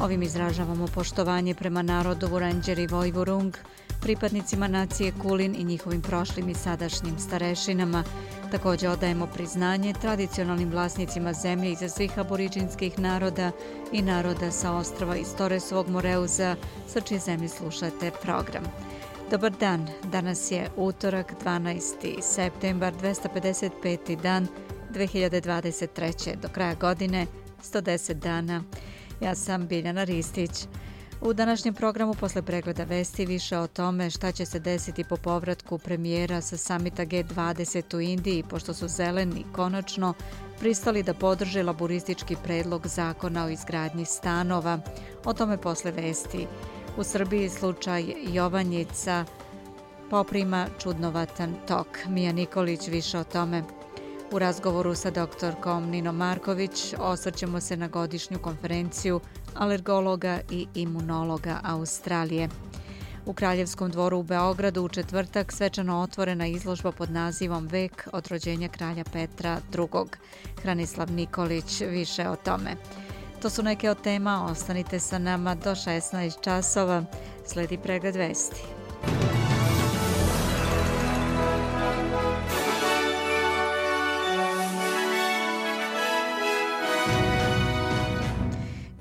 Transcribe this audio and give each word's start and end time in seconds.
Ovim 0.00 0.22
izražavamo 0.22 0.86
poštovanje 0.86 1.54
prema 1.54 1.82
narodu 1.82 2.26
Vuranđer 2.26 2.78
i 2.78 2.86
Vojvurung, 2.86 3.56
pripadnicima 4.00 4.68
nacije 4.68 5.12
Kulin 5.22 5.54
i 5.58 5.64
njihovim 5.64 6.02
prošlim 6.02 6.48
i 6.48 6.54
sadašnjim 6.54 7.18
starešinama. 7.18 8.04
Također 8.50 8.90
odajemo 8.90 9.26
priznanje 9.26 9.94
tradicionalnim 10.00 10.70
vlasnicima 10.70 11.32
zemlje 11.32 11.72
iza 11.72 11.88
svih 11.88 12.18
aboriđinskih 12.18 12.98
naroda 12.98 13.50
i 13.92 14.02
naroda 14.02 14.50
sa 14.50 14.72
ostrava 14.72 15.16
iz 15.16 15.34
Toresovog 15.38 15.88
Moreuza, 15.88 16.56
sa 16.88 17.00
čije 17.00 17.20
zemlje 17.20 17.48
slušate 17.48 18.10
program. 18.22 18.64
Dobar 19.30 19.52
dan, 19.60 19.88
danas 20.04 20.50
je 20.50 20.70
utorak 20.76 21.32
12. 21.44 22.22
septembar 22.22 22.94
255. 22.94 24.22
dan 24.22 24.46
2023. 24.92 26.36
do 26.36 26.48
kraja 26.48 26.74
godine 26.74 27.26
110 27.62 28.14
dana. 28.14 28.62
Ja 29.20 29.34
sam 29.34 29.66
Biljana 29.66 30.04
Ristić. 30.04 30.66
U 31.20 31.32
današnjem 31.32 31.74
programu 31.74 32.14
posle 32.14 32.42
pregleda 32.42 32.84
vesti 32.84 33.26
više 33.26 33.58
o 33.58 33.66
tome 33.66 34.10
šta 34.10 34.32
će 34.32 34.46
se 34.46 34.58
desiti 34.58 35.04
po 35.04 35.16
povratku 35.16 35.78
premijera 35.78 36.40
sa 36.40 36.56
samita 36.56 37.02
G20 37.02 37.96
u 37.96 38.00
Indiji, 38.00 38.44
pošto 38.50 38.74
su 38.74 38.88
zeleni 38.88 39.44
konačno 39.52 40.14
pristali 40.60 41.02
da 41.02 41.14
podrže 41.14 41.62
laboristički 41.62 42.36
predlog 42.44 42.86
zakona 42.86 43.44
o 43.44 43.48
izgradnji 43.48 44.04
stanova. 44.04 44.78
O 45.24 45.32
tome 45.32 45.58
posle 45.58 45.90
vesti. 45.90 46.46
U 46.96 47.04
Srbiji 47.04 47.48
slučaj 47.48 48.14
Jovanjica 48.32 49.24
poprima 50.10 50.66
čudnovatan 50.82 51.54
tok. 51.68 51.86
Mija 52.08 52.32
Nikolić 52.32 52.88
više 52.88 53.18
o 53.18 53.24
tome. 53.24 53.62
U 54.32 54.38
razgovoru 54.38 54.94
sa 54.94 55.10
doktorkom 55.10 55.90
Nino 55.90 56.12
Marković 56.12 56.94
osvrćemo 56.98 57.60
se 57.60 57.76
na 57.76 57.88
godišnju 57.88 58.38
konferenciju 58.38 59.20
alergologa 59.54 60.40
i 60.50 60.66
imunologa 60.74 61.60
Australije. 61.64 62.48
U 63.26 63.32
Kraljevskom 63.32 63.90
dvoru 63.90 64.18
u 64.18 64.22
Beogradu 64.22 64.82
u 64.82 64.88
četvrtak 64.88 65.52
svečano 65.52 66.00
otvorena 66.00 66.46
izložba 66.46 66.92
pod 66.92 67.10
nazivom 67.10 67.66
Vek 67.66 68.08
od 68.12 68.26
rođenja 68.26 68.68
kralja 68.68 69.04
Petra 69.12 69.60
II. 69.78 69.86
Hranislav 70.62 71.12
Nikolić 71.12 71.80
više 71.80 72.28
o 72.28 72.36
tome. 72.36 72.76
To 73.42 73.50
su 73.50 73.62
neke 73.62 73.90
od 73.90 74.02
tema, 74.02 74.48
ostanite 74.50 75.00
sa 75.00 75.18
nama 75.18 75.54
do 75.54 75.70
16 75.70 76.40
časova. 76.40 77.04
Sledi 77.46 77.78
pregled 77.78 78.16
vesti. 78.16 78.75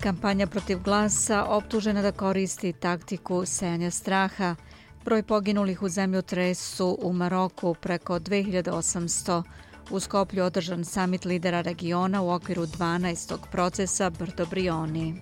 Kampanja 0.06 0.48
protiv 0.48 0.80
glasa 0.84 1.44
optužena 1.50 2.02
da 2.02 2.12
koristi 2.12 2.74
taktiku 2.74 3.46
sejanja 3.46 3.92
straha. 3.92 4.56
Broj 5.06 5.24
poginulih 5.24 5.82
u 5.82 5.90
zemljotresu 5.90 6.98
u 7.02 7.14
Maroku 7.14 7.74
preko 7.74 8.20
2800. 8.20 9.44
U 9.90 10.00
Skoplju 10.00 10.44
održan 10.44 10.86
samit 10.86 11.26
lidera 11.26 11.62
regiona 11.62 12.22
u 12.22 12.30
okviru 12.30 12.66
12. 12.66 13.38
procesa 13.52 14.10
Brdo 14.10 14.46
Brioni. 14.46 15.22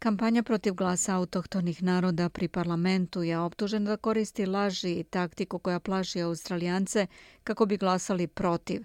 Kampanja 0.00 0.42
protiv 0.42 0.74
glasa 0.74 1.14
autohtonih 1.16 1.82
naroda 1.82 2.28
pri 2.28 2.48
parlamentu 2.48 3.22
je 3.22 3.38
optužena 3.38 3.90
da 3.90 3.96
koristi 3.96 4.46
laži 4.46 4.92
i 4.92 5.04
taktiku 5.04 5.58
koja 5.58 5.80
plaši 5.80 6.22
australijance 6.22 7.06
kako 7.44 7.66
bi 7.66 7.76
glasali 7.76 8.26
protiv. 8.26 8.84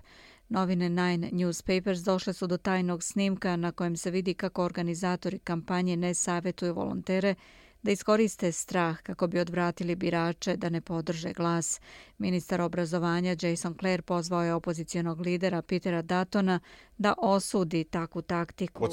Novine 0.50 0.90
Nine 0.90 1.30
Newspapers 1.32 2.06
došle 2.06 2.34
su 2.34 2.48
do 2.48 2.58
tajnog 2.58 3.04
snimka 3.04 3.56
na 3.56 3.72
kojem 3.72 3.98
se 3.98 4.12
vidi 4.12 4.34
kako 4.34 4.64
organizatori 4.64 5.40
kampanje 5.40 5.96
ne 5.98 6.14
savjetuju 6.14 6.74
volontere 6.74 7.36
da 7.86 7.92
iskoriste 7.92 8.52
strah 8.52 9.02
kako 9.02 9.28
bi 9.28 9.40
odvratili 9.40 9.96
birače 9.96 10.58
da 10.58 10.70
ne 10.70 10.82
podrže 10.82 11.34
glas. 11.34 11.80
Ministar 12.18 12.62
obrazovanja 12.62 13.36
Jason 13.42 13.76
Clare 13.80 14.02
pozvao 14.02 14.44
je 14.44 14.54
opozicijonog 14.54 15.22
lidera 15.22 15.62
Petera 15.62 16.02
Datona 16.02 16.60
da 16.98 17.14
osudi 17.18 17.84
takvu 17.84 18.22
taktiku. 18.22 18.88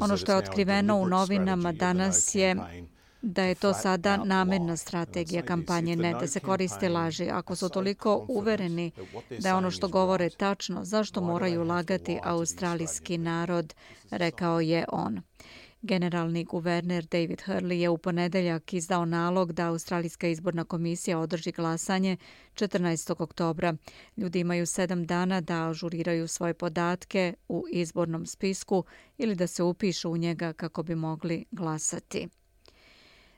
Ono 0.00 0.16
što 0.16 0.32
je 0.32 0.38
otkriveno 0.38 0.96
u 0.96 1.06
novinama 1.06 1.72
danas 1.72 2.34
je 2.34 2.56
da 3.22 3.42
je 3.42 3.54
to 3.54 3.74
sada 3.74 4.16
namerna 4.16 4.76
strategija 4.76 5.42
kampanje, 5.42 5.96
ne 5.96 6.14
da 6.20 6.26
se 6.26 6.40
koriste 6.40 6.88
laži. 6.88 7.30
Ako 7.30 7.56
su 7.56 7.68
toliko 7.68 8.24
uvereni 8.28 8.90
da 9.38 9.56
ono 9.56 9.70
što 9.70 9.88
govore 9.88 10.30
tačno, 10.30 10.84
zašto 10.84 11.20
moraju 11.20 11.64
lagati 11.64 12.18
australijski 12.22 13.18
narod, 13.18 13.74
rekao 14.10 14.60
je 14.60 14.84
on. 14.92 15.20
Generalni 15.84 16.44
guverner 16.44 17.04
David 17.04 17.42
Hurley 17.46 17.74
je 17.74 17.88
u 17.88 17.98
ponedeljak 17.98 18.72
izdao 18.72 19.04
nalog 19.04 19.52
da 19.52 19.68
Australijska 19.68 20.28
izborna 20.28 20.64
komisija 20.64 21.18
održi 21.18 21.52
glasanje 21.52 22.16
14. 22.54 23.22
oktobra. 23.22 23.74
Ljudi 24.16 24.40
imaju 24.40 24.66
sedam 24.66 25.06
dana 25.06 25.40
da 25.40 25.70
ažuriraju 25.70 26.28
svoje 26.28 26.54
podatke 26.54 27.34
u 27.48 27.64
izbornom 27.70 28.26
spisku 28.26 28.84
ili 29.18 29.34
da 29.34 29.46
se 29.46 29.62
upišu 29.62 30.10
u 30.10 30.16
njega 30.16 30.52
kako 30.52 30.82
bi 30.82 30.94
mogli 30.94 31.44
glasati. 31.50 32.28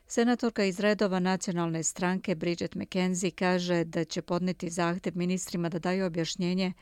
Senatorka 0.07 0.63
iz 0.63 0.79
redova 0.79 1.19
nacionalne 1.19 1.83
stranke 1.83 2.35
Bridget 2.35 2.75
McKenzie 2.75 3.31
kaže 3.31 3.83
da 3.83 4.03
će 4.03 4.21
podneti 4.21 4.69
zahtev 4.69 5.17
ministrima 5.17 5.69
da 5.69 5.79
daju 5.79 6.05
objašnjenje 6.05 6.73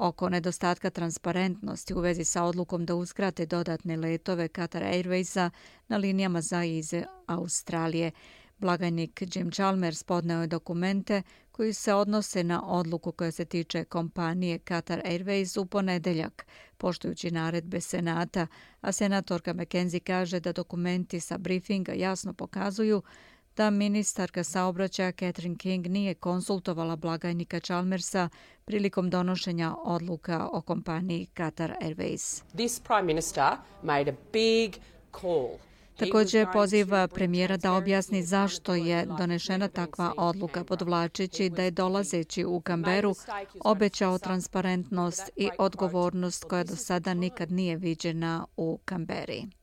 oko 0.00 0.28
nedostatka 0.28 0.90
transparentnosti 0.90 1.94
u 1.94 2.00
vezi 2.00 2.24
sa 2.24 2.44
odlukom 2.44 2.86
da 2.86 2.94
uskrate 2.94 3.46
dodatne 3.46 3.96
letove 3.96 4.48
Qatar 4.48 4.82
Airwaysa 4.82 5.50
na 5.88 5.96
linijama 5.96 6.40
za 6.40 6.64
iz 6.64 6.94
Australije. 7.26 8.10
Blagajnik 8.58 9.22
Jim 9.34 9.50
Chalmers 9.50 10.02
podneo 10.02 10.40
je 10.40 10.46
dokumente 10.46 11.22
koji 11.52 11.72
se 11.72 11.94
odnose 11.94 12.44
na 12.44 12.66
odluku 12.66 13.12
koja 13.12 13.30
se 13.30 13.44
tiče 13.44 13.84
kompanije 13.84 14.58
Qatar 14.58 15.02
Airways 15.04 15.60
u 15.60 15.66
ponedeljak, 15.66 16.46
poštujući 16.76 17.30
naredbe 17.30 17.80
Senata, 17.80 18.46
a 18.80 18.92
senatorka 18.92 19.54
McKenzie 19.54 20.00
kaže 20.00 20.40
da 20.40 20.52
dokumenti 20.52 21.20
sa 21.20 21.38
briefinga 21.38 21.92
jasno 21.92 22.32
pokazuju 22.32 23.02
da 23.60 23.70
ministarka 23.70 24.44
saobraćaja 24.44 25.12
Catherine 25.12 25.56
King 25.56 25.86
nije 25.86 26.14
konsultovala 26.14 26.96
blagajnika 26.96 27.60
Chalmersa 27.60 28.28
prilikom 28.64 29.10
donošenja 29.10 29.74
odluka 29.84 30.48
o 30.52 30.60
kompaniji 30.60 31.26
Qatar 31.34 31.72
Airways. 31.82 32.42
This 32.54 32.80
prime 32.80 33.02
minister 33.02 33.44
made 33.82 34.10
a 34.10 34.14
big 34.32 34.76
call 35.20 35.48
Također 35.96 36.46
poziva 36.52 37.08
premijera 37.08 37.56
da 37.56 37.72
objasni 37.72 38.22
zašto 38.22 38.74
je 38.74 39.06
donešena 39.18 39.68
takva 39.68 40.12
odluka 40.16 40.64
podvlačeći 40.64 41.50
da 41.50 41.62
je 41.62 41.70
dolazeći 41.70 42.44
u 42.44 42.60
Kamberu 42.60 43.14
obećao 43.64 44.18
transparentnost 44.18 45.30
i 45.36 45.48
odgovornost 45.58 46.44
koja 46.44 46.64
do 46.64 46.76
sada 46.76 47.14
nikad 47.14 47.52
nije 47.52 47.76
viđena 47.76 48.46
u 48.56 48.78
Kamberi. 48.84 49.59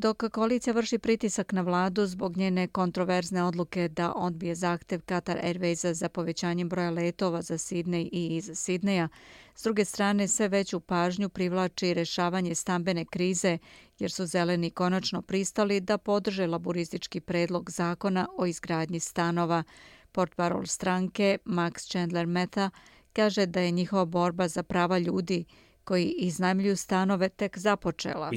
Dok 0.00 0.24
koalicija 0.32 0.74
vrši 0.74 0.98
pritisak 0.98 1.52
na 1.52 1.62
vladu 1.62 2.06
zbog 2.06 2.36
njene 2.36 2.68
kontroverzne 2.68 3.42
odluke 3.44 3.88
da 3.88 4.12
odbije 4.12 4.54
zahtev 4.54 5.00
Qatar 5.00 5.42
Airwaysa 5.44 5.92
za 5.92 6.08
povećanjem 6.08 6.68
broja 6.68 6.90
letova 6.90 7.42
za 7.42 7.54
Sidney 7.54 8.08
i 8.12 8.36
iz 8.36 8.50
Sidneja, 8.54 9.08
s 9.54 9.62
druge 9.62 9.84
strane 9.84 10.28
sve 10.28 10.48
veću 10.48 10.80
pažnju 10.80 11.28
privlači 11.28 11.94
rešavanje 11.94 12.54
stambene 12.54 13.04
krize 13.04 13.58
jer 13.98 14.10
su 14.10 14.26
zeleni 14.26 14.70
konačno 14.70 15.22
pristali 15.22 15.80
da 15.80 15.98
podrže 15.98 16.46
laboristički 16.46 17.20
predlog 17.20 17.70
zakona 17.70 18.28
o 18.38 18.46
izgradnji 18.46 19.00
stanova. 19.00 19.62
Portparol 20.12 20.66
stranke 20.66 21.38
Max 21.44 21.90
Chandler 21.90 22.26
Meta 22.26 22.70
kaže 23.12 23.46
da 23.46 23.60
je 23.60 23.70
njihova 23.70 24.04
borba 24.04 24.48
za 24.48 24.62
prava 24.62 24.98
ljudi 24.98 25.44
koji 25.84 26.14
iznajmljuju 26.18 26.76
stanove 26.76 27.28
tek 27.28 27.58
započela. 27.58 28.30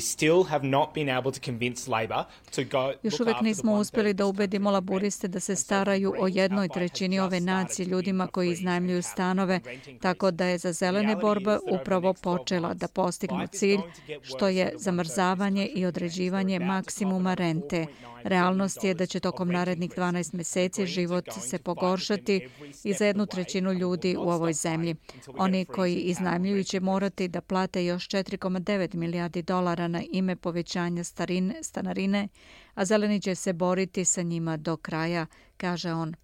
Još 3.04 3.19
uvijek 3.19 3.42
nismo 3.42 3.74
uspjeli 3.74 4.13
da 4.13 4.25
ubedimo 4.25 4.72
laburiste 4.72 5.28
da 5.28 5.40
se 5.40 5.56
staraju 5.56 6.13
o 6.19 6.28
jednoj 6.28 6.69
trećini 6.69 7.19
ove 7.19 7.40
nacije 7.40 7.86
ljudima 7.86 8.28
koji 8.28 8.51
iznajmljuju 8.51 9.04
stanove, 9.04 9.60
tako 10.01 10.31
da 10.31 10.45
je 10.45 10.57
za 10.57 10.74
zelene 10.74 11.16
borbe 11.16 11.57
upravo 11.72 12.13
počela 12.13 12.74
da 12.74 12.88
postignu 12.88 13.48
cilj, 13.48 13.80
što 14.22 14.48
je 14.48 14.74
zamrzavanje 14.78 15.66
i 15.66 15.86
određivanje 15.86 16.60
maksimuma 16.60 17.34
rente. 17.34 17.88
Realnost 18.24 18.84
je 18.84 18.94
da 18.94 19.06
će 19.06 19.19
tokom 19.19 19.51
narednih 19.51 19.92
12 19.92 20.34
mjeseci 20.34 20.86
život 20.86 21.25
se 21.42 21.57
pogoršati 21.60 22.48
i 22.84 22.94
za 22.94 23.06
jednu 23.06 23.25
trećinu 23.25 23.74
ljudi 23.74 24.16
u 24.18 24.30
ovoj 24.30 24.54
zemlji. 24.54 24.95
Oni 25.38 25.66
koji 25.66 25.95
iznajmljuju 25.95 26.63
će 26.63 26.80
morati 26.80 27.28
da 27.33 27.41
plate 27.41 27.85
još 27.85 28.07
4,9 28.07 28.95
milijardi 28.95 29.41
dolara 29.41 29.88
na 29.88 30.01
ime 30.12 30.35
povećanja 30.35 31.03
starine, 31.03 31.63
stanarine, 31.63 32.27
a 32.74 32.85
zeleni 32.85 33.21
će 33.21 33.35
se 33.35 33.53
boriti 33.53 34.06
sa 34.06 34.21
njima 34.21 34.57
do 34.57 34.77
kraja, 34.77 35.25
kaže 35.57 35.94
on. 35.94 36.15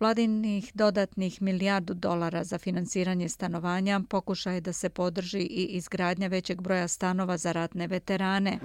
Vladinih 0.00 0.70
dodatnih 0.74 1.42
milijardu 1.42 1.94
dolara 1.94 2.44
za 2.44 2.58
finansiranje 2.58 3.28
stanovanja 3.28 4.00
pokušaj 4.08 4.54
je 4.54 4.60
da 4.60 4.72
se 4.72 4.88
podrži 4.88 5.38
i 5.38 5.64
izgradnja 5.64 6.28
većeg 6.28 6.60
broja 6.60 6.88
stanova 6.88 7.36
za 7.36 7.52
ratne 7.52 7.86
veterane. 7.86 8.58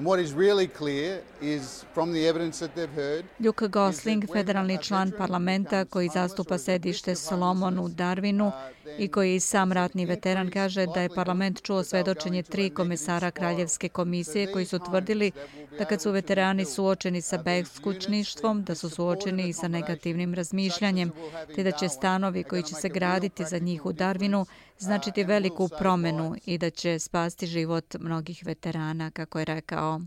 Luke 3.40 3.68
Gosling, 3.68 4.26
federalni 4.34 4.78
član 4.82 5.12
parlamenta 5.18 5.86
koji 5.86 6.10
zastupa 6.14 6.58
sedište 6.58 7.16
Solomon 7.16 7.80
u 7.80 7.90
Darwinu 7.90 8.52
i 8.98 9.08
koji 9.08 9.40
sam 9.40 9.72
ratni 9.72 10.06
veteran 10.06 10.52
kaže 10.52 10.86
da 10.86 11.02
je 11.02 11.16
parlament 11.16 11.62
čuo 11.62 11.84
svedočenje 11.84 12.44
tri 12.44 12.70
komesara 12.70 13.32
Kraljevske 13.32 13.90
komisije 13.90 14.52
koji 14.52 14.66
su 14.66 14.80
tvrdili 14.80 15.32
da 15.78 15.86
kad 15.86 16.02
su 16.02 16.12
veterani 16.12 16.66
suočeni 16.66 17.22
sa 17.22 17.38
beskućništvom, 17.38 18.64
da 18.64 18.76
su 18.76 18.90
suočeni 18.90 19.50
i 19.50 19.54
sa 19.54 19.68
negativnim 19.68 20.34
razmišljanjem, 20.34 21.12
te 21.56 21.64
da 21.64 21.72
će 21.72 21.90
stanovi 21.90 22.44
koji 22.44 22.64
će 22.64 22.76
se 22.76 22.90
graditi 22.90 23.46
za 23.46 23.58
njih 23.58 23.86
u 23.86 23.94
Darwinu 23.94 24.46
značiti 24.78 25.24
veliku 25.24 25.70
promenu 25.80 26.36
i 26.46 26.58
da 26.58 26.70
će 26.70 27.00
spasti 27.00 27.48
život 27.48 27.96
mnogih 28.00 28.44
veterana, 28.46 29.12
kako 29.12 29.40
je 29.40 29.46
rekao. 29.46 30.02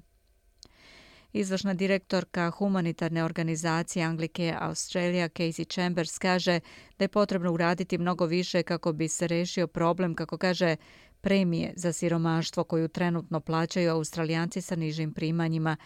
Izvršna 1.33 1.75
direktorka 1.75 2.51
humanitarne 2.51 3.25
organizacije 3.25 4.05
Anglike 4.05 4.55
Australia 4.59 5.29
Casey 5.29 5.75
Chambers 5.75 6.19
kaže 6.19 6.61
da 6.99 7.05
je 7.05 7.09
potrebno 7.09 7.53
uraditi 7.53 7.99
mnogo 7.99 8.27
više 8.27 8.63
kako 8.63 8.93
bi 8.93 9.09
se 9.09 9.27
rešio 9.27 9.67
problem, 9.67 10.15
kako 10.15 10.39
kaže, 10.39 10.77
premije 11.21 11.73
za 11.77 11.93
siromaštvo 11.93 12.65
koju 12.65 12.89
trenutno 12.89 13.41
plaćaju 13.41 13.91
Australijanci 13.91 14.61
sa 14.61 14.77
nižim 14.77 15.13
primanjima. 15.13 15.77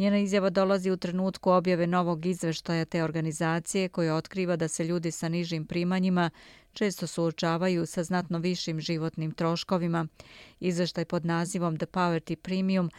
Njena 0.00 0.18
izjava 0.18 0.50
dolazi 0.50 0.90
u 0.90 0.96
trenutku 0.96 1.50
objave 1.50 1.86
novog 1.86 2.26
izveštaja 2.26 2.84
te 2.84 3.04
organizacije 3.04 3.88
koja 3.88 4.14
otkriva 4.14 4.56
da 4.56 4.68
se 4.68 4.84
ljudi 4.84 5.10
sa 5.10 5.28
nižim 5.28 5.66
primanjima 5.66 6.30
često 6.72 7.06
suočavaju 7.06 7.86
sa 7.86 8.02
znatno 8.04 8.38
višim 8.38 8.80
životnim 8.80 9.32
troškovima. 9.32 10.06
Izveštaj 10.60 11.04
pod 11.04 11.24
nazivom 11.24 11.76
The 11.76 11.86
Poverty 11.86 12.36
Premium 12.36 12.90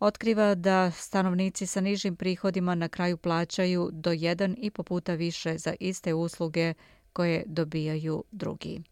otkriva 0.00 0.54
da 0.54 0.90
stanovnici 0.90 1.66
sa 1.66 1.80
nižim 1.80 2.16
prihodima 2.16 2.74
na 2.74 2.88
kraju 2.88 3.16
plaćaju 3.16 3.90
do 3.92 4.10
1,5 4.10 4.82
puta 4.82 5.14
više 5.14 5.58
za 5.58 5.74
iste 5.80 6.14
usluge 6.14 6.74
koje 7.12 7.44
dobijaju 7.46 8.24
drugi. 8.30 8.82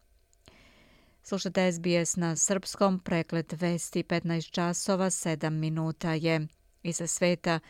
Slušate 1.23 1.73
SBS 1.73 2.17
na 2.17 2.37
srpskom, 2.37 2.99
preklet 2.99 3.53
vesti 3.53 4.03
15 4.03 4.51
časova 4.51 5.07
7 5.07 5.51
minuta 5.51 6.13
je. 6.15 6.49
Iza 6.83 7.07
sveta 7.07 7.61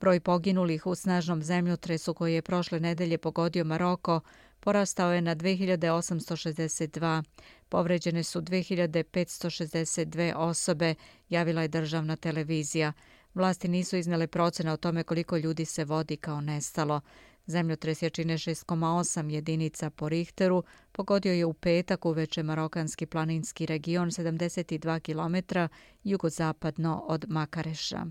broj 0.00 0.20
poginulih 0.20 0.86
u 0.86 0.94
snažnom 0.94 1.42
zemljotresu 1.42 2.14
koji 2.14 2.34
je 2.34 2.42
prošle 2.42 2.80
nedelje 2.80 3.18
pogodio 3.18 3.64
Maroko 3.64 4.20
porastao 4.60 5.12
je 5.12 5.20
na 5.20 5.36
2862. 5.36 7.22
Povređene 7.68 8.22
su 8.22 8.40
2562 8.40 10.34
osobe, 10.36 10.94
javila 11.28 11.62
je 11.62 11.68
državna 11.68 12.16
televizija. 12.16 12.92
Vlasti 13.34 13.68
nisu 13.68 13.96
iznele 13.96 14.26
procene 14.26 14.72
o 14.72 14.76
tome 14.76 15.02
koliko 15.02 15.36
ljudi 15.36 15.64
se 15.64 15.84
vodi 15.84 16.16
kao 16.16 16.40
nestalo. 16.40 17.00
Zemljotres 17.46 18.02
jačine 18.02 18.34
6,8 18.34 19.30
jedinica 19.30 19.90
po 19.90 20.08
Richteru 20.08 20.64
pogodio 20.92 21.32
je 21.32 21.44
u 21.44 21.52
petak 21.52 22.04
uveče 22.04 22.42
marokanski 22.42 23.06
planinski 23.06 23.66
region 23.66 24.10
72 24.10 25.00
km 25.00 25.58
jugozapadno 26.04 27.04
od 27.08 27.24
Makareša. 27.28 28.06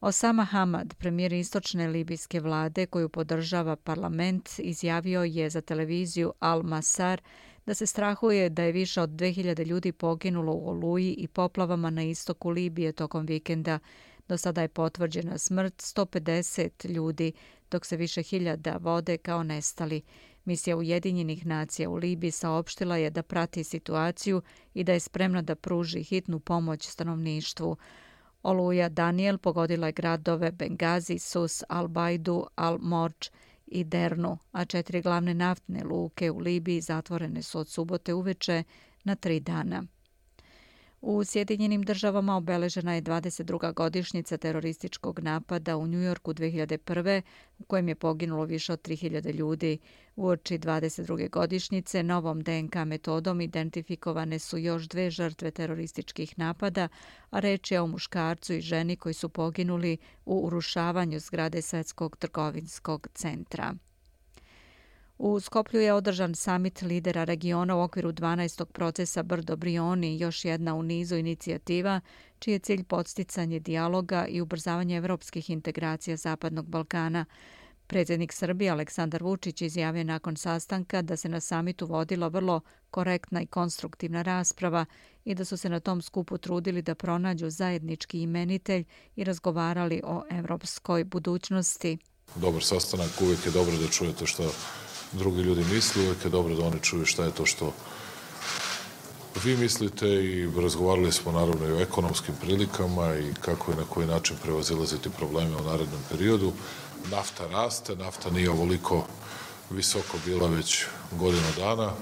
Osama 0.00 0.44
Hamad, 0.44 0.94
premijer 0.98 1.32
istočne 1.32 1.88
libijske 1.88 2.40
vlade 2.40 2.86
koju 2.86 3.08
podržava 3.08 3.76
parlament, 3.76 4.50
izjavio 4.58 5.22
je 5.22 5.50
za 5.50 5.60
televiziju 5.60 6.32
Al 6.38 6.62
Masar 6.62 7.20
da 7.66 7.74
se 7.74 7.86
strahuje 7.86 8.48
da 8.50 8.62
je 8.62 8.72
više 8.72 9.00
od 9.00 9.10
2000 9.10 9.66
ljudi 9.66 9.92
poginulo 9.92 10.52
u 10.52 10.68
oluji 10.68 11.12
i 11.12 11.28
poplavama 11.28 11.90
na 11.90 12.02
istoku 12.02 12.50
Libije 12.50 12.92
tokom 12.92 13.26
vikenda. 13.26 13.78
Do 14.28 14.38
sada 14.38 14.62
je 14.62 14.68
potvrđena 14.68 15.38
smrt 15.38 15.74
150 15.74 16.90
ljudi, 16.90 17.32
dok 17.70 17.86
se 17.86 17.96
više 17.96 18.22
hiljada 18.22 18.76
vode 18.80 19.16
kao 19.18 19.42
nestali. 19.42 20.02
Misija 20.44 20.76
Ujedinjenih 20.76 21.46
nacija 21.46 21.90
u 21.90 21.96
Libiji 21.96 22.30
saopštila 22.30 22.96
je 22.96 23.10
da 23.10 23.22
prati 23.22 23.64
situaciju 23.64 24.42
i 24.74 24.84
da 24.84 24.92
je 24.92 25.00
spremna 25.00 25.42
da 25.42 25.54
pruži 25.54 26.02
hitnu 26.02 26.40
pomoć 26.40 26.88
stanovništvu. 26.88 27.76
Oluja 28.42 28.88
Daniel 28.88 29.38
pogodila 29.38 29.86
je 29.86 29.92
gradove 29.92 30.52
Bengazi, 30.52 31.18
Sus, 31.18 31.62
Al-Bajdu, 31.68 32.46
Al-Morč 32.56 33.30
i 33.66 33.84
Dernu, 33.84 34.38
a 34.52 34.64
četiri 34.64 35.02
glavne 35.02 35.34
naftne 35.34 35.84
luke 35.84 36.30
u 36.30 36.38
Libiji 36.38 36.80
zatvorene 36.80 37.42
su 37.42 37.58
od 37.58 37.68
subote 37.68 38.14
uveče 38.14 38.62
na 39.04 39.14
tri 39.14 39.40
dana. 39.40 39.84
U 41.02 41.24
Sjedinjenim 41.24 41.82
državama 41.82 42.36
obeležena 42.36 42.94
je 42.94 43.02
22. 43.02 43.74
godišnjica 43.74 44.36
terorističkog 44.36 45.20
napada 45.20 45.76
u 45.76 45.86
Njujorku 45.86 46.34
2001. 46.34 47.22
u 47.58 47.64
kojem 47.64 47.88
je 47.88 47.94
poginulo 47.94 48.44
više 48.44 48.72
od 48.72 48.82
3000 48.82 49.34
ljudi. 49.34 49.78
U 50.16 50.26
oči 50.26 50.58
22. 50.58 51.30
godišnjice 51.30 52.02
novom 52.02 52.40
DNK 52.40 52.74
metodom 52.86 53.40
identifikovane 53.40 54.38
su 54.38 54.58
još 54.58 54.88
dve 54.88 55.10
žrtve 55.10 55.50
terorističkih 55.50 56.38
napada, 56.38 56.88
a 57.30 57.40
reč 57.40 57.70
je 57.70 57.80
o 57.80 57.86
muškarcu 57.86 58.54
i 58.54 58.60
ženi 58.60 58.96
koji 58.96 59.14
su 59.14 59.28
poginuli 59.28 59.96
u 60.24 60.46
urušavanju 60.46 61.18
zgrade 61.18 61.62
Svetskog 61.62 62.16
trgovinskog 62.16 63.08
centra. 63.14 63.74
U 65.22 65.40
Skoplju 65.40 65.80
je 65.80 65.92
održan 65.92 66.34
samit 66.34 66.82
lidera 66.82 67.24
regiona 67.24 67.76
u 67.76 67.80
okviru 67.80 68.12
12. 68.12 68.64
procesa 68.64 69.22
Brdo 69.22 69.56
Brioni, 69.56 70.18
još 70.18 70.44
jedna 70.44 70.74
u 70.74 70.82
nizu 70.82 71.16
inicijativa, 71.16 72.00
čiji 72.38 72.52
je 72.52 72.58
cilj 72.58 72.84
podsticanje 72.84 73.60
dijaloga 73.60 74.26
i 74.26 74.40
ubrzavanje 74.40 74.96
evropskih 74.96 75.50
integracija 75.50 76.16
Zapadnog 76.16 76.66
Balkana. 76.66 77.24
Predsjednik 77.86 78.32
Srbije 78.32 78.70
Aleksandar 78.70 79.22
Vučić 79.22 79.62
izjavio 79.62 80.04
nakon 80.04 80.36
sastanka 80.36 81.02
da 81.02 81.16
se 81.16 81.28
na 81.28 81.40
samitu 81.40 81.86
vodila 81.86 82.28
vrlo 82.28 82.60
korektna 82.90 83.42
i 83.42 83.46
konstruktivna 83.46 84.22
rasprava 84.22 84.84
i 85.24 85.34
da 85.34 85.44
su 85.44 85.56
se 85.56 85.68
na 85.68 85.80
tom 85.80 86.02
skupu 86.02 86.38
trudili 86.38 86.82
da 86.82 86.94
pronađu 86.94 87.50
zajednički 87.50 88.20
imenitelj 88.20 88.84
i 89.16 89.24
razgovarali 89.24 90.02
o 90.04 90.22
evropskoj 90.30 91.04
budućnosti. 91.04 91.98
Dobar 92.36 92.62
sastanak, 92.62 93.20
uvijek 93.20 93.46
je 93.46 93.52
dobro 93.52 93.76
da 93.76 93.88
čujete 93.88 94.26
što 94.26 94.52
drugi 95.12 95.42
ljudi 95.42 95.64
misli, 95.72 96.02
uvijek 96.02 96.24
je 96.24 96.30
dobro 96.30 96.54
da 96.54 96.66
oni 96.66 96.80
čuju 96.82 97.06
šta 97.06 97.24
je 97.24 97.34
to 97.34 97.46
što 97.46 97.72
vi 99.44 99.56
mislite 99.56 100.08
i 100.08 100.50
razgovarali 100.56 101.12
smo 101.12 101.32
naravno 101.32 101.68
i 101.68 101.72
o 101.72 101.80
ekonomskim 101.80 102.34
prilikama 102.40 103.14
i 103.14 103.34
kako 103.40 103.72
i 103.72 103.76
na 103.76 103.84
koji 103.88 104.06
način 104.06 104.36
prevazilaziti 104.42 105.10
probleme 105.10 105.56
u 105.56 105.64
narednom 105.64 106.00
periodu. 106.10 106.52
Nafta 107.10 107.46
raste, 107.46 107.96
nafta 107.96 108.30
nije 108.30 108.50
ovoliko 108.50 109.06
visoko 109.70 110.18
bila 110.26 110.48
već 110.48 110.84
godinu 111.12 111.46
dana. 111.56 111.92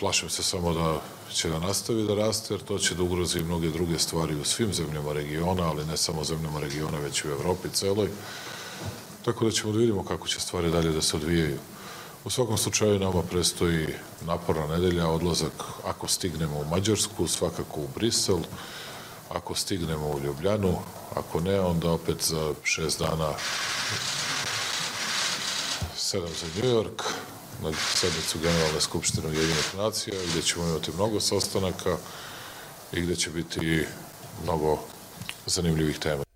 Plašim 0.00 0.30
se 0.30 0.42
samo 0.42 0.72
da 0.72 1.00
će 1.32 1.48
da 1.48 1.58
nastavi 1.58 2.06
da 2.06 2.14
raste, 2.14 2.54
jer 2.54 2.62
to 2.62 2.78
će 2.78 2.94
da 2.94 3.02
ugrozi 3.02 3.44
mnoge 3.44 3.68
druge 3.68 3.98
stvari 3.98 4.34
u 4.34 4.44
svim 4.44 4.74
zemljama 4.74 5.12
regiona, 5.12 5.62
ali 5.62 5.84
ne 5.84 5.96
samo 5.96 6.24
zemljama 6.24 6.60
regiona, 6.60 6.98
već 6.98 7.24
i 7.24 7.28
u 7.28 7.30
Evropi 7.30 7.68
celoj. 7.72 8.08
Tako 9.24 9.44
da 9.44 9.50
ćemo 9.50 9.72
da 9.72 9.78
vidimo 9.78 10.04
kako 10.04 10.28
će 10.28 10.40
stvari 10.40 10.70
dalje 10.70 10.90
da 10.90 11.02
se 11.02 11.16
odvijaju. 11.16 11.58
U 12.24 12.30
svakom 12.30 12.58
slučaju 12.58 12.98
nama 12.98 13.22
prestoji 13.22 13.86
naporna 14.26 14.66
nedelja, 14.66 15.08
odlazak 15.08 15.52
ako 15.84 16.08
stignemo 16.08 16.58
u 16.58 16.64
Mađarsku, 16.64 17.26
svakako 17.26 17.80
u 17.80 17.88
Brisel, 17.94 18.38
ako 19.28 19.54
stignemo 19.54 20.06
u 20.06 20.20
Ljubljanu, 20.20 20.78
ako 21.14 21.40
ne, 21.40 21.60
onda 21.60 21.90
opet 21.90 22.22
za 22.22 22.54
šest 22.64 22.98
dana 22.98 23.32
sedam 25.96 26.30
za 26.40 26.46
New 26.56 26.74
York, 26.74 27.02
na 27.62 27.72
sednicu 27.94 28.38
Generalne 28.38 28.80
skupštine 28.80 29.28
Ujedinih 29.28 29.74
nacija, 29.76 30.14
gde 30.30 30.42
ćemo 30.42 30.68
imati 30.68 30.92
mnogo 30.92 31.20
sastanaka 31.20 31.96
i 32.92 33.00
gde 33.00 33.16
će 33.16 33.30
biti 33.30 33.86
mnogo 34.42 34.78
zanimljivih 35.46 35.98
tema. 35.98 36.29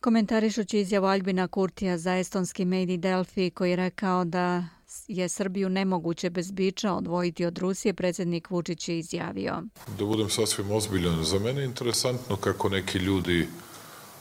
Komentarišući 0.00 0.78
izjavu 0.78 1.06
Albina 1.06 1.48
Kurtija 1.48 1.98
za 1.98 2.16
estonski 2.16 2.64
medij 2.64 2.96
Delfi 2.96 3.50
koji 3.50 3.70
je 3.70 3.76
rekao 3.76 4.24
da 4.24 4.64
je 5.08 5.28
Srbiju 5.28 5.68
nemoguće 5.68 6.30
bez 6.30 6.50
biča 6.50 6.92
odvojiti 6.92 7.44
od 7.44 7.58
Rusije, 7.58 7.94
predsjednik 7.94 8.50
Vučić 8.50 8.88
je 8.88 8.98
izjavio. 8.98 9.62
Da 9.98 10.04
budem 10.04 10.30
sasvim 10.30 10.70
ozbiljan, 10.70 11.24
za 11.24 11.38
mene 11.38 11.60
je 11.60 11.64
interesantno 11.64 12.36
kako 12.36 12.68
neki 12.68 12.98
ljudi 12.98 13.48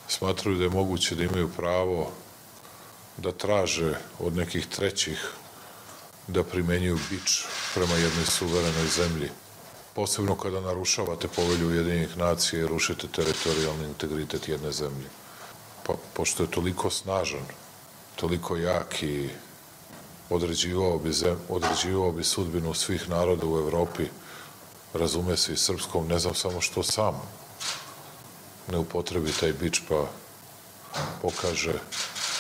smatraju 0.08 0.58
da 0.58 0.64
je 0.64 0.70
moguće 0.70 1.16
da 1.16 1.24
imaju 1.24 1.50
pravo 1.58 2.12
da 3.18 3.32
traže 3.32 3.98
od 4.20 4.36
nekih 4.36 4.68
trećih 4.68 5.32
da 6.28 6.44
primenjuju 6.44 6.98
bič 7.10 7.46
prema 7.74 7.94
jednoj 7.94 8.26
suverenoj 8.26 8.88
zemlji. 8.88 9.30
Posebno 9.94 10.36
kada 10.36 10.62
narušavate 10.62 11.28
povelju 11.28 11.68
Ujedinjenih 11.68 12.18
nacija 12.18 12.62
i 12.62 12.68
rušite 12.68 13.08
teritorijalni 13.08 13.88
integritet 13.88 14.50
jedne 14.50 14.72
zemlje. 14.72 15.08
Pa, 15.86 15.94
pošto 16.14 16.44
je 16.44 16.52
toliko 16.52 16.90
snažan, 16.90 17.46
toliko 18.16 18.58
jak 18.58 19.04
i 19.04 19.30
određivao 20.30 20.98
bi, 20.98 21.14
zem, 21.14 21.38
određivao 21.50 22.12
bi 22.12 22.24
sudbinu 22.24 22.74
svih 22.74 23.10
naroda 23.10 23.48
u 23.48 23.58
Evropi, 23.58 24.04
razume 24.94 25.38
se 25.38 25.54
i 25.54 25.58
srpskom, 25.58 26.08
ne 26.08 26.20
znam 26.20 26.36
samo 26.36 26.62
što 26.62 26.84
sam 26.84 27.22
ne 28.72 28.78
upotrebi 28.78 29.32
taj 29.32 29.54
bič 29.54 29.82
pa 29.90 30.08
pokaže 31.22 31.74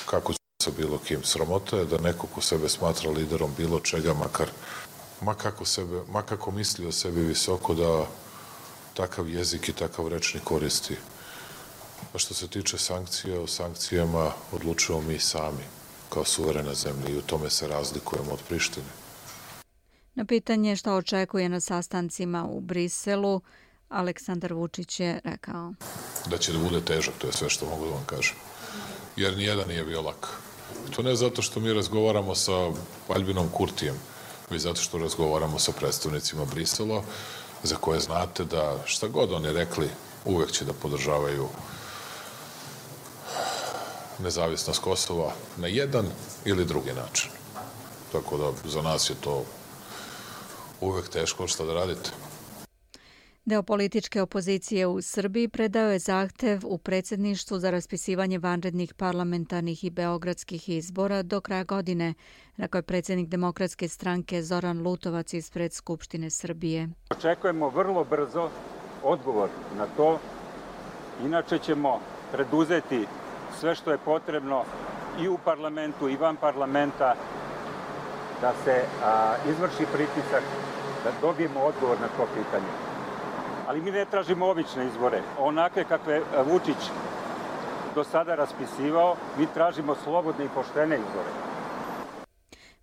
kako 0.05 0.33
će 0.33 0.39
sa 0.63 0.71
bilo 0.77 0.97
kim. 0.97 1.23
Sramota 1.23 1.77
je 1.77 1.85
da 1.85 1.97
neko 1.97 2.27
ko 2.27 2.41
sebe 2.41 2.69
smatra 2.69 3.11
liderom 3.11 3.53
bilo 3.57 3.79
čega, 3.79 4.13
makar, 4.13 4.49
makako, 5.21 5.65
sebe, 5.65 6.01
makako 6.07 6.51
misli 6.51 6.87
o 6.87 6.91
sebi 6.91 7.21
visoko, 7.21 7.73
da 7.73 8.05
takav 8.93 9.29
jezik 9.29 9.69
i 9.69 9.73
takav 9.73 10.07
rečnik 10.07 10.43
koristi. 10.43 10.97
A 12.13 12.17
što 12.17 12.33
se 12.33 12.47
tiče 12.47 12.77
sankcija, 12.77 13.41
o 13.41 13.47
sankcijama 13.47 14.31
odlučujemo 14.51 15.07
mi 15.07 15.19
sami 15.19 15.63
kao 16.09 16.25
suverena 16.25 16.73
zemlja 16.73 17.09
i 17.09 17.17
u 17.17 17.21
tome 17.21 17.49
se 17.49 17.67
razlikujemo 17.67 18.31
od 18.31 18.39
Prištine. 18.49 18.87
Na 20.15 20.25
pitanje 20.25 20.75
šta 20.75 20.93
očekuje 20.93 21.49
na 21.49 21.59
sastancima 21.59 22.45
u 22.45 22.59
Briselu, 22.59 23.41
Aleksandar 23.89 24.53
Vučić 24.53 24.99
je 24.99 25.19
rekao. 25.23 25.73
Da 26.25 26.37
će 26.37 26.53
da 26.53 26.59
bude 26.59 26.81
težak, 26.81 27.13
to 27.17 27.27
je 27.27 27.33
sve 27.33 27.49
što 27.49 27.65
mogu 27.65 27.85
da 27.85 27.91
vam 27.91 28.05
kažem. 28.05 28.35
Jer 29.15 29.37
nijedan 29.37 29.67
nije 29.67 29.83
bio 29.83 30.01
lak. 30.01 30.27
To 30.95 31.01
ne 31.01 31.15
zato 31.15 31.41
što 31.41 31.59
mi 31.59 31.73
razgovaramo 31.73 32.35
sa 32.35 32.71
Albinom 33.07 33.49
Kurtijem, 33.49 33.95
već 34.49 34.61
zato 34.61 34.81
što 34.81 34.97
razgovaramo 34.97 35.59
sa 35.59 35.71
predstavnicima 35.71 36.45
Brisela, 36.45 37.03
za 37.63 37.75
koje 37.75 37.99
znate 37.99 38.45
da 38.45 38.77
šta 38.85 39.07
god 39.07 39.31
oni 39.31 39.53
rekli, 39.53 39.89
uvek 40.25 40.51
će 40.51 40.65
da 40.65 40.73
podržavaju 40.73 41.47
nezavisnost 44.19 44.79
Kosova 44.79 45.31
na 45.57 45.67
jedan 45.67 46.05
ili 46.45 46.65
drugi 46.65 46.93
način. 46.93 47.31
Tako 48.11 48.37
da 48.37 48.69
za 48.69 48.81
nas 48.81 49.09
je 49.09 49.15
to 49.21 49.45
uvek 50.81 51.09
teško 51.09 51.47
šta 51.47 51.65
da 51.65 51.73
radite. 51.73 52.09
Deo 53.45 53.63
političke 53.63 54.21
opozicije 54.21 54.87
u 54.87 55.01
Srbiji 55.01 55.47
predao 55.47 55.89
je 55.89 55.99
zahtev 55.99 56.59
u 56.63 56.77
predsjedništvu 56.77 57.59
za 57.59 57.71
raspisivanje 57.71 58.39
vanrednih 58.39 58.93
parlamentarnih 58.93 59.83
i 59.83 59.89
beogradskih 59.89 60.69
izbora 60.69 61.23
do 61.23 61.41
kraja 61.41 61.63
godine, 61.63 62.13
rekao 62.57 62.79
je 62.79 62.83
predsjednik 62.83 63.27
demokratske 63.27 63.87
stranke 63.87 64.43
Zoran 64.43 64.81
Lutovac 64.81 65.33
ispred 65.33 65.73
Skupštine 65.73 66.29
Srbije. 66.29 66.89
Očekujemo 67.09 67.69
vrlo 67.69 68.03
brzo 68.03 68.49
odgovor 69.03 69.49
na 69.77 69.87
to, 69.97 70.19
inače 71.25 71.59
ćemo 71.59 71.99
preduzeti 72.31 73.05
sve 73.59 73.75
što 73.75 73.91
je 73.91 73.97
potrebno 73.97 74.63
i 75.19 75.27
u 75.27 75.37
parlamentu 75.37 76.09
i 76.09 76.15
van 76.17 76.35
parlamenta 76.35 77.15
da 78.41 78.53
se 78.63 78.83
a, 79.03 79.35
izvrši 79.49 79.85
pritisak, 79.93 80.43
da 81.03 81.11
dobijemo 81.21 81.59
odgovor 81.59 81.97
na 82.01 82.07
to 82.07 82.27
pitanje. 82.33 82.71
Ali 83.67 83.81
mi 83.81 83.91
ne 83.91 84.05
tražimo 84.05 84.47
obične 84.47 84.87
izbore, 84.87 85.21
onake 85.39 85.83
kakve 85.83 86.21
Vučić 86.51 86.91
do 87.95 88.03
sada 88.03 88.35
raspisivao, 88.35 89.15
mi 89.37 89.47
tražimo 89.53 89.95
slobodne 90.03 90.45
i 90.45 90.49
poštene 90.55 90.95
izbore. 90.95 91.29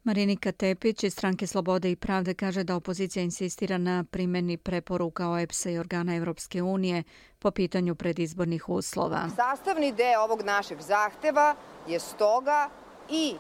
Marinika 0.05 0.53
Tepić 0.53 1.05
iz 1.05 1.13
stranke 1.13 1.47
Slobode 1.47 1.91
i 1.91 1.97
pravde 1.97 2.35
kaže 2.35 2.65
da 2.65 2.77
opozicija 2.77 3.23
insistira 3.23 3.79
na 3.79 4.05
primjeni 4.11 4.57
preporuka 4.57 5.31
OEPS-a 5.31 5.71
i 5.71 5.79
organa 5.79 6.17
Evropske 6.17 6.63
unije 6.63 7.03
po 7.43 7.51
pitanju 7.51 7.95
predizbornih 7.95 8.69
uslova. 8.69 9.29
Sastavni 9.37 9.93
deo 9.93 10.23
ovog 10.23 10.43
našeg 10.43 10.81
zahteva 10.81 11.55
je 11.89 12.01
stoga 12.01 12.69
i 13.11 13.35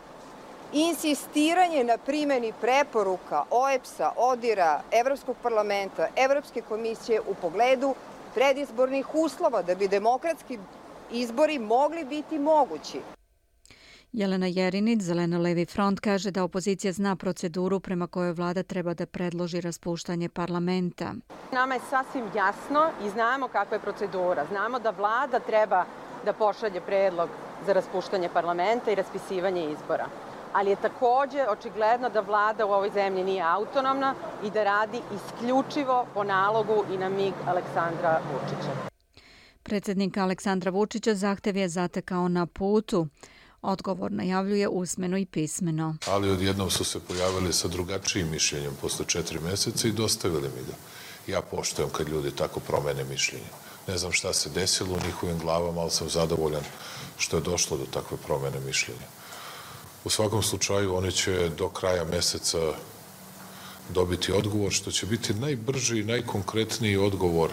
insistiranje 0.73 1.85
na 1.85 1.99
primjeni 1.99 2.53
preporuka 2.61 3.45
OEPS-a, 3.51 4.13
ODIR-a, 4.17 4.81
Evropskog 4.91 5.37
parlamenta, 5.43 6.09
Evropske 6.17 6.63
komisije 6.63 7.21
u 7.21 7.35
pogledu 7.35 7.95
predizbornih 8.35 9.15
uslova 9.15 9.63
da 9.63 9.75
bi 9.75 9.89
demokratski 9.89 10.59
izbori 11.13 11.59
mogli 11.59 12.05
biti 12.05 12.39
mogući. 12.39 13.01
Jelena 14.13 14.47
Jerinić, 14.47 15.01
Zeleno-Levi 15.03 15.67
front, 15.67 16.01
kaže 16.01 16.31
da 16.31 16.45
opozicija 16.45 16.93
zna 16.93 17.17
proceduru 17.17 17.81
prema 17.81 18.07
kojoj 18.07 18.33
vlada 18.33 18.63
treba 18.63 18.95
da 18.95 19.07
predloži 19.07 19.61
raspuštanje 19.61 20.29
parlamenta. 20.29 21.15
Nama 21.53 21.75
je 21.75 21.81
sasvim 21.91 22.25
jasno 22.35 22.91
i 23.05 23.11
znamo 23.11 23.49
kakva 23.49 23.77
je 23.77 23.81
procedura. 23.81 24.47
Znamo 24.51 24.79
da 24.79 24.91
vlada 24.91 25.41
treba 25.41 25.85
da 26.25 26.33
pošalje 26.33 26.81
predlog 26.81 27.29
za 27.67 27.73
raspuštanje 27.73 28.29
parlamenta 28.29 28.91
i 28.91 28.95
raspisivanje 28.95 29.71
izbora. 29.73 30.07
Ali 30.53 30.71
je 30.71 30.77
takođe 30.77 31.47
očigledno 31.49 32.09
da 32.09 32.21
vlada 32.21 32.67
u 32.67 32.73
ovoj 32.73 32.91
zemlji 32.91 33.25
nije 33.25 33.43
autonomna 33.43 34.15
i 34.45 34.51
da 34.51 34.65
radi 34.65 35.01
isključivo 35.15 36.07
po 36.15 36.25
nalogu 36.25 36.85
i 36.95 36.99
na 36.99 37.09
mig 37.09 37.33
Aleksandra 37.47 38.21
Vučića. 38.33 38.73
Predsednik 39.63 40.17
Aleksandra 40.17 40.71
Vučića 40.71 41.15
zahtev 41.15 41.57
je 41.57 41.69
zatekao 41.69 42.29
na 42.29 42.47
putu. 42.47 43.07
Odgovor 43.63 44.13
najavljuje 44.13 44.69
usmeno 44.69 45.19
i 45.19 45.27
pismeno. 45.27 45.97
Ali 46.07 46.31
odjednom 46.31 46.71
su 46.71 46.85
se 46.85 47.01
pojavili 47.01 47.53
sa 47.53 47.69
drugačijim 47.69 48.31
mišljenjem 48.31 48.73
posle 48.81 49.05
četiri 49.09 49.41
meseca 49.41 49.89
i 49.89 49.93
dostavili 49.93 50.49
mi 50.57 50.63
ga. 50.67 50.75
Ja 51.33 51.43
poštujem 51.43 51.91
kad 51.91 52.09
ljudi 52.09 52.31
tako 52.31 52.61
promene 52.61 53.05
mišljenje. 53.05 53.47
Ne 53.89 53.99
znam 53.99 54.13
šta 54.13 54.33
se 54.33 54.51
desilo 54.51 54.95
u 54.95 55.07
njihovim 55.07 55.39
glavama, 55.39 55.81
ali 55.81 55.91
sam 55.91 56.09
zadovoljan 56.09 56.63
što 57.19 57.37
je 57.37 57.43
došlo 57.43 57.77
do 57.77 57.87
takve 57.87 58.17
promene 58.27 58.61
mišljenja. 58.61 59.07
U 60.05 60.11
svakom 60.11 60.43
slučaju 60.43 60.95
oni 60.95 61.13
će 61.13 61.51
do 61.59 61.69
kraja 61.69 62.05
meseca 62.05 62.59
dobiti 63.95 64.33
odgovor, 64.33 64.73
što 64.73 64.91
će 64.91 65.07
biti 65.07 65.35
najbrži 65.35 66.01
i 66.01 66.05
najkonkretniji 66.05 66.97
odgovor 66.97 67.51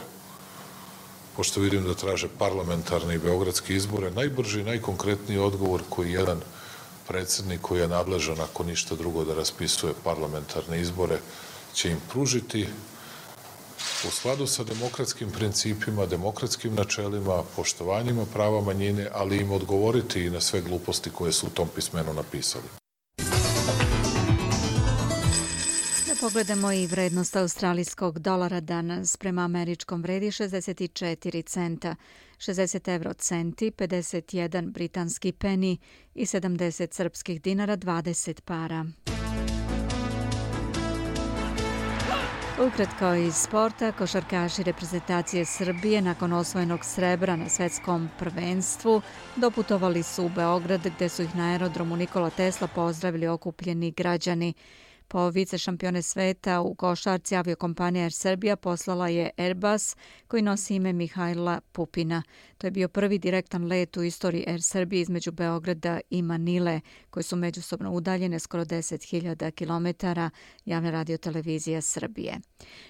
pošto 1.35 1.61
vidim 1.61 1.83
da 1.83 1.93
traže 1.93 2.27
parlamentarne 2.37 3.15
i 3.15 3.23
beogradske 3.23 3.75
izbore, 3.75 4.11
najbrži 4.11 4.61
i 4.61 4.63
najkonkretniji 4.63 5.37
odgovor 5.37 5.81
koji 5.89 6.11
jedan 6.11 6.41
predsednik 7.07 7.61
koji 7.61 7.81
je 7.81 7.87
nadležan, 7.87 8.39
ako 8.39 8.63
ništa 8.63 8.95
drugo, 8.95 9.23
da 9.25 9.33
raspisuje 9.33 9.93
parlamentarne 10.03 10.81
izbore, 10.81 11.19
će 11.73 11.91
im 11.91 12.01
pružiti 12.09 12.67
u 14.07 14.11
skladu 14.11 14.47
sa 14.47 14.63
demokratskim 14.63 15.31
principima, 15.31 16.05
demokratskim 16.05 16.75
načelima, 16.75 17.43
poštovanjima 17.55 18.25
prava 18.33 18.61
manjine, 18.61 19.07
ali 19.13 19.37
im 19.37 19.51
odgovoriti 19.51 20.23
i 20.25 20.29
na 20.29 20.41
sve 20.41 20.61
gluposti 20.61 21.09
koje 21.09 21.31
su 21.31 21.47
u 21.47 21.49
tom 21.49 21.67
pismenu 21.75 22.13
napisali. 22.13 22.78
Pogledamo 26.21 26.71
i 26.71 26.87
vrednost 26.87 27.35
australijskog 27.35 28.19
dolara 28.19 28.59
danas 28.59 29.17
prema 29.17 29.41
američkom 29.41 30.01
vredi 30.01 30.25
64 30.25 31.45
centa, 31.45 31.95
60 32.37 32.93
euro 32.93 33.13
centi, 33.13 33.71
51 33.71 34.71
britanski 34.71 35.31
peni 35.31 35.77
i 36.15 36.25
70 36.25 36.93
srpskih 36.93 37.41
dinara 37.41 37.77
20 37.77 38.41
para. 38.41 38.85
Ukratko 42.67 43.13
iz 43.13 43.35
sporta, 43.35 43.91
košarkaši 43.91 44.63
reprezentacije 44.63 45.45
Srbije 45.45 46.01
nakon 46.01 46.33
osvojenog 46.33 46.85
srebra 46.85 47.35
na 47.35 47.49
svetskom 47.49 48.09
prvenstvu 48.19 49.01
doputovali 49.35 50.03
su 50.03 50.25
u 50.25 50.29
Beograd 50.29 50.87
gde 50.95 51.09
su 51.09 51.23
ih 51.23 51.35
na 51.35 51.51
aerodromu 51.51 51.95
Nikola 51.95 52.29
Tesla 52.29 52.67
pozdravili 52.67 53.27
okupljeni 53.27 53.91
građani. 53.91 54.53
Po 55.11 55.29
vice 55.29 55.57
šampione 55.57 56.01
sveta 56.01 56.61
u 56.61 56.75
košarci 56.75 57.35
aviokompanija 57.35 58.03
Air 58.03 58.13
Serbia 58.13 58.55
poslala 58.55 59.07
je 59.07 59.29
Airbus 59.37 59.95
koji 60.27 60.41
nosi 60.41 60.75
ime 60.75 60.93
Mihajla 60.93 61.61
Pupina. 61.71 62.23
To 62.57 62.67
je 62.67 62.71
bio 62.71 62.87
prvi 62.87 63.19
direktan 63.19 63.65
let 63.65 63.97
u 63.97 64.03
istoriji 64.03 64.45
Air 64.47 64.61
Serbia 64.61 65.01
između 65.01 65.31
Beograda 65.31 65.99
i 66.09 66.21
Manile, 66.21 66.81
koji 67.09 67.23
su 67.23 67.35
međusobno 67.35 67.91
udaljene 67.91 68.39
skoro 68.39 68.65
10.000 68.65 69.51
km, 69.51 70.07
javna 70.65 70.91
radiotelevizija 70.91 71.81
Srbije. 71.81 72.39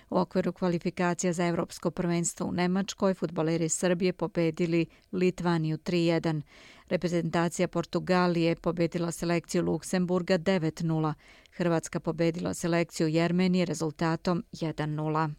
U 0.10 0.18
okviru 0.18 0.54
kvalifikacija 0.54 1.34
za 1.34 1.46
evropsko 1.46 1.92
prvenstvo 1.92 2.48
u 2.48 2.52
Nemačkoj, 2.52 3.14
futboleri 3.14 3.70
Srbije 3.70 4.14
pobedili 4.14 4.86
Litvaniju 5.12 5.78
3-1. 5.78 6.42
Reprezentacija 6.90 7.68
Portugalije 7.68 8.56
pobedila 8.56 9.12
selekciju 9.12 9.64
Luksemburga 9.64 10.38
9-0. 10.38 11.14
Hrvatska 11.52 12.00
pobedila 12.00 12.54
selekciju 12.54 13.08
Jermenije 13.08 13.66
rezultatom 13.66 14.44
1-0. 14.52 15.30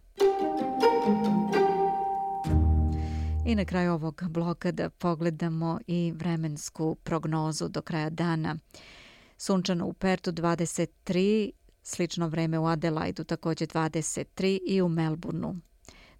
I 3.45 3.55
na 3.55 3.65
kraju 3.65 3.93
ovog 3.93 4.23
bloka 4.29 4.71
da 4.71 4.89
pogledamo 4.89 5.79
i 5.87 6.13
vremensku 6.15 6.95
prognozu 7.03 7.67
do 7.67 7.81
kraja 7.81 8.09
dana. 8.09 8.55
Sunčano 9.37 9.85
u 9.85 9.93
Pertu 9.93 10.31
23, 10.31 11.51
slično 11.83 12.27
vreme 12.27 12.59
u 12.59 12.65
Adelaidu 12.65 13.23
također 13.23 13.67
23 13.67 14.59
i 14.67 14.81
u 14.81 14.89
Melbourneu 14.89 15.55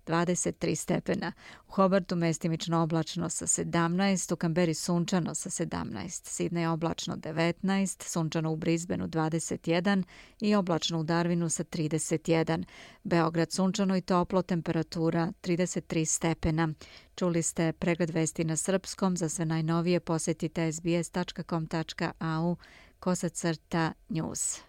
23 0.06 0.76
stepena. 0.76 1.32
U 1.68 1.72
Hobartu 1.72 2.16
mestimično 2.16 2.84
oblačno 2.84 3.30
sa 3.30 3.48
17, 3.48 4.34
u 4.34 4.36
Kamberi 4.36 4.74
sunčano 4.74 5.36
sa 5.36 5.50
17, 5.50 6.08
Sidney 6.08 6.68
oblačno 6.74 7.16
19, 7.16 8.04
sunčano 8.04 8.52
u 8.52 8.56
Brisbaneu 8.56 9.08
21 9.08 10.04
i 10.40 10.56
oblačno 10.56 11.00
u 11.00 11.04
Darwinu 11.04 11.50
sa 11.50 11.64
31. 11.64 12.64
Beograd 13.04 13.52
sunčano 13.52 13.98
i 13.98 14.02
toplo, 14.02 14.42
temperatura 14.42 15.34
33 15.42 16.06
stepena. 16.06 16.70
Čuli 17.16 17.42
ste 17.42 17.74
pregled 17.74 18.10
vesti 18.10 18.44
na 18.44 18.56
srpskom, 18.56 19.18
za 19.18 19.30
sve 19.30 19.46
najnovije 19.46 20.00
posetite 20.00 20.72
sbs.com.au 20.72 22.56
kosacrta 23.00 23.94
news. 24.10 24.62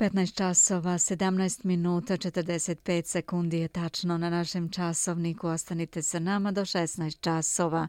15 0.00 0.34
časova, 0.34 0.98
17 0.98 1.64
minuta, 1.64 2.16
45 2.16 3.06
sekundi 3.06 3.58
je 3.58 3.68
tačno 3.68 4.18
na 4.18 4.30
našem 4.30 4.70
časovniku. 4.70 5.48
Ostanite 5.48 6.02
sa 6.02 6.18
nama 6.18 6.52
do 6.52 6.60
16 6.60 7.20
časova. 7.20 7.88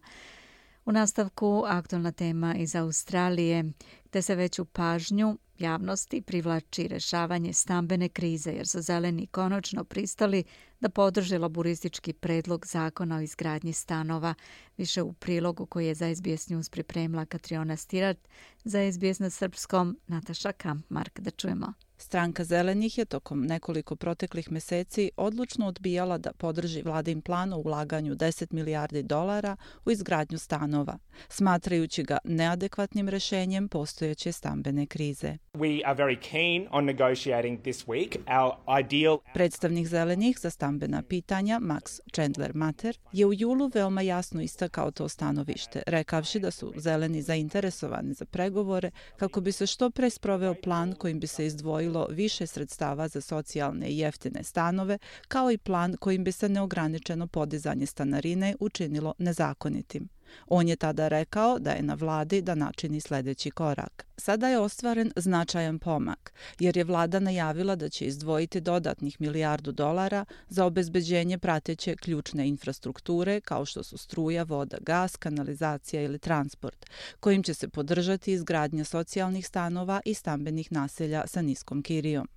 U 0.85 0.91
nastavku 0.91 1.63
aktualna 1.67 2.11
tema 2.11 2.55
iz 2.55 2.75
Australije, 2.75 3.63
gde 4.09 4.21
se 4.21 4.35
već 4.35 4.59
u 4.59 4.65
pažnju 4.65 5.37
javnosti 5.59 6.21
privlači 6.21 6.87
rešavanje 6.87 7.53
stambene 7.53 8.09
krize, 8.09 8.51
jer 8.51 8.67
su 8.67 8.81
zeleni 8.81 9.27
konačno 9.27 9.83
pristali 9.83 10.43
da 10.79 10.89
podrže 10.89 11.37
laburistički 11.37 12.13
predlog 12.13 12.67
zakona 12.67 13.17
o 13.17 13.21
izgradnji 13.21 13.73
stanova. 13.73 14.33
Više 14.77 15.01
u 15.01 15.13
prilogu 15.13 15.65
koji 15.65 15.87
je 15.87 15.95
za 15.95 16.15
SBS 16.15 16.49
News 16.49 16.69
pripremila 16.69 17.25
Katriona 17.25 17.75
Stirat, 17.75 18.17
za 18.63 18.91
SBS 18.91 19.19
na 19.19 19.29
srpskom 19.29 19.97
Nataša 20.07 20.51
Kampmark. 20.51 21.19
Da 21.19 21.31
čujemo. 21.31 21.73
Stranka 22.01 22.43
zelenih 22.43 22.97
je 22.97 23.05
tokom 23.05 23.45
nekoliko 23.45 23.95
proteklih 23.95 24.51
meseci 24.51 25.11
odlučno 25.17 25.67
odbijala 25.67 26.17
da 26.17 26.33
podrži 26.33 26.81
vladin 26.81 27.21
plan 27.21 27.53
o 27.53 27.57
ulaganju 27.57 28.15
10 28.15 28.53
milijardi 28.53 29.03
dolara 29.03 29.55
u 29.85 29.91
izgradnju 29.91 30.37
stanova, 30.37 30.97
smatrajući 31.29 32.03
ga 32.03 32.17
neadekvatnim 32.23 33.09
rešenjem 33.09 33.67
postojeće 33.67 34.31
stambene 34.31 34.85
krize. 34.85 35.37
We 35.53 35.81
are 35.85 36.03
very 36.03 36.17
keen 36.31 36.67
on 36.71 36.85
negotiating 36.85 37.61
this 37.61 37.85
week. 37.85 38.17
Our 38.41 38.79
ideal... 38.85 39.17
Predstavnik 39.33 39.87
zelenih 39.87 40.39
za 40.39 40.49
stambena 40.49 41.03
pitanja, 41.03 41.59
Max 41.59 41.99
Chandler 42.13 42.51
Mater, 42.55 42.97
je 43.11 43.25
u 43.25 43.33
julu 43.33 43.71
veoma 43.73 44.01
jasno 44.01 44.41
istakao 44.41 44.91
to 44.91 45.09
stanovište, 45.09 45.83
rekavši 45.87 46.39
da 46.39 46.51
su 46.51 46.73
zeleni 46.77 47.21
zainteresovani 47.21 48.13
za 48.13 48.25
pregovore 48.51 48.91
kako 49.17 49.41
bi 49.41 49.51
se 49.51 49.67
što 49.67 49.89
pre 49.89 50.09
sproveo 50.09 50.55
plan 50.63 50.93
kojim 50.93 51.19
bi 51.19 51.27
se 51.27 51.45
izdvojilo 51.45 52.07
više 52.09 52.47
sredstava 52.47 53.07
za 53.07 53.21
socijalne 53.21 53.87
i 53.87 53.97
jeftine 53.97 54.43
stanove, 54.43 54.97
kao 55.27 55.51
i 55.51 55.57
plan 55.57 55.95
kojim 55.99 56.23
bi 56.23 56.31
se 56.31 56.49
neograničeno 56.49 57.27
podizanje 57.27 57.85
stanarine 57.85 58.55
učinilo 58.59 59.13
nezakonitim. 59.17 60.09
On 60.47 60.67
je 60.67 60.75
tada 60.75 61.07
rekao 61.07 61.59
da 61.59 61.71
je 61.71 61.81
na 61.81 61.93
vladi 61.93 62.41
da 62.41 62.55
načini 62.55 63.01
sledeći 63.01 63.51
korak. 63.51 64.05
Sada 64.17 64.47
je 64.47 64.59
ostvaren 64.59 65.11
značajan 65.15 65.79
pomak, 65.79 66.33
jer 66.59 66.77
je 66.77 66.83
vlada 66.83 67.19
najavila 67.19 67.75
da 67.75 67.89
će 67.89 68.05
izdvojiti 68.05 68.61
dodatnih 68.61 69.21
milijardu 69.21 69.71
dolara 69.71 70.25
za 70.49 70.65
obezbeđenje 70.65 71.37
prateće 71.37 71.95
ključne 71.95 72.47
infrastrukture 72.47 73.41
kao 73.41 73.65
što 73.65 73.83
su 73.83 73.97
struja, 73.97 74.43
voda, 74.43 74.77
gas, 74.81 75.17
kanalizacija 75.17 76.01
ili 76.01 76.19
transport, 76.19 76.85
kojim 77.19 77.43
će 77.43 77.53
se 77.53 77.67
podržati 77.67 78.31
izgradnja 78.31 78.83
socijalnih 78.83 79.47
stanova 79.47 80.01
i 80.05 80.13
stambenih 80.13 80.71
naselja 80.71 81.27
sa 81.27 81.41
niskom 81.41 81.81
kirijom. 81.81 82.27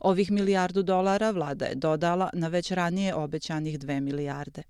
Ovih 0.00 0.30
milijardu 0.30 0.82
dolara 0.82 1.30
vlada 1.30 1.64
je 1.64 1.74
dodala 1.74 2.30
na 2.32 2.48
već 2.48 2.70
ranije 2.70 3.14
obećanih 3.14 3.78
dve 3.78 4.00
milijarde. 4.00 4.62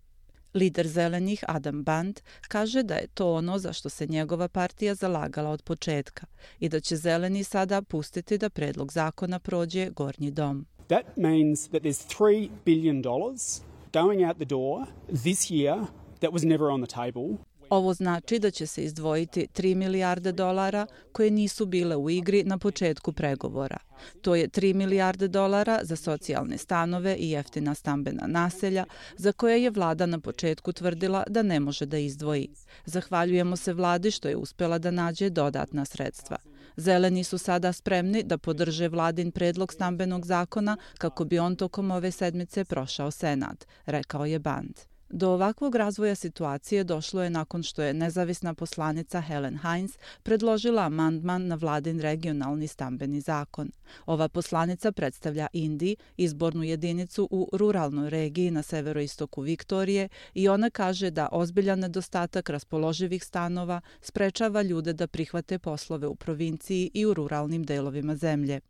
Lider 0.55 0.89
zelenih 0.89 1.45
Adam 1.49 1.83
Band 1.83 2.21
kaže 2.49 2.83
da 2.83 2.95
je 2.95 3.07
to 3.07 3.33
ono 3.33 3.59
za 3.59 3.73
što 3.73 3.89
se 3.89 4.07
njegova 4.07 4.49
partija 4.49 4.95
zalagala 4.95 5.51
od 5.51 5.63
početka 5.63 6.27
i 6.59 6.69
da 6.69 6.81
će 6.81 6.97
zeleni 6.97 7.45
sada 7.45 7.83
pustiti 7.83 8.39
da 8.39 8.51
predlog 8.51 8.93
zakona 8.93 9.39
prođe 9.39 9.91
gornji 9.91 10.31
dom. 10.31 10.67
That 10.89 11.17
means 11.17 11.69
that 11.69 11.83
there's 11.83 12.19
3 12.19 12.49
billion 12.65 13.03
dollars 13.03 13.61
going 13.93 14.29
out 14.29 14.37
the 14.37 14.45
door 14.45 14.87
this 15.09 15.51
year 15.51 15.87
that 16.21 16.33
was 16.33 16.43
never 16.43 16.65
on 16.65 16.87
the 16.87 16.95
table. 16.95 17.50
Ovo 17.70 17.94
znači 17.94 18.38
da 18.38 18.50
će 18.50 18.66
se 18.66 18.85
izdvojiti 18.85 19.48
3 19.54 19.74
milijarde 19.74 20.33
dolara 20.33 20.87
koje 21.12 21.30
nisu 21.30 21.66
bile 21.66 21.96
u 21.96 22.11
igri 22.11 22.44
na 22.44 22.59
početku 22.59 23.12
pregovora. 23.12 23.78
To 24.22 24.35
je 24.35 24.48
3 24.48 24.74
milijarde 24.74 25.28
dolara 25.28 25.80
za 25.83 25.96
socijalne 25.96 26.59
stanove 26.59 27.16
i 27.16 27.30
jeftina 27.30 27.74
stambena 27.74 28.26
naselja 28.26 28.85
za 29.16 29.33
koje 29.33 29.62
je 29.62 29.70
vlada 29.70 30.06
na 30.06 30.20
početku 30.20 30.72
tvrdila 30.72 31.24
da 31.28 31.42
ne 31.42 31.61
može 31.61 31.87
da 31.87 31.98
izdvoji. 31.98 32.48
Zahvaljujemo 32.85 33.56
se 33.56 33.72
vladi 33.72 34.11
što 34.11 34.28
je 34.28 34.37
uspela 34.37 34.78
da 34.78 34.90
nađe 34.90 35.30
dodatna 35.30 35.85
sredstva. 35.85 36.37
Zeleni 36.76 37.24
su 37.24 37.38
sada 37.38 37.72
spremni 37.72 38.22
da 38.22 38.38
podrže 38.38 38.88
vladin 38.88 39.30
predlog 39.30 39.72
stambenog 39.72 40.26
zakona 40.26 40.76
kako 40.98 41.24
bi 41.24 41.38
on 41.38 41.56
tokom 41.56 41.90
ove 41.90 42.11
sedmice 42.11 42.64
prošao 42.64 43.11
Senat, 43.11 43.66
rekao 43.87 44.24
je 44.24 44.38
Band. 44.38 44.89
Do 45.12 45.31
ovakvog 45.31 45.75
razvoja 45.75 46.14
situacije 46.14 46.85
došlo 46.85 47.23
je 47.23 47.31
nakon 47.31 47.62
što 47.62 47.83
je 47.83 47.94
nezavisna 47.94 48.55
poslanica 48.55 49.20
Helen 49.20 49.59
Heinz 49.59 49.96
predložila 50.23 50.83
amandman 50.83 51.46
na 51.46 51.55
vladin 51.55 52.01
regionalni 52.01 52.66
stambeni 52.66 53.20
zakon. 53.20 53.70
Ova 54.07 54.29
poslanica 54.29 54.92
predstavlja 54.92 55.46
Indi, 55.53 55.96
izbornu 56.16 56.62
jedinicu 56.62 57.29
u 57.31 57.49
ruralnoj 57.53 58.11
regiji 58.11 58.51
na 58.51 58.62
severoistoku 58.62 59.40
Viktorije 59.40 60.09
i 60.35 60.49
ona 60.49 60.70
kaže 60.70 61.11
da 61.11 61.29
ozbiljan 61.33 61.79
nedostatak 61.79 62.51
raspoloživih 62.51 63.25
stanova 63.25 63.81
sprečava 64.01 64.62
ljude 64.62 64.92
da 64.92 65.07
prihvate 65.07 65.59
poslove 65.59 66.07
u 66.07 66.14
provinciji 66.14 66.90
i 66.94 67.07
u 67.07 67.14
ruralnim 67.14 67.64
delovima 67.64 68.16
zemlje. 68.16 68.61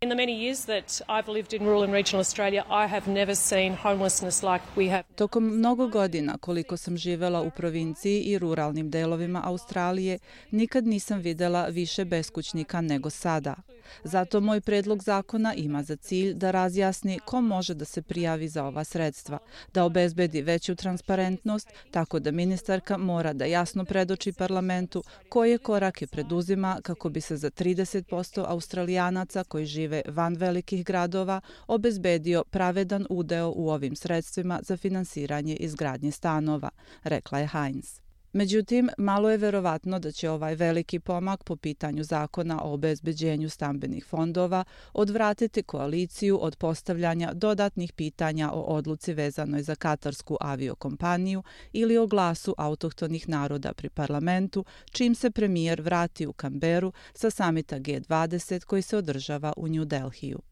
Tokom 5.15 5.43
mnogo 5.43 5.87
godina 5.87 6.30
godina 6.31 6.37
koliko 6.37 6.77
sam 6.77 6.97
živela 6.97 7.41
u 7.41 7.51
provinciji 7.51 8.21
i 8.21 8.39
ruralnim 8.39 8.89
delovima 8.89 9.41
Australije, 9.43 10.19
nikad 10.51 10.87
nisam 10.87 11.19
videla 11.19 11.67
više 11.67 12.05
beskućnika 12.05 12.81
nego 12.81 13.09
sada. 13.09 13.55
Zato 14.03 14.41
moj 14.41 14.61
predlog 14.61 15.03
zakona 15.03 15.53
ima 15.53 15.83
za 15.83 15.95
cilj 15.95 16.33
da 16.33 16.51
razjasni 16.51 17.19
ko 17.25 17.41
može 17.41 17.73
da 17.73 17.85
se 17.85 18.01
prijavi 18.01 18.47
za 18.47 18.65
ova 18.65 18.83
sredstva, 18.83 19.37
da 19.73 19.83
obezbedi 19.83 20.41
veću 20.41 20.75
transparentnost, 20.75 21.69
tako 21.91 22.19
da 22.19 22.31
ministarka 22.31 22.97
mora 22.97 23.33
da 23.33 23.45
jasno 23.45 23.85
predoči 23.85 24.33
parlamentu 24.33 25.03
koje 25.29 25.57
korake 25.57 26.07
preduzima 26.07 26.79
kako 26.83 27.09
bi 27.09 27.21
se 27.21 27.37
za 27.37 27.49
30% 27.49 28.45
australijanaca 28.47 29.43
koji 29.43 29.65
žive 29.65 30.01
van 30.07 30.35
velikih 30.35 30.85
gradova 30.85 31.41
obezbedio 31.67 32.43
pravedan 32.49 33.05
udeo 33.09 33.53
u 33.55 33.69
ovim 33.69 33.95
sredstvima 33.95 34.59
za 34.63 34.77
finansiranje 34.77 35.55
izgradnje 35.55 36.11
stanova, 36.11 36.69
rekla 37.03 37.39
je 37.39 37.47
Heinz. 37.47 38.10
Međutim, 38.33 38.89
malo 38.97 39.31
je 39.31 39.37
verovatno 39.37 39.99
da 39.99 40.11
će 40.11 40.29
ovaj 40.29 40.55
veliki 40.55 40.99
pomak 40.99 41.43
po 41.43 41.55
pitanju 41.55 42.03
zakona 42.03 42.63
o 42.63 42.73
obezbeđenju 42.73 43.49
stambenih 43.49 44.05
fondova 44.05 44.63
odvratiti 44.93 45.63
koaliciju 45.63 46.39
od 46.41 46.55
postavljanja 46.55 47.33
dodatnih 47.33 47.93
pitanja 47.93 48.51
o 48.51 48.61
odluci 48.61 49.13
vezanoj 49.13 49.63
za 49.63 49.75
katarsku 49.75 50.37
aviokompaniju 50.41 51.43
ili 51.73 51.97
o 51.97 52.07
glasu 52.07 52.55
autohtonih 52.57 53.29
naroda 53.29 53.73
pri 53.73 53.89
parlamentu, 53.89 54.65
čim 54.91 55.15
se 55.15 55.31
premijer 55.31 55.81
vrati 55.81 56.27
u 56.27 56.33
Kamberu 56.33 56.93
sa 57.13 57.29
samita 57.29 57.79
G20 57.79 58.65
koji 58.65 58.81
se 58.81 58.97
održava 58.97 59.53
u 59.57 59.67
New 59.67 59.85
Delhiju. 59.85 60.50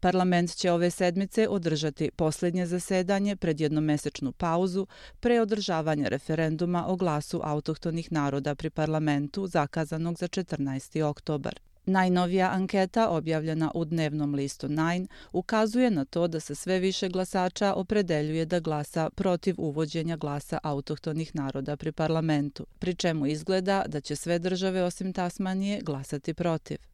Parlament 0.00 0.56
će 0.56 0.72
ove 0.72 0.90
sedmice 0.90 1.48
održati 1.48 2.10
posljednje 2.16 2.66
zasedanje 2.66 3.36
pred 3.36 3.60
jednomesečnu 3.60 4.32
pauzu 4.32 4.86
pre 5.20 5.40
održavanja 5.40 6.08
referenduma 6.08 6.86
o 6.88 6.96
glasu 6.96 7.40
autohtonih 7.44 8.12
naroda 8.12 8.54
pri 8.54 8.70
parlamentu 8.70 9.46
zakazanog 9.46 10.18
za 10.18 10.28
14. 10.28 11.02
oktobar. 11.02 11.60
Najnovija 11.86 12.50
anketa 12.50 13.08
objavljena 13.08 13.70
u 13.74 13.84
dnevnom 13.84 14.34
listu 14.34 14.68
Nine 14.68 15.06
ukazuje 15.32 15.90
na 15.90 16.04
to 16.04 16.28
da 16.28 16.40
se 16.40 16.54
sve 16.54 16.78
više 16.78 17.08
glasača 17.08 17.74
opredeljuje 17.74 18.44
da 18.44 18.60
glasa 18.60 19.10
protiv 19.10 19.54
uvođenja 19.58 20.16
glasa 20.16 20.58
autohtonih 20.62 21.34
naroda 21.34 21.76
pri 21.76 21.92
parlamentu, 21.92 22.66
pri 22.78 22.94
čemu 22.94 23.26
izgleda 23.26 23.84
da 23.88 24.00
će 24.00 24.16
sve 24.16 24.38
države 24.38 24.82
osim 24.82 25.12
Tasmanije 25.12 25.80
glasati 25.80 26.34
protiv. 26.34 26.89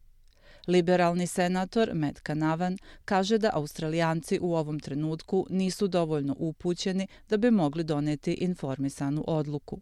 Liberalni 0.67 1.27
senator 1.27 1.89
Matt 1.93 2.19
Canavan 2.27 2.77
kaže 3.05 3.37
da 3.37 3.49
Australijanci 3.53 4.39
u 4.41 4.55
ovom 4.55 4.79
trenutku 4.79 5.47
nisu 5.49 5.87
dovoljno 5.87 6.35
upućeni 6.39 7.07
da 7.29 7.37
bi 7.37 7.51
mogli 7.51 7.83
doneti 7.83 8.33
informisanu 8.33 9.23
odluku. 9.27 9.79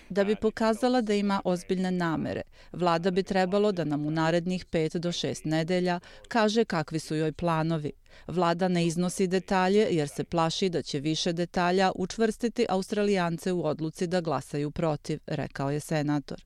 Da 0.08 0.24
bi 0.24 0.36
pokazala 0.36 1.00
da 1.00 1.14
ima 1.14 1.40
ozbiljne 1.44 1.90
namere, 1.90 2.42
vlada 2.72 3.10
bi 3.10 3.22
trebalo 3.22 3.72
da 3.72 3.84
nam 3.84 4.06
u 4.06 4.10
narednih 4.10 4.66
5 4.66 4.98
do 4.98 5.08
6 5.08 5.46
nedelja 5.46 6.00
kaže 6.28 6.64
kakvi 6.64 6.98
su 6.98 7.16
joj 7.16 7.32
planovi, 7.32 7.92
Vlada 8.26 8.68
ne 8.68 8.86
iznosi 8.86 9.26
detalje 9.26 9.88
jer 9.90 10.08
se 10.08 10.24
plaši 10.24 10.68
da 10.68 10.82
će 10.82 11.00
više 11.00 11.32
detalja 11.32 11.92
učvrstiti 11.94 12.66
Australijance 12.68 13.52
u 13.52 13.66
odluci 13.66 14.06
da 14.06 14.20
glasaju 14.20 14.70
protiv, 14.70 15.18
rekao 15.26 15.70
je 15.70 15.80
senator. 15.80 16.44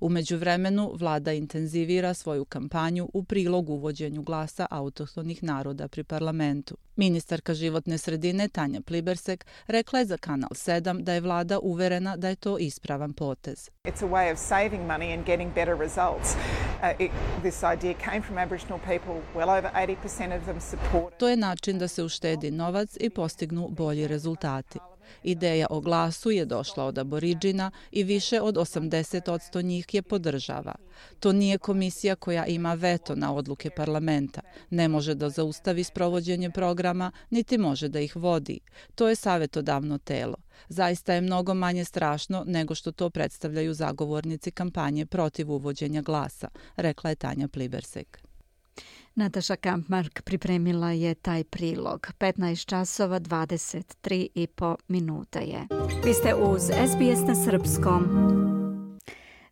Umeđu 0.00 0.36
vremenu, 0.36 0.92
vlada 0.94 1.32
intenzivira 1.32 2.14
svoju 2.14 2.44
kampanju 2.44 3.08
u 3.12 3.24
prilog 3.24 3.70
uvođenju 3.70 4.22
glasa 4.22 4.66
autohtonih 4.70 5.42
naroda 5.42 5.88
pri 5.88 6.04
parlamentu. 6.04 6.76
Ministarka 6.96 7.54
životne 7.54 7.98
sredine 7.98 8.48
Tanja 8.48 8.80
Plibersek 8.80 9.46
rekla 9.66 9.98
je 9.98 10.04
za 10.04 10.16
Kanal 10.16 10.50
7 10.50 11.02
da 11.02 11.12
je 11.12 11.20
vlada 11.20 11.58
uverena 11.58 12.16
da 12.16 12.28
je 12.28 12.36
to 12.36 12.58
ispravan 12.58 13.12
potez. 13.12 13.70
It's 13.84 14.04
a 14.04 14.08
way 14.08 14.32
of 14.32 14.38
saving 14.38 14.86
money 14.86 15.14
and 15.16 15.26
getting 15.26 15.54
better 15.54 15.78
results. 15.78 16.36
Uh, 16.82 16.92
it, 16.98 17.10
this 17.42 17.64
idea 17.64 17.94
came 17.94 18.22
from 18.22 18.38
Aboriginal 18.38 18.78
people. 18.78 19.22
Well 19.34 19.50
over 19.50 19.70
80% 19.74 20.36
of 20.36 20.44
them 20.44 20.60
support. 20.60 21.18
To 21.18 21.28
je 21.28 21.36
način 21.36 21.78
da 21.78 21.88
se 21.88 22.02
uštedi 22.02 22.50
novac 22.50 22.96
i 23.00 23.10
postignu 23.10 23.68
bolji 23.68 24.08
rezultati. 24.08 24.78
Ideja 25.22 25.66
o 25.70 25.80
glasu 25.80 26.30
je 26.30 26.44
došla 26.44 26.84
od 26.84 26.98
aboriđina 26.98 27.70
i 27.92 28.04
više 28.04 28.40
od 28.40 28.54
80% 28.54 29.64
njih 29.64 29.94
je 29.94 30.02
podržava. 30.02 30.74
To 31.20 31.32
nije 31.32 31.58
komisija 31.58 32.16
koja 32.16 32.46
ima 32.46 32.74
veto 32.74 33.14
na 33.14 33.34
odluke 33.34 33.70
parlamenta. 33.70 34.40
Ne 34.70 34.88
može 34.88 35.14
da 35.14 35.30
zaustavi 35.30 35.84
sprovođenje 35.84 36.50
programa, 36.50 37.12
niti 37.30 37.58
može 37.58 37.88
da 37.88 38.00
ih 38.00 38.16
vodi. 38.16 38.60
To 38.94 39.08
je 39.08 39.14
savjetodavno 39.14 39.98
telo. 39.98 40.36
Zaista 40.68 41.14
je 41.14 41.20
mnogo 41.20 41.54
manje 41.54 41.84
strašno 41.84 42.44
nego 42.46 42.74
što 42.74 42.92
to 42.92 43.10
predstavljaju 43.10 43.74
zagovornici 43.74 44.50
kampanje 44.50 45.06
protiv 45.06 45.52
uvođenja 45.52 46.02
glasa, 46.02 46.48
rekla 46.76 47.10
je 47.10 47.16
Tanja 47.16 47.48
Plibersek. 47.48 48.25
Nataša 49.18 49.56
Kampmark 49.56 50.22
pripremila 50.22 50.90
je 50.90 51.14
taj 51.14 51.44
prilog. 51.44 52.06
15 52.18 52.66
časova 52.66 53.20
23 53.20 54.28
i 54.34 54.46
po 54.46 54.76
minuta 54.88 55.38
je. 55.38 55.66
Vi 56.04 56.14
ste 56.14 56.34
uz 56.34 56.62
SBS 56.62 57.28
na 57.28 57.34
Srpskom. 57.44 58.04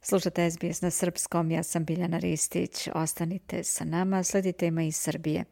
Slušate 0.03 0.51
SBS 0.51 0.81
na 0.81 0.91
Srpskom, 0.91 1.51
ja 1.51 1.63
sam 1.63 1.85
Biljana 1.85 2.19
Ristić. 2.19 2.89
Ostanite 2.95 3.65
sa 3.65 3.85
nama, 3.85 4.23
sledite 4.23 4.67
ima 4.67 4.83
iz 4.83 4.97
Srbije. 4.97 5.45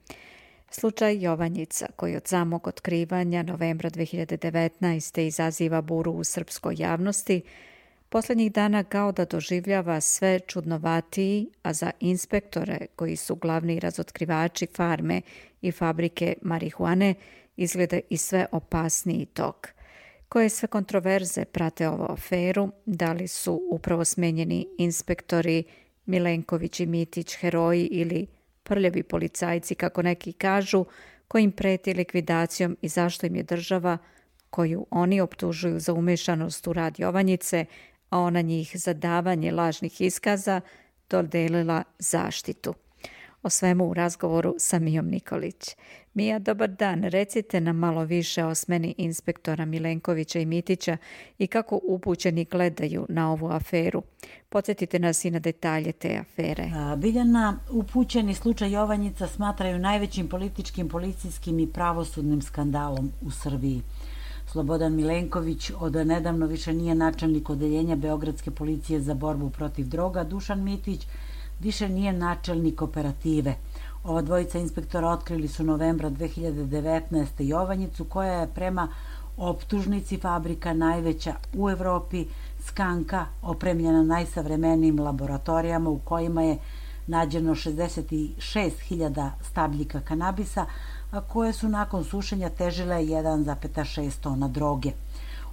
Slučaj 0.70 1.24
Jovanjica, 1.24 1.86
koji 1.96 2.16
od 2.16 2.26
samog 2.26 2.66
otkrivanja 2.66 3.42
novembra 3.42 3.90
2019. 3.90 5.20
izaziva 5.20 5.82
buru 5.82 6.12
u 6.12 6.24
srpskoj 6.24 6.74
javnosti, 6.78 7.42
Poslednjih 8.12 8.52
dana 8.52 8.84
kao 8.84 9.12
da 9.12 9.24
doživljava 9.24 10.00
sve 10.00 10.40
čudnovatiji, 10.40 11.48
a 11.62 11.72
za 11.72 11.90
inspektore 12.00 12.86
koji 12.96 13.16
su 13.16 13.34
glavni 13.34 13.80
razotkrivači 13.80 14.66
farme 14.76 15.20
i 15.62 15.72
fabrike 15.72 16.34
marihuane 16.42 17.14
izgleda 17.56 18.00
i 18.10 18.16
sve 18.16 18.46
opasniji 18.52 19.26
tok. 19.26 19.68
Koje 20.28 20.48
sve 20.48 20.68
kontroverze 20.68 21.44
prate 21.44 21.88
ovu 21.88 22.06
aferu, 22.12 22.68
da 22.86 23.12
li 23.12 23.28
su 23.28 23.62
upravo 23.70 24.04
smenjeni 24.04 24.66
inspektori 24.78 25.64
Milenković 26.06 26.80
i 26.80 26.86
Mitić 26.86 27.36
heroji 27.36 27.86
ili 27.86 28.26
prljavi 28.62 29.02
policajci, 29.02 29.74
kako 29.74 30.02
neki 30.02 30.32
kažu, 30.32 30.84
koji 31.28 31.44
im 31.44 31.52
preti 31.52 31.94
likvidacijom 31.94 32.76
i 32.82 32.88
zašto 32.88 33.26
im 33.26 33.36
je 33.36 33.42
država 33.42 33.98
koju 34.50 34.86
oni 34.90 35.20
optužuju 35.20 35.80
za 35.80 35.92
umešanost 35.92 36.66
u 36.66 36.72
rad 36.72 36.98
Jovanjice, 36.98 37.66
a 38.12 38.18
ona 38.18 38.40
njih 38.40 38.72
za 38.74 38.92
davanje 38.94 39.52
lažnih 39.52 40.00
iskaza 40.00 40.60
dodelila 41.10 41.82
zaštitu. 41.98 42.74
O 43.42 43.50
svemu 43.50 43.84
u 43.84 43.94
razgovoru 43.94 44.54
sa 44.58 44.78
Mijom 44.78 45.06
Nikolić. 45.06 45.76
Mija, 46.14 46.38
dobar 46.38 46.70
dan. 46.70 47.02
Recite 47.02 47.60
nam 47.60 47.76
malo 47.76 48.04
više 48.04 48.44
o 48.44 48.54
smeni 48.54 48.94
inspektora 48.98 49.64
Milenkovića 49.64 50.38
i 50.38 50.46
Mitića 50.46 50.96
i 51.38 51.46
kako 51.46 51.80
upućeni 51.82 52.44
gledaju 52.44 53.06
na 53.08 53.32
ovu 53.32 53.48
aferu. 53.48 54.02
Podsjetite 54.48 54.98
nas 54.98 55.24
i 55.24 55.30
na 55.30 55.38
detalje 55.38 55.92
te 55.92 56.18
afere. 56.18 56.70
Biljana, 56.96 57.58
upućeni 57.70 58.34
slučaj 58.34 58.72
Jovanjica 58.72 59.26
smatraju 59.26 59.78
najvećim 59.78 60.28
političkim, 60.28 60.88
policijskim 60.88 61.58
i 61.58 61.72
pravosudnim 61.72 62.42
skandalom 62.42 63.12
u 63.22 63.30
Srbiji. 63.30 63.82
Slobodan 64.52 64.92
Milenković 64.94 65.70
od 65.80 65.94
nedavno 65.94 66.46
više 66.46 66.72
nije 66.72 66.94
načelnik 66.94 67.50
odeljenja 67.50 67.96
Beogradske 67.96 68.50
policije 68.50 69.00
za 69.00 69.14
borbu 69.14 69.50
protiv 69.50 69.88
droga, 69.88 70.24
Dušan 70.24 70.62
Mitić 70.62 71.06
više 71.60 71.88
nije 71.88 72.12
načelnik 72.12 72.82
operative. 72.82 73.54
Ova 74.04 74.22
dvojica 74.22 74.58
inspektora 74.58 75.08
otkrili 75.08 75.48
su 75.48 75.64
novembra 75.64 76.10
2019. 76.10 77.26
Jovanjicu 77.38 78.04
koja 78.04 78.32
je 78.32 78.54
prema 78.54 78.88
optužnici 79.36 80.16
fabrika 80.16 80.74
najveća 80.74 81.34
u 81.56 81.70
Evropi, 81.70 82.24
skanka 82.60 83.26
opremljena 83.42 84.02
najsavremenijim 84.02 85.00
laboratorijama 85.00 85.90
u 85.90 85.98
kojima 85.98 86.42
je 86.42 86.58
nađeno 87.06 87.54
66.000 87.54 89.30
stabljika 89.50 90.00
kanabisa, 90.00 90.66
a 91.10 91.20
koje 91.20 91.52
su 91.52 91.68
nakon 91.68 92.04
sušenja 92.04 92.48
težile 92.48 92.96
1,6 92.96 94.20
tona 94.20 94.48
droge. 94.48 94.92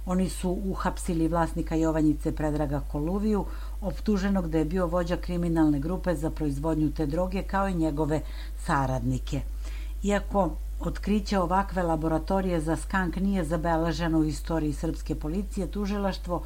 Oni 0.06 0.28
su 0.28 0.58
uhapsili 0.64 1.28
vlasnika 1.28 1.74
Jovanjice 1.74 2.32
Predraga 2.32 2.80
Koluviju, 2.92 3.44
optuženog 3.80 4.48
da 4.48 4.58
je 4.58 4.64
bio 4.64 4.86
vođa 4.86 5.16
kriminalne 5.16 5.80
grupe 5.80 6.14
za 6.14 6.30
proizvodnju 6.30 6.90
te 6.90 7.06
droge, 7.06 7.42
kao 7.42 7.68
i 7.68 7.74
njegove 7.74 8.20
saradnike. 8.66 9.40
Iako 10.02 10.50
otkriće 10.80 11.38
ovakve 11.38 11.82
laboratorije 11.82 12.60
za 12.60 12.76
skank 12.76 13.16
nije 13.16 13.44
zabeleženo 13.44 14.18
u 14.18 14.24
istoriji 14.24 14.72
srpske 14.72 15.14
policije, 15.14 15.66
tužilaštvo 15.66 16.42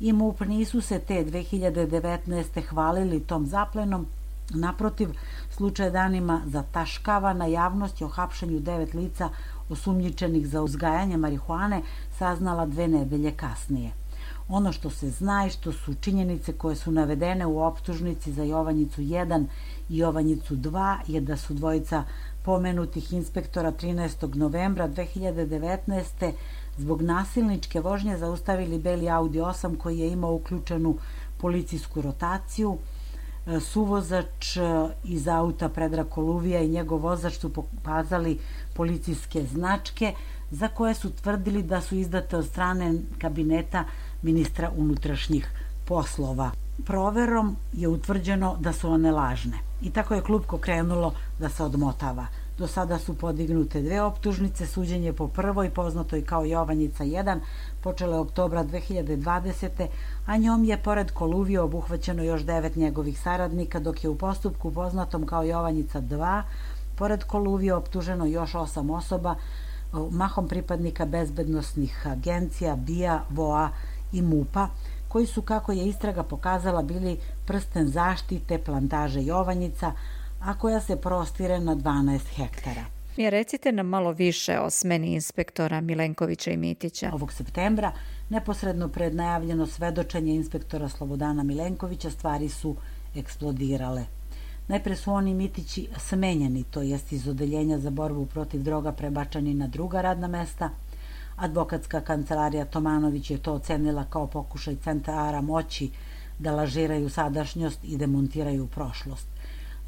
i 0.00 0.12
MUP 0.12 0.40
nisu 0.40 0.80
se 0.80 0.98
te 0.98 1.24
2019. 1.24 2.66
hvalili 2.68 3.20
tom 3.20 3.46
zaplenom, 3.46 4.06
naprotiv, 4.50 5.10
Slučaj 5.56 5.90
danima 5.90 6.40
zataškava 6.46 7.32
na 7.32 7.46
javnosti 7.46 8.04
o 8.04 8.08
hapšenju 8.08 8.60
devet 8.60 8.94
lica 8.94 9.28
osumnjičenih 9.68 10.48
za 10.48 10.62
uzgajanje 10.62 11.16
marihuane 11.16 11.82
saznala 12.18 12.66
dve 12.66 12.88
nedelje 12.88 13.30
kasnije. 13.30 13.92
Ono 14.48 14.72
što 14.72 14.90
se 14.90 15.10
zna 15.10 15.46
i 15.46 15.50
što 15.50 15.72
su 15.72 15.94
činjenice 15.94 16.52
koje 16.52 16.76
su 16.76 16.92
navedene 16.92 17.46
u 17.46 17.62
optužnici 17.62 18.32
za 18.32 18.42
Jovanjicu 18.42 19.00
1 19.00 19.46
i 19.88 19.98
Jovanjicu 19.98 20.56
2 20.56 20.96
je 21.06 21.20
da 21.20 21.36
su 21.36 21.54
dvojica 21.54 22.04
pomenutih 22.42 23.12
inspektora 23.12 23.72
13. 23.72 24.34
novembra 24.34 24.88
2019. 24.88 26.32
zbog 26.78 27.02
nasilničke 27.02 27.80
vožnje 27.80 28.18
zaustavili 28.18 28.78
beli 28.78 29.08
Audi 29.08 29.38
8 29.38 29.76
koji 29.78 29.98
je 29.98 30.12
imao 30.12 30.34
uključenu 30.34 30.96
policijsku 31.38 32.02
rotaciju, 32.02 32.78
suvozač 33.60 34.56
iz 35.04 35.28
auta 35.28 35.68
Predra 35.68 36.04
Koluvija 36.04 36.60
i 36.60 36.68
njegov 36.68 37.00
vozač 37.00 37.38
su 37.38 37.52
pokazali 37.52 38.38
policijske 38.74 39.46
značke 39.46 40.14
za 40.50 40.68
koje 40.68 40.94
su 40.94 41.10
tvrdili 41.10 41.62
da 41.62 41.80
su 41.80 41.94
izdate 41.94 42.36
od 42.36 42.46
strane 42.46 42.94
kabineta 43.18 43.84
ministra 44.22 44.70
unutrašnjih 44.76 45.48
poslova. 45.84 46.50
Proverom 46.84 47.56
je 47.72 47.88
utvrđeno 47.88 48.56
da 48.60 48.72
su 48.72 48.90
one 48.90 49.10
lažne 49.12 49.58
i 49.82 49.90
tako 49.90 50.14
je 50.14 50.22
klubko 50.22 50.58
krenulo 50.58 51.14
da 51.38 51.48
se 51.48 51.62
odmotava. 51.62 52.26
Do 52.58 52.66
sada 52.66 52.98
su 52.98 53.14
podignute 53.14 53.82
dve 53.82 54.02
optužnice, 54.02 54.66
suđenje 54.66 55.12
po 55.12 55.28
prvoj, 55.28 55.70
poznatoj 55.70 56.24
kao 56.24 56.44
Jovanjica 56.44 57.04
1, 57.04 57.40
počele 57.80 58.18
oktobra 58.18 58.64
2020. 58.64 59.86
a 60.26 60.36
njom 60.36 60.64
je 60.64 60.82
pored 60.82 61.10
Koluvije 61.10 61.60
obuhvaćeno 61.60 62.22
još 62.22 62.42
devet 62.42 62.76
njegovih 62.76 63.20
saradnika, 63.20 63.80
dok 63.80 64.04
je 64.04 64.10
u 64.10 64.18
postupku 64.18 64.70
poznatom 64.70 65.26
kao 65.26 65.42
Jovanjica 65.42 66.00
2, 66.00 66.42
pored 66.96 67.24
Koluvije 67.24 67.74
optuženo 67.74 68.26
još 68.26 68.54
osam 68.54 68.90
osoba, 68.90 69.34
mahom 70.10 70.48
pripadnika 70.48 71.06
bezbednostnih 71.06 72.06
agencija, 72.06 72.76
BIA, 72.76 73.22
VOA 73.30 73.70
i 74.12 74.22
MUPA, 74.22 74.68
koji 75.08 75.26
su, 75.26 75.42
kako 75.42 75.72
je 75.72 75.88
istraga 75.88 76.22
pokazala, 76.22 76.82
bili 76.82 77.18
prsten 77.46 77.88
zaštite 77.88 78.58
plantaže 78.58 79.22
Jovanjica, 79.22 79.92
a 80.44 80.58
koja 80.58 80.80
se 80.80 80.96
prostire 80.96 81.60
na 81.60 81.76
12 81.76 82.18
hektara. 82.36 82.84
Mi 83.16 83.30
recite 83.30 83.72
nam 83.72 83.86
malo 83.86 84.12
više 84.12 84.58
o 84.60 84.70
smeni 84.70 85.12
inspektora 85.12 85.80
Milenkovića 85.80 86.50
i 86.50 86.56
Mitića. 86.56 87.10
Ovog 87.12 87.32
septembra, 87.32 87.92
neposredno 88.28 88.88
pred 88.88 89.14
najavljeno 89.14 89.66
svedočenje 89.66 90.34
inspektora 90.34 90.88
Slobodana 90.88 91.42
Milenkovića, 91.42 92.10
stvari 92.10 92.48
su 92.48 92.76
eksplodirale. 93.16 94.04
Najpre 94.68 94.96
su 94.96 95.12
oni 95.12 95.34
Mitići 95.34 95.88
smenjeni, 95.98 96.64
to 96.64 96.82
jest 96.82 97.12
iz 97.12 97.28
odeljenja 97.28 97.78
za 97.78 97.90
borbu 97.90 98.26
protiv 98.26 98.62
droga 98.62 98.92
prebačani 98.92 99.54
na 99.54 99.66
druga 99.66 100.00
radna 100.00 100.28
mesta. 100.28 100.70
Advokatska 101.36 102.00
kancelarija 102.00 102.64
Tomanović 102.64 103.30
je 103.30 103.38
to 103.38 103.52
ocenila 103.52 104.04
kao 104.10 104.26
pokušaj 104.26 104.76
centara 104.76 105.40
moći 105.40 105.90
da 106.38 106.52
lažiraju 106.52 107.10
sadašnjost 107.10 107.84
i 107.84 107.96
demontiraju 107.96 108.66
prošlost. 108.66 109.33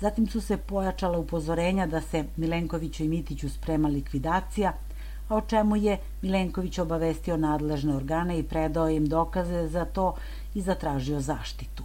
Zatim 0.00 0.26
su 0.26 0.40
se 0.40 0.56
pojačala 0.56 1.18
upozorenja 1.18 1.86
da 1.86 2.00
se 2.00 2.24
Milenkoviću 2.36 3.04
i 3.04 3.08
Mitiću 3.08 3.50
sprema 3.50 3.88
likvidacija, 3.88 4.72
a 5.28 5.36
o 5.36 5.40
čemu 5.40 5.76
je 5.76 5.98
Milenković 6.22 6.78
obavestio 6.78 7.36
nadležne 7.36 7.96
organe 7.96 8.38
i 8.38 8.42
predao 8.42 8.88
im 8.88 9.06
dokaze 9.06 9.68
za 9.68 9.84
to 9.84 10.14
i 10.54 10.60
zatražio 10.60 11.20
zaštitu. 11.20 11.84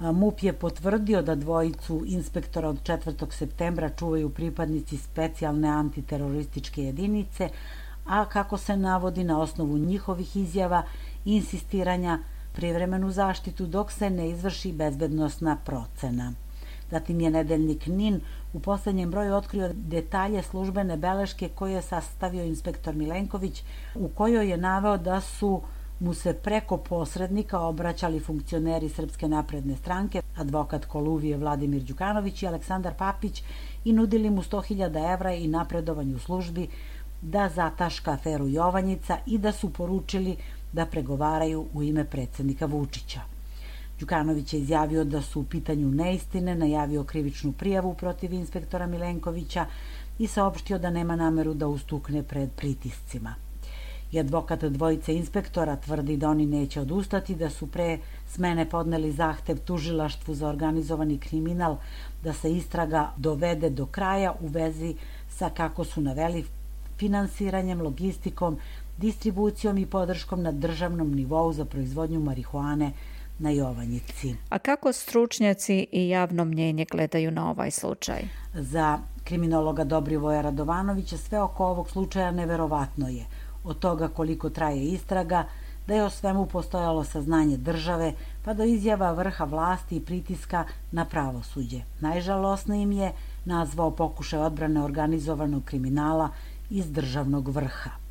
MUP 0.00 0.42
je 0.42 0.52
potvrdio 0.52 1.22
da 1.22 1.34
dvojicu 1.34 2.02
inspektora 2.06 2.68
od 2.68 2.82
4. 2.82 3.32
septembra 3.32 3.88
čuvaju 3.88 4.30
pripadnici 4.30 4.96
specijalne 4.96 5.68
antiterorističke 5.68 6.82
jedinice, 6.82 7.48
a 8.06 8.24
kako 8.24 8.58
se 8.58 8.76
navodi 8.76 9.24
na 9.24 9.40
osnovu 9.40 9.78
njihovih 9.78 10.36
izjava 10.36 10.82
i 11.24 11.36
insistiranja 11.36 12.18
privremenu 12.52 13.10
zaštitu 13.10 13.66
dok 13.66 13.92
se 13.92 14.10
ne 14.10 14.30
izvrši 14.30 14.72
bezbednostna 14.72 15.56
procena. 15.64 16.32
Zatim 16.90 17.20
je 17.20 17.30
nedeljnik 17.30 17.86
NIN 17.86 18.20
u 18.52 18.60
poslednjem 18.60 19.10
broju 19.10 19.34
otkrio 19.34 19.70
detalje 19.74 20.42
službene 20.42 20.96
beleške 20.96 21.48
koje 21.48 21.74
je 21.74 21.82
sastavio 21.82 22.44
inspektor 22.44 22.94
Milenković, 22.94 23.62
u 23.94 24.08
kojoj 24.08 24.50
je 24.50 24.56
naveo 24.56 24.96
da 24.96 25.20
su 25.20 25.60
mu 26.00 26.14
se 26.14 26.34
preko 26.34 26.76
posrednika 26.76 27.60
obraćali 27.60 28.20
funkcioneri 28.20 28.88
Srpske 28.88 29.28
napredne 29.28 29.76
stranke, 29.76 30.22
advokat 30.36 30.84
Koluvije 30.84 31.36
Vladimir 31.36 31.82
Đukanović 31.82 32.42
i 32.42 32.46
Aleksandar 32.46 32.94
Papić 32.94 33.42
i 33.84 33.92
nudili 33.92 34.30
mu 34.30 34.42
100.000 34.42 35.12
evra 35.14 35.34
i 35.34 35.48
napredovanju 35.48 36.18
službi 36.18 36.68
da 37.22 37.48
zataška 37.48 38.12
aferu 38.12 38.48
Jovanjica 38.48 39.18
i 39.26 39.38
da 39.38 39.52
su 39.52 39.72
poručili 39.72 40.36
da 40.72 40.86
pregovaraju 40.86 41.66
u 41.74 41.82
ime 41.82 42.04
predsednika 42.04 42.66
Vučića. 42.66 43.35
Đukanović 44.00 44.52
je 44.52 44.60
izjavio 44.60 45.04
da 45.04 45.22
su 45.22 45.40
u 45.40 45.44
pitanju 45.44 45.90
neistine, 45.90 46.54
najavio 46.54 47.04
krivičnu 47.04 47.52
prijavu 47.52 47.94
protiv 47.94 48.32
inspektora 48.32 48.86
Milenkovića 48.86 49.66
i 50.18 50.26
saopštio 50.26 50.78
da 50.78 50.90
nema 50.90 51.16
nameru 51.16 51.54
da 51.54 51.68
ustukne 51.68 52.22
pred 52.22 52.50
pritiscima. 52.56 53.34
I 54.12 54.20
advokat 54.20 54.64
dvojice 54.64 55.14
inspektora 55.16 55.76
tvrdi 55.76 56.16
da 56.16 56.30
oni 56.30 56.46
neće 56.46 56.80
odustati, 56.80 57.34
da 57.34 57.50
su 57.50 57.66
pre 57.66 57.98
smene 58.28 58.68
podneli 58.70 59.12
zahtev 59.12 59.58
tužilaštvu 59.58 60.34
za 60.34 60.48
organizovani 60.48 61.18
kriminal 61.18 61.76
da 62.24 62.32
se 62.32 62.52
istraga 62.52 63.12
dovede 63.16 63.70
do 63.70 63.86
kraja 63.86 64.34
u 64.40 64.46
vezi 64.46 64.94
sa, 65.28 65.50
kako 65.50 65.84
su 65.84 66.00
naveli, 66.00 66.44
finansiranjem, 66.98 67.82
logistikom, 67.82 68.58
distribucijom 68.98 69.78
i 69.78 69.86
podrškom 69.86 70.42
na 70.42 70.52
državnom 70.52 71.14
nivou 71.14 71.52
za 71.52 71.64
proizvodnju 71.64 72.20
marihuane 72.20 72.92
na 73.38 73.50
Jovanjici. 73.50 74.34
A 74.50 74.58
kako 74.58 74.92
stručnjaci 74.92 75.86
i 75.92 76.08
javno 76.08 76.44
mnjenje 76.44 76.86
gledaju 76.90 77.30
na 77.30 77.50
ovaj 77.50 77.70
slučaj? 77.70 78.22
Za 78.54 78.98
kriminologa 79.24 79.84
Dobrivoja 79.84 80.40
Radovanovića 80.40 81.16
sve 81.16 81.42
oko 81.42 81.66
ovog 81.66 81.90
slučaja 81.90 82.30
neverovatno 82.30 83.08
je. 83.08 83.26
Od 83.64 83.78
toga 83.78 84.08
koliko 84.08 84.50
traje 84.50 84.84
istraga, 84.84 85.44
da 85.86 85.94
je 85.94 86.04
o 86.04 86.10
svemu 86.10 86.46
postojalo 86.46 87.04
saznanje 87.04 87.56
države, 87.56 88.12
pa 88.44 88.54
do 88.54 88.64
izjava 88.64 89.12
vrha 89.12 89.44
vlasti 89.44 89.96
i 89.96 90.00
pritiska 90.00 90.64
na 90.92 91.04
pravosuđe. 91.04 91.80
Najžalosnijim 92.00 92.92
je 92.92 93.12
nazvao 93.44 93.90
pokušaj 93.90 94.40
odbrane 94.40 94.82
organizovanog 94.82 95.64
kriminala 95.64 96.30
iz 96.70 96.92
državnog 96.92 97.48
vrha. 97.48 98.05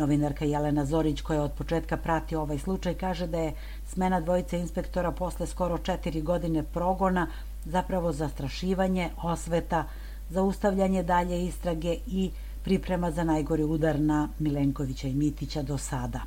Novinarka 0.00 0.44
Jelena 0.44 0.84
Zorić, 0.84 1.20
koja 1.20 1.42
od 1.42 1.52
početka 1.52 1.96
prati 1.96 2.36
ovaj 2.36 2.58
slučaj, 2.58 2.94
kaže 2.94 3.26
da 3.26 3.38
je 3.38 3.52
smena 3.86 4.20
dvojice 4.20 4.58
inspektora 4.58 5.10
posle 5.12 5.46
skoro 5.46 5.78
četiri 5.78 6.22
godine 6.22 6.62
progona 6.62 7.26
zapravo 7.64 8.12
zastrašivanje, 8.12 9.10
osveta, 9.22 9.84
zaustavljanje 10.30 11.02
dalje 11.02 11.44
istrage 11.44 11.96
i 12.06 12.30
priprema 12.64 13.10
za 13.10 13.24
najgori 13.24 13.64
udar 13.64 14.00
na 14.00 14.28
Milenkovića 14.38 15.08
i 15.08 15.14
Mitića 15.14 15.62
do 15.62 15.78
sada. 15.78 16.20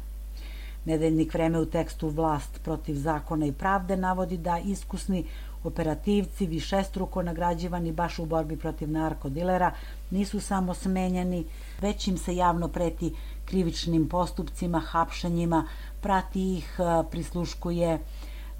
Nedeljnik 0.86 1.34
vreme 1.34 1.60
u 1.60 1.66
tekstu 1.66 2.10
Vlast 2.10 2.60
protiv 2.64 2.96
zakona 2.96 3.46
i 3.46 3.52
pravde 3.52 3.98
navodi 3.98 4.38
da 4.38 4.60
iskusni 4.60 5.26
operativci 5.64 6.46
višestruko 6.46 7.22
nagrađivani 7.24 7.92
baš 7.92 8.20
u 8.20 8.26
borbi 8.26 8.58
protiv 8.58 8.92
narkodilera 8.92 9.72
nisu 10.12 10.40
samo 10.40 10.74
smenjeni, 10.74 11.46
već 11.82 12.08
im 12.08 12.18
se 12.18 12.36
javno 12.36 12.68
preti 12.68 13.14
krivičnim 13.46 14.10
postupcima, 14.10 14.80
hapšanjima, 14.80 15.68
prati 16.02 16.58
ih, 16.58 16.80
prisluškuje 17.12 18.00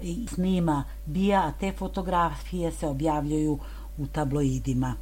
i 0.00 0.26
snima 0.34 0.84
bija, 1.06 1.40
a 1.46 1.52
te 1.60 1.72
fotografije 1.72 2.72
se 2.72 2.86
objavljaju 2.86 3.58
u 3.98 4.06
tabloidima. 4.06 4.94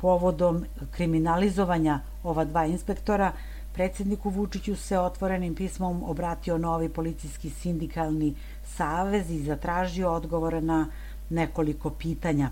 Povodom 0.00 0.64
kriminalizovanja 0.90 2.00
ova 2.22 2.44
dva 2.44 2.66
inspektora, 2.66 3.32
predsedniku 3.72 4.30
Vučiću 4.30 4.76
se 4.76 4.98
otvorenim 4.98 5.54
pismom 5.54 6.02
obratio 6.02 6.58
novi 6.58 6.88
policijski 6.88 7.50
sindikalni 7.50 8.34
savez 8.64 9.30
i 9.30 9.42
zatražio 9.44 10.12
odgovore 10.12 10.60
na 10.60 10.86
nekoliko 11.30 11.90
pitanja. 11.90 12.50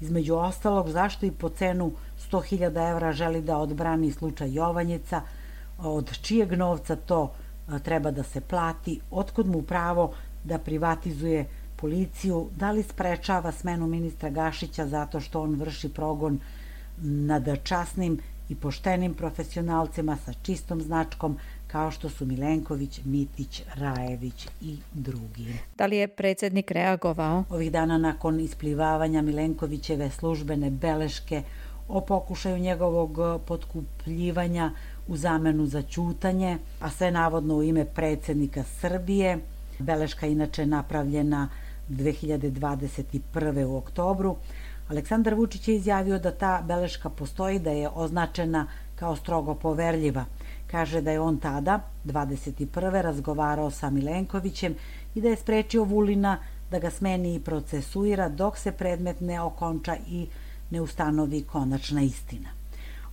Između 0.00 0.34
ostalog, 0.34 0.88
zašto 0.88 1.26
i 1.26 1.30
po 1.30 1.48
cenu 1.48 1.92
100.000 2.30 2.90
evra 2.90 3.12
želi 3.12 3.42
da 3.42 3.58
odbrani 3.58 4.12
slučaj 4.12 4.54
Jovanjica, 4.54 5.22
od 5.78 6.18
čijeg 6.22 6.52
novca 6.52 6.96
to 6.96 7.32
treba 7.82 8.10
da 8.10 8.22
se 8.22 8.40
plati, 8.40 9.00
otkud 9.10 9.46
mu 9.46 9.62
pravo 9.62 10.12
da 10.44 10.58
privatizuje 10.58 11.46
policiju, 11.76 12.48
da 12.56 12.70
li 12.70 12.82
sprečava 12.82 13.52
smenu 13.52 13.86
ministra 13.86 14.30
Gašića 14.30 14.86
zato 14.86 15.20
što 15.20 15.42
on 15.42 15.54
vrši 15.54 15.88
progon 15.88 16.40
nad 17.02 17.48
časnim 17.64 18.18
i 18.48 18.54
poštenim 18.54 19.14
profesionalcima 19.14 20.16
sa 20.24 20.32
čistom 20.42 20.82
značkom 20.82 21.38
kao 21.66 21.90
što 21.90 22.08
su 22.08 22.26
Milenković, 22.26 23.00
Mitić, 23.04 23.62
Rajević 23.74 24.48
i 24.60 24.76
drugi. 24.92 25.54
Da 25.78 25.86
li 25.86 25.96
je 25.96 26.08
predsednik 26.08 26.70
reagovao? 26.70 27.44
Ovih 27.50 27.72
dana 27.72 27.98
nakon 27.98 28.40
isplivavanja 28.40 29.22
Milenkovićeve 29.22 30.10
službene 30.10 30.70
beleške 30.70 31.42
o 31.90 32.00
pokušaju 32.00 32.58
njegovog 32.58 33.18
potkupljivanja 33.46 34.70
u 35.08 35.16
zamenu 35.16 35.66
za 35.66 35.82
ćutanje, 35.82 36.58
a 36.80 36.90
sve 36.90 37.10
navodno 37.10 37.54
u 37.54 37.62
ime 37.62 37.84
predsednika 37.84 38.62
Srbije. 38.62 39.38
Beleška 39.78 40.26
inače 40.26 40.66
napravljena 40.66 41.48
2021. 41.88 43.64
u 43.64 43.76
oktobru. 43.76 44.36
Aleksandar 44.88 45.34
Vučić 45.34 45.68
je 45.68 45.76
izjavio 45.76 46.18
da 46.18 46.30
ta 46.30 46.62
beleška 46.66 47.10
postoji, 47.10 47.58
da 47.58 47.70
je 47.70 47.88
označena 47.94 48.66
kao 48.94 49.16
strogo 49.16 49.54
poverljiva. 49.54 50.24
Kaže 50.66 51.00
da 51.00 51.10
je 51.10 51.20
on 51.20 51.38
tada, 51.38 51.80
21. 52.04 53.00
razgovarao 53.00 53.70
sa 53.70 53.90
Milenkovićem 53.90 54.74
i 55.14 55.20
da 55.20 55.28
je 55.28 55.36
sprečio 55.36 55.84
Vulina 55.84 56.38
da 56.70 56.78
ga 56.78 56.90
smeni 56.90 57.34
i 57.34 57.40
procesuira 57.40 58.28
dok 58.28 58.58
se 58.58 58.72
predmet 58.72 59.20
ne 59.20 59.40
okonča 59.40 59.96
i 60.08 60.26
ne 60.70 60.80
ustanovi 60.80 61.42
konačna 61.42 62.02
istina. 62.02 62.48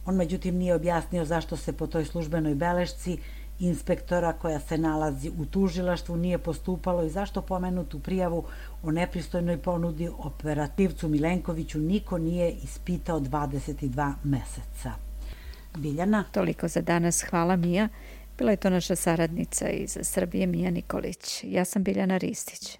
On 0.06 0.16
međutim 0.16 0.58
nije 0.58 0.76
objasnio 0.76 1.26
zašto 1.26 1.58
se 1.58 1.74
po 1.74 1.88
toj 1.88 2.06
službenoj 2.06 2.56
belešci 2.56 3.18
inspektora 3.60 4.34
koja 4.34 4.60
se 4.60 4.78
nalazi 4.78 5.32
u 5.40 5.46
tužilaštvu 5.46 6.18
nije 6.18 6.38
postupalo 6.38 7.04
i 7.04 7.10
zašto 7.10 7.42
pomenutu 7.42 8.00
prijavu 8.00 8.44
o 8.84 8.92
nepristojnoj 8.92 9.58
ponudi 9.58 10.10
operativcu 10.18 11.08
Milenkoviću 11.08 11.80
niko 11.80 12.18
nije 12.18 12.52
ispitao 12.52 13.20
22 13.20 14.14
meseca. 14.24 14.92
Biljana? 15.78 16.24
Toliko 16.32 16.68
za 16.68 16.82
danas. 16.82 17.22
Hvala 17.22 17.56
Mija. 17.56 17.90
Bila 18.38 18.52
je 18.52 18.58
to 18.58 18.70
naša 18.70 18.96
saradnica 18.96 19.70
iz 19.70 19.98
Srbije 20.02 20.48
Mija 20.48 20.72
Nikolić. 20.72 21.44
Ja 21.44 21.66
sam 21.66 21.84
Biljana 21.84 22.18
Ristić. 22.18 22.80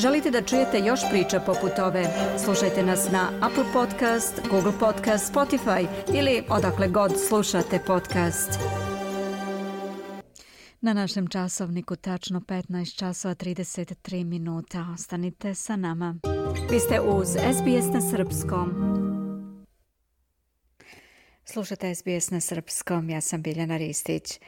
Želite 0.00 0.30
da 0.30 0.42
čujete 0.42 0.78
još 0.78 1.00
priča 1.10 1.40
poput 1.40 1.78
ove? 1.78 2.04
Slušajte 2.44 2.82
nas 2.82 3.10
na 3.12 3.30
Apple 3.42 3.64
Podcast, 3.72 4.40
Google 4.50 4.72
Podcast, 4.80 5.34
Spotify 5.34 5.86
ili 6.14 6.42
odakle 6.48 6.88
god 6.88 7.12
slušate 7.28 7.78
podcast. 7.86 8.50
Na 10.80 10.92
našem 10.92 11.26
časovniku 11.26 11.96
tačno 11.96 12.40
15 12.40 12.98
časova 12.98 13.34
33 13.34 14.24
minuta. 14.24 14.86
Ostanite 14.94 15.54
sa 15.54 15.76
nama. 15.76 16.14
Vi 16.70 16.80
ste 16.80 17.00
uz 17.00 17.28
SBS 17.28 17.94
na 17.94 18.00
Srpskom. 18.10 18.70
Slušate 21.44 21.94
SBS 21.94 22.30
na 22.30 22.40
Srpskom. 22.40 23.10
Ja 23.10 23.20
sam 23.20 23.42
Biljana 23.42 23.76
Ristić. 23.76 24.38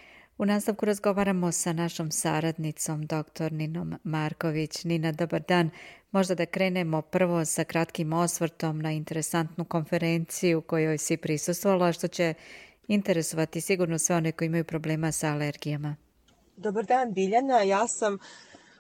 U 0.43 0.47
nastavku 0.47 0.87
razgovaramo 0.87 1.53
sa 1.53 1.73
našom 1.73 2.11
saradnicom, 2.11 3.07
dr. 3.07 3.53
Ninom 3.53 3.95
Marković. 4.05 4.85
Nina, 4.85 5.13
dobar 5.13 5.43
dan. 5.49 5.71
Možda 6.11 6.35
da 6.35 6.47
krenemo 6.47 7.03
prvo 7.03 7.45
sa 7.45 7.65
kratkim 7.65 8.13
osvrtom 8.13 8.79
na 8.79 8.93
interesantnu 8.93 9.65
konferenciju 9.65 10.61
kojoj 10.61 10.99
si 10.99 11.17
prisustvovala, 11.17 11.93
što 11.93 12.09
će 12.09 12.35
interesovati 12.89 13.61
sigurno 13.61 13.99
sve 13.99 14.17
one 14.17 14.33
koji 14.33 14.47
imaju 14.47 14.65
problema 14.65 15.13
sa 15.13 15.33
alergijama. 15.33 15.97
Dobar 16.57 16.85
dan, 16.85 17.13
Biljana. 17.13 17.63
Ja 17.63 17.89
sam 17.89 18.19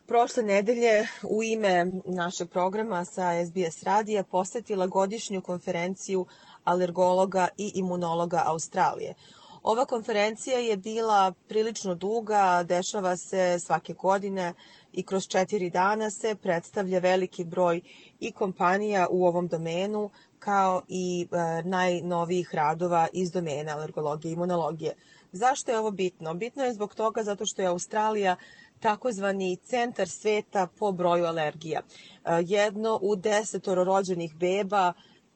prošle 0.07 0.43
nedelje 0.43 1.07
u 1.23 1.43
ime 1.43 1.87
našeg 2.07 2.51
programa 2.51 3.05
sa 3.05 3.47
SBS 3.47 3.83
radija 3.83 4.25
posetila 4.25 4.87
godišnju 4.87 5.41
konferenciju 5.41 6.27
alergologa 6.65 7.49
i 7.59 7.73
imunologa 7.75 8.43
Australije. 8.47 9.15
Ova 9.63 9.85
konferencija 9.85 10.59
je 10.59 10.77
bila 10.77 11.33
prilično 11.49 11.95
duga, 11.95 12.65
dešava 12.69 13.17
se 13.17 13.59
svake 13.61 13.93
godine 13.93 14.55
i 14.93 15.03
kroz 15.03 15.27
četiri 15.27 15.71
dana 15.71 16.11
se 16.11 16.35
predstavlja 16.35 16.99
veliki 16.99 17.45
broj 17.45 17.81
i 18.21 18.33
kompanija 18.33 19.07
u 19.11 19.27
ovom 19.27 19.49
domenu, 19.49 20.11
kao 20.39 20.83
i 20.89 21.29
e, 21.33 21.63
najnovijih 21.65 22.55
radova 22.55 23.09
iz 23.13 23.31
domena 23.31 23.73
alergologije 23.73 24.31
i 24.31 24.33
imunologije. 24.33 24.95
Zašto 25.33 25.71
je 25.71 25.79
ovo 25.79 25.91
bitno? 25.91 26.35
Bitno 26.35 26.65
je 26.65 26.75
zbog 26.75 26.95
toga 26.95 27.23
zato 27.23 27.47
što 27.47 27.63
je 27.63 27.69
Australija 27.69 28.37
takozvani 28.81 29.57
centar 29.57 30.09
sveta 30.09 30.67
po 30.79 30.93
broju 30.93 31.25
alergija. 31.25 31.81
E, 31.81 32.43
jedno 32.47 32.99
u 33.03 33.17
desetoro 33.17 33.85
rođenih 33.85 34.35
beba 34.35 34.93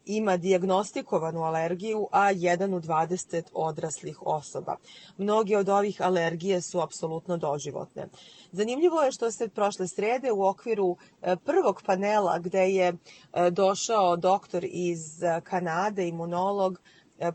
ima 0.07 0.37
diagnostikovanu 0.37 1.43
alergiju, 1.43 2.09
a 2.13 2.31
jedan 2.31 2.75
u 2.75 2.81
20 2.81 3.43
odraslih 3.53 4.23
osoba. 4.23 4.77
Mnogi 5.19 5.57
od 5.57 5.69
ovih 5.69 6.03
alergije 6.03 6.61
su 6.61 6.81
apsolutno 6.81 7.37
doživotne. 7.37 8.09
Zanimljivo 8.53 9.03
je 9.03 9.13
što 9.13 9.31
se 9.31 9.49
prošle 9.49 9.89
srede 9.89 10.33
u 10.33 10.47
okviru 10.47 10.97
e, 11.23 11.37
prvog 11.37 11.83
panela 11.87 12.39
gde 12.39 12.69
je 12.71 12.89
e, 12.89 13.51
došao 13.51 14.17
doktor 14.17 14.65
iz 14.65 15.23
e, 15.23 15.41
Kanade, 15.45 16.09
imunolog, 16.09 16.79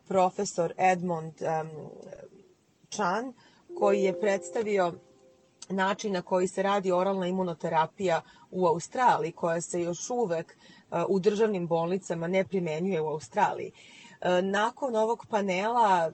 profesor 0.07 0.73
Edmond 0.77 1.33
Chan, 2.89 3.33
koji 3.77 4.03
je 4.03 4.19
predstavio 4.19 4.93
način 5.69 6.13
na 6.13 6.21
koji 6.21 6.47
se 6.47 6.63
radi 6.63 6.91
oralna 6.91 7.27
imunoterapija 7.27 8.21
u 8.51 8.67
Australiji, 8.67 9.31
koja 9.31 9.61
se 9.61 9.81
još 9.81 10.09
uvek 10.09 10.57
u 11.07 11.19
državnim 11.19 11.67
bolnicama 11.67 12.27
ne 12.27 12.43
primenjuje 12.43 13.01
u 13.01 13.07
Australiji. 13.07 13.71
E, 14.21 14.41
nakon 14.41 14.95
ovog 14.95 15.25
panela 15.29 16.11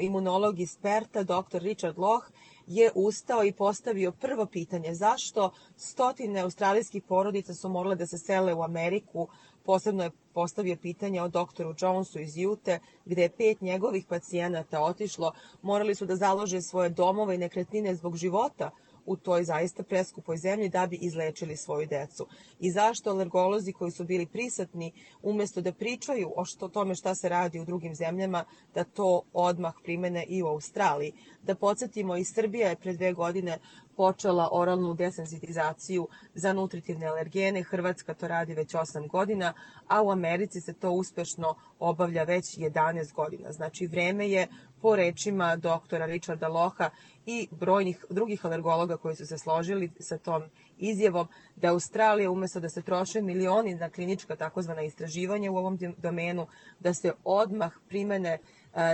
imunolog 0.00 0.60
iz 0.60 0.78
Perta, 0.82 1.22
dr. 1.22 1.58
Richard 1.58 1.98
Loh, 1.98 2.30
je 2.66 2.90
ustao 2.94 3.44
i 3.44 3.52
postavio 3.52 4.12
prvo 4.12 4.46
pitanje 4.46 4.94
zašto 4.94 5.50
stotine 5.76 6.40
australijskih 6.40 7.02
porodica 7.02 7.54
su 7.54 7.68
morale 7.68 7.96
da 7.96 8.06
se 8.06 8.18
sele 8.18 8.54
u 8.54 8.62
Ameriku. 8.62 9.28
Posebno 9.64 10.04
je 10.04 10.10
postavio 10.32 10.76
pitanje 10.76 11.22
o 11.22 11.28
doktoru 11.28 11.74
Jonesu 11.80 12.18
iz 12.18 12.36
Jute, 12.36 12.78
gde 13.04 13.22
je 13.22 13.28
pet 13.28 13.60
njegovih 13.60 14.04
pacijenata 14.08 14.80
otišlo. 14.80 15.32
Morali 15.62 15.94
su 15.94 16.06
da 16.06 16.16
založe 16.16 16.62
svoje 16.62 16.88
domove 16.88 17.34
i 17.34 17.38
nekretnine 17.38 17.94
zbog 17.94 18.16
života 18.16 18.70
u 19.08 19.16
toj 19.16 19.44
zaista 19.44 19.82
preskupoj 19.82 20.36
zemlji 20.36 20.68
da 20.68 20.86
bi 20.86 20.96
izlečili 20.96 21.56
svoju 21.56 21.86
decu. 21.86 22.26
I 22.60 22.70
zašto 22.70 23.10
alergolozi 23.10 23.72
koji 23.72 23.90
su 23.90 24.04
bili 24.04 24.26
prisatni, 24.26 24.92
umesto 25.22 25.60
da 25.60 25.72
pričaju 25.72 26.32
o 26.36 26.44
što, 26.44 26.68
tome 26.68 26.94
šta 26.94 27.14
se 27.14 27.28
radi 27.28 27.60
u 27.60 27.64
drugim 27.64 27.94
zemljama, 27.94 28.44
da 28.74 28.84
to 28.84 29.22
odmah 29.32 29.74
primene 29.84 30.24
i 30.28 30.42
u 30.42 30.46
Australiji. 30.46 31.12
Da 31.42 31.54
podsjetimo, 31.54 32.16
i 32.16 32.24
Srbija 32.24 32.68
je 32.68 32.76
pre 32.76 32.92
dve 32.92 33.12
godine 33.12 33.58
počela 33.98 34.48
oralnu 34.52 34.94
desensitizaciju 34.94 36.08
za 36.34 36.52
nutritivne 36.52 37.06
alergene, 37.06 37.62
Hrvatska 37.62 38.14
to 38.14 38.28
radi 38.28 38.54
već 38.54 38.74
8 38.74 39.08
godina, 39.08 39.52
a 39.88 40.02
u 40.02 40.10
Americi 40.10 40.60
se 40.60 40.72
to 40.72 40.90
uspešno 40.90 41.54
obavlja 41.78 42.22
već 42.22 42.58
11 42.58 43.12
godina. 43.12 43.52
Znači, 43.52 43.86
vreme 43.86 44.28
je 44.28 44.46
po 44.82 44.96
rečima 44.96 45.56
doktora 45.56 46.06
Richarda 46.06 46.48
Loha 46.48 46.90
i 47.26 47.48
brojnih 47.50 48.04
drugih 48.10 48.46
alergologa 48.46 48.96
koji 48.96 49.16
su 49.16 49.26
se 49.26 49.38
složili 49.38 49.90
sa 50.00 50.18
tom 50.18 50.42
izjavom 50.78 51.28
da 51.56 51.70
Australija 51.70 52.30
umesto 52.30 52.60
da 52.60 52.68
se 52.68 52.82
troše 52.82 53.22
milioni 53.22 53.74
na 53.74 53.90
klinička 53.90 54.36
takozvana 54.36 54.82
istraživanja 54.82 55.50
u 55.50 55.56
ovom 55.56 55.78
domenu, 55.96 56.46
da 56.80 56.94
se 56.94 57.12
odmah 57.24 57.72
primene 57.88 58.38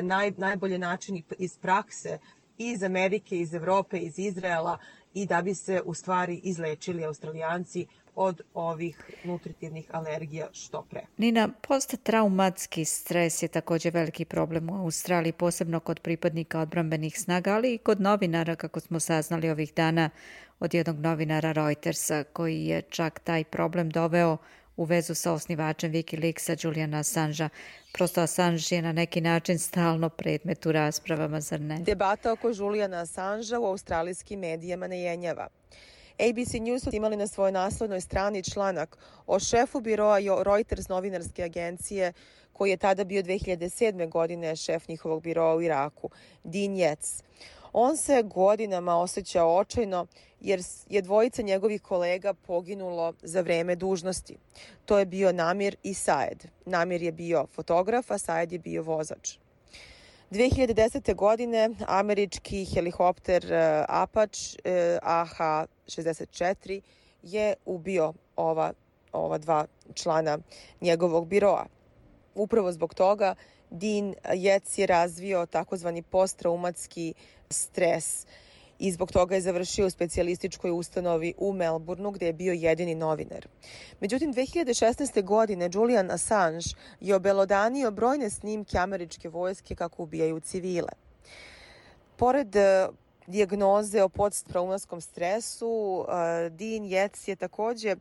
naj, 0.03 0.33
najbolje 0.37 0.79
načini 0.79 1.23
iz 1.39 1.59
prakse 1.59 2.19
iz 2.59 2.83
Amerike, 2.83 3.39
iz 3.39 3.55
Evrope, 3.55 3.99
iz 3.99 4.19
Izraela 4.19 4.79
i 5.15 5.27
da 5.27 5.43
bi 5.43 5.55
se 5.55 5.83
u 5.85 5.95
stvari 5.95 6.41
izlečili 6.45 7.05
australijanci 7.05 7.87
od 8.15 8.41
ovih 8.55 8.97
nutritivnih 9.25 9.89
alergija 9.93 10.49
što 10.53 10.83
pre. 10.91 11.01
Nina, 11.17 11.49
posttraumatski 11.69 12.85
stres 12.85 13.43
je 13.43 13.49
takođe 13.49 13.91
veliki 13.91 14.25
problem 14.25 14.71
u 14.71 14.83
Australiji, 14.83 15.33
posebno 15.33 15.81
kod 15.81 16.01
pripadnika 16.01 16.61
odbrambenih 16.61 17.21
snaga, 17.21 17.55
ali 17.55 17.75
i 17.75 17.79
kod 17.79 18.01
novinara, 18.01 18.57
kako 18.57 18.81
smo 18.81 19.01
saznali 19.01 19.51
ovih 19.51 19.75
dana 19.75 20.11
od 20.61 20.75
jednog 20.75 20.99
novinara 20.99 21.53
Reutersa, 21.53 22.25
koji 22.25 22.65
je 22.65 22.83
čak 22.83 23.21
taj 23.21 23.45
problem 23.45 23.91
doveo 23.91 24.37
u 24.77 24.85
vezu 24.85 25.15
sa 25.15 25.33
osnivačem 25.33 25.93
Wikileaksa 25.93 26.57
Juliana 26.65 26.99
Assangea. 26.99 27.49
Prosto 27.93 28.21
Assange 28.21 28.63
je 28.71 28.83
na 28.83 28.93
neki 28.93 29.21
način 29.21 29.59
stalno 29.59 30.09
predmet 30.09 30.67
u 30.67 30.73
raspravama, 30.73 31.41
zar 31.41 31.61
ne? 31.61 31.79
Debata 31.79 32.33
oko 32.33 32.51
Juliana 32.55 33.01
Assangea 33.01 33.61
u 33.61 33.67
australijskim 33.67 34.41
medijama 34.41 34.89
ne 34.89 35.01
jenjava. 35.01 35.49
ABC 36.19 36.53
News 36.53 36.83
su 36.83 36.91
imali 36.93 37.17
na 37.17 37.27
svojoj 37.27 37.53
naslovnoj 37.53 38.01
strani 38.01 38.43
članak 38.43 38.99
o 39.27 39.39
šefu 39.39 39.81
biroa 39.81 40.19
Reuters 40.45 40.89
novinarske 40.89 41.43
agencije 41.45 42.13
koji 42.53 42.71
je 42.71 42.77
tada 42.77 43.05
bio 43.05 43.23
2007. 43.23 44.09
godine 44.09 44.57
šef 44.57 44.89
njihovog 44.89 45.23
biroa 45.23 45.55
u 45.55 45.63
Iraku, 45.63 46.11
Dean 46.45 46.75
Yates. 46.75 47.23
On 47.73 47.97
se 47.97 48.23
godinama 48.23 48.97
osjeća 48.97 49.45
očajno 49.45 50.07
jer 50.45 50.63
je 50.89 51.03
dvojica 51.03 51.43
njegovih 51.43 51.83
kolega 51.83 52.35
poginulo 52.35 53.13
za 53.23 53.41
vreme 53.41 53.77
dužnosti. 53.77 54.37
To 54.85 54.99
je 54.99 55.07
bio 55.07 55.33
Namir 55.33 55.77
i 55.83 55.95
Saed. 55.95 56.45
Namir 56.67 57.03
je 57.03 57.13
bio 57.13 57.47
fotograf, 57.53 58.11
a 58.11 58.19
Saed 58.19 58.53
je 58.53 58.59
bio 58.59 58.83
vozač. 58.83 59.39
2010. 60.31 61.15
godine 61.15 61.71
američki 61.87 62.65
helikopter 62.65 63.45
uh, 63.45 63.85
Apache 63.89 64.59
uh, 64.65 64.99
AH-64 65.03 66.81
je 67.23 67.55
ubio 67.65 68.13
ova, 68.37 68.73
ova 69.13 69.39
dva 69.39 69.67
člana 69.95 70.39
njegovog 70.81 71.27
biroa. 71.27 71.67
Upravo 72.35 72.73
zbog 72.73 72.95
toga 72.95 73.35
Dean 73.71 74.15
Jec 74.35 74.79
je 74.79 74.87
razvio 74.87 75.47
takozvani 75.47 76.03
posttraumatski 76.03 77.15
stres 77.51 78.27
i 78.79 78.93
zbog 78.93 79.13
toga 79.13 79.35
je 79.35 79.41
završio 79.41 79.87
u 79.87 79.91
specijalističkoj 79.91 80.71
ustanovi 80.71 81.35
u 81.39 81.53
Melbourneu 81.53 82.11
gde 82.11 82.27
je 82.27 82.33
bio 82.33 82.53
jedini 82.53 82.95
novinar. 82.95 83.47
Međutim, 84.01 84.35
2016. 84.35 85.25
godine 85.25 85.71
Julian 85.73 86.11
Assange 86.11 86.67
je 87.01 87.15
obelodanio 87.15 87.91
brojne 87.91 88.31
snimke 88.31 88.79
američke 88.79 89.29
vojske 89.29 89.75
kako 89.75 90.03
ubijaju 90.03 90.41
civile. 90.41 90.93
Pored 92.17 92.57
dijagnoze 93.27 94.03
o 94.03 94.09
posttraumatskom 94.09 95.01
stresu. 95.01 96.05
Dean 96.51 96.85
Jets 96.85 97.29
je 97.29 97.37
takođe 97.37 97.97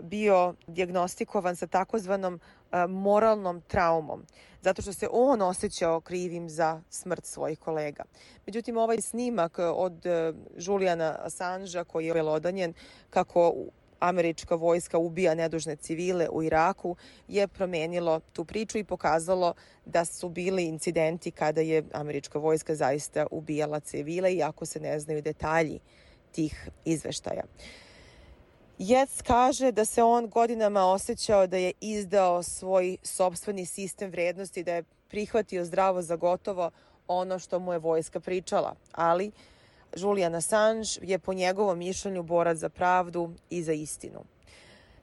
bio 0.00 0.54
diagnostikovan 0.66 1.56
sa 1.56 1.66
takozvanom 1.66 2.40
moralnom 2.88 3.60
traumom, 3.60 4.26
zato 4.62 4.82
što 4.82 4.92
se 4.92 5.08
on 5.10 5.42
osjećao 5.42 6.00
krivim 6.00 6.50
za 6.50 6.80
smrt 6.90 7.26
svojih 7.26 7.58
kolega. 7.58 8.04
Međutim, 8.46 8.76
ovaj 8.76 9.00
snimak 9.00 9.58
od 9.58 10.04
Juliana 10.56 11.18
Assangea 11.22 11.84
koji 11.84 12.06
je 12.06 12.14
belodanjen 12.14 12.74
kako 13.10 13.54
američka 14.00 14.54
vojska 14.54 14.98
ubija 14.98 15.34
nedužne 15.34 15.76
civile 15.76 16.28
u 16.28 16.42
Iraku 16.42 16.96
je 17.28 17.48
promenilo 17.48 18.20
tu 18.32 18.44
priču 18.44 18.78
i 18.78 18.84
pokazalo 18.84 19.54
da 19.84 20.04
su 20.04 20.28
bili 20.28 20.64
incidenti 20.64 21.30
kada 21.30 21.60
je 21.60 21.84
američka 21.92 22.38
vojska 22.38 22.74
zaista 22.74 23.26
ubijala 23.30 23.80
civile, 23.80 24.34
iako 24.34 24.66
se 24.66 24.80
ne 24.80 25.00
znaju 25.00 25.22
detalji 25.22 25.80
tih 26.32 26.68
izveštaja. 26.84 27.42
Jec 28.84 29.22
kaže 29.22 29.72
da 29.72 29.84
se 29.84 30.02
on 30.02 30.28
godinama 30.28 30.86
osjećao 30.86 31.46
da 31.46 31.56
je 31.56 31.72
izdao 31.80 32.42
svoj 32.42 32.96
sobstveni 33.02 33.66
sistem 33.66 34.10
vrednosti, 34.10 34.62
da 34.62 34.74
je 34.74 34.84
prihvatio 35.08 35.64
zdravo 35.64 36.02
za 36.02 36.16
gotovo 36.16 36.70
ono 37.08 37.38
što 37.38 37.58
mu 37.58 37.72
je 37.72 37.78
vojska 37.78 38.20
pričala, 38.20 38.74
ali 38.92 39.30
Julian 39.96 40.34
Assange 40.34 40.88
je 41.02 41.18
po 41.18 41.34
njegovom 41.34 41.78
mišljenju 41.78 42.22
borac 42.22 42.58
za 42.58 42.68
pravdu 42.68 43.30
i 43.50 43.62
za 43.62 43.72
istinu. 43.72 44.24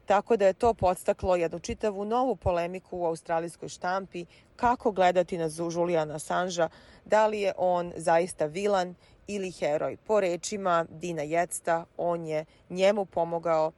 Tako 0.06 0.36
da 0.36 0.46
je 0.46 0.52
to 0.52 0.74
podstaklo 0.74 1.36
jednu 1.36 1.58
čitavu 1.58 2.04
novu 2.04 2.36
polemiku 2.36 2.98
u 2.98 3.06
australijskoj 3.06 3.68
štampi 3.68 4.26
kako 4.56 4.92
gledati 4.92 5.38
na 5.38 5.48
Juliana 5.74 6.14
Assangea, 6.14 6.68
da 7.04 7.26
li 7.26 7.40
je 7.40 7.52
on 7.56 7.92
zaista 7.96 8.46
vilan 8.46 8.94
ili 9.34 9.50
heroj. 9.50 9.96
Po 9.96 10.20
rečima 10.20 10.86
Dina 10.90 11.22
Jecta, 11.22 11.84
on 11.96 12.26
je 12.26 12.44
njemu 12.70 13.04
pomogao 13.04 13.72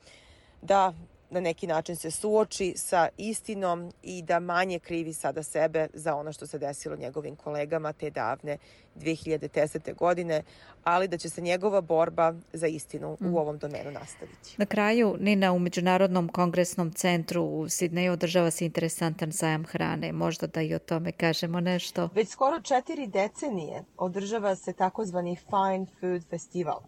da 0.62 0.92
na 1.33 1.41
neki 1.41 1.66
način 1.66 1.97
se 1.97 2.11
suoči 2.11 2.74
sa 2.76 3.09
istinom 3.16 3.93
i 4.03 4.22
da 4.22 4.41
manje 4.41 4.78
krivi 4.78 5.12
sada 5.12 5.43
sebe 5.43 5.89
za 5.95 6.14
ono 6.14 6.33
što 6.33 6.47
se 6.47 6.59
desilo 6.59 6.97
njegovim 6.97 7.37
kolegama 7.37 7.93
te 7.93 8.11
davne 8.11 8.59
2010. 8.97 9.95
godine, 9.95 10.43
ali 10.85 11.09
da 11.09 11.18
će 11.18 11.28
se 11.28 11.41
njegova 11.41 11.80
borba 11.80 12.35
za 12.53 12.66
istinu 12.66 13.16
u 13.20 13.24
mhm. 13.24 13.37
ovom 13.37 13.59
domenu 13.59 13.91
nastaviti. 13.91 14.55
Na 14.57 14.66
kraju, 14.66 15.16
Nina, 15.20 15.53
u 15.53 15.59
Međunarodnom 15.59 16.28
kongresnom 16.28 16.93
centru 16.93 17.43
u 17.43 17.68
Sidneju 17.68 18.12
održava 18.12 18.51
se 18.51 18.64
interesantan 18.64 19.33
sajam 19.33 19.64
hrane. 19.64 20.12
Možda 20.12 20.47
da 20.47 20.62
i 20.62 20.74
o 20.74 20.78
tome 20.78 21.12
kažemo 21.12 21.61
nešto. 21.61 22.09
Već 22.14 22.28
skoro 22.28 22.61
četiri 22.61 23.07
decenije 23.07 23.85
održava 23.97 24.57
se 24.57 24.72
takozvani 24.72 25.37
Fine 25.37 25.87
Food 26.01 26.28
Festival. 26.30 26.80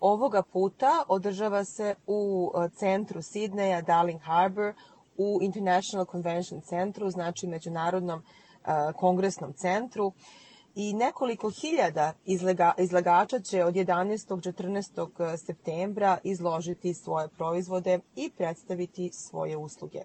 Ovoga 0.00 0.42
puta 0.42 1.04
održava 1.08 1.64
se 1.64 1.94
u 2.06 2.50
e, 2.54 2.68
centru 2.76 3.22
Sidneja, 3.22 3.82
Darling 3.82 4.20
Harbour, 4.20 4.74
u 5.16 5.38
International 5.42 6.06
Convention 6.06 6.60
Centru, 6.60 7.10
znači 7.10 7.46
Međunarodnom 7.46 8.20
e, 8.20 8.92
kongresnom 8.96 9.52
centru 9.52 10.12
i 10.74 10.92
nekoliko 10.92 11.50
hiljada 11.50 12.12
izlagača 12.78 13.40
će 13.40 13.64
od 13.64 13.74
11. 13.74 14.52
14. 14.52 15.36
septembra 15.36 16.18
izložiti 16.24 16.94
svoje 16.94 17.28
proizvode 17.28 18.00
i 18.16 18.30
predstaviti 18.36 19.10
svoje 19.12 19.56
usluge. 19.56 20.00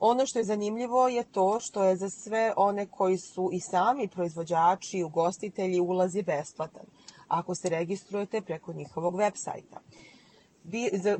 Ono 0.00 0.26
što 0.26 0.38
je 0.38 0.44
zanimljivo 0.44 1.08
je 1.08 1.24
to 1.24 1.60
što 1.60 1.84
je 1.84 1.96
za 1.96 2.10
sve 2.10 2.52
one 2.56 2.86
koji 2.86 3.18
su 3.18 3.50
i 3.52 3.60
sami 3.60 4.08
proizvođači 4.08 4.98
i 4.98 5.04
ugostitelji 5.04 5.80
ulaz 5.80 6.16
je 6.16 6.22
besplatan 6.22 6.84
ako 7.32 7.54
se 7.54 7.68
registrujete 7.68 8.40
preko 8.40 8.72
njihovog 8.72 9.16
web 9.16 9.32
sajta. 9.36 9.80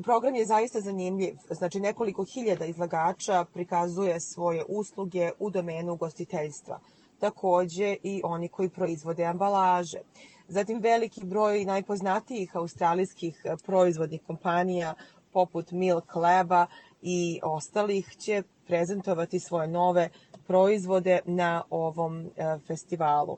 Program 0.03 0.35
je 0.35 0.45
zaista 0.45 0.81
zanimljiv. 0.81 1.35
Znači, 1.49 1.79
nekoliko 1.79 2.23
hiljada 2.23 2.65
izlagača 2.65 3.45
prikazuje 3.53 4.19
svoje 4.19 4.63
usluge 4.67 5.31
u 5.39 5.49
domenu 5.49 5.93
ugostiteljstva. 5.93 6.79
Takođe 7.19 7.95
i 8.03 8.21
oni 8.23 8.47
koji 8.47 8.69
proizvode 8.69 9.25
ambalaže. 9.25 9.99
Zatim 10.47 10.79
veliki 10.79 11.25
broj 11.25 11.65
najpoznatijih 11.65 12.55
australijskih 12.55 13.45
proizvodnih 13.65 14.21
kompanija 14.27 14.93
poput 15.31 15.71
Milk 15.71 16.15
Laba 16.15 16.65
i 17.01 17.39
ostalih 17.43 18.15
će 18.17 18.43
prezentovati 18.67 19.39
svoje 19.39 19.67
nove 19.67 20.09
proizvode 20.47 21.19
na 21.25 21.63
ovom 21.69 22.25
e, 22.25 22.29
festivalu. 22.67 23.37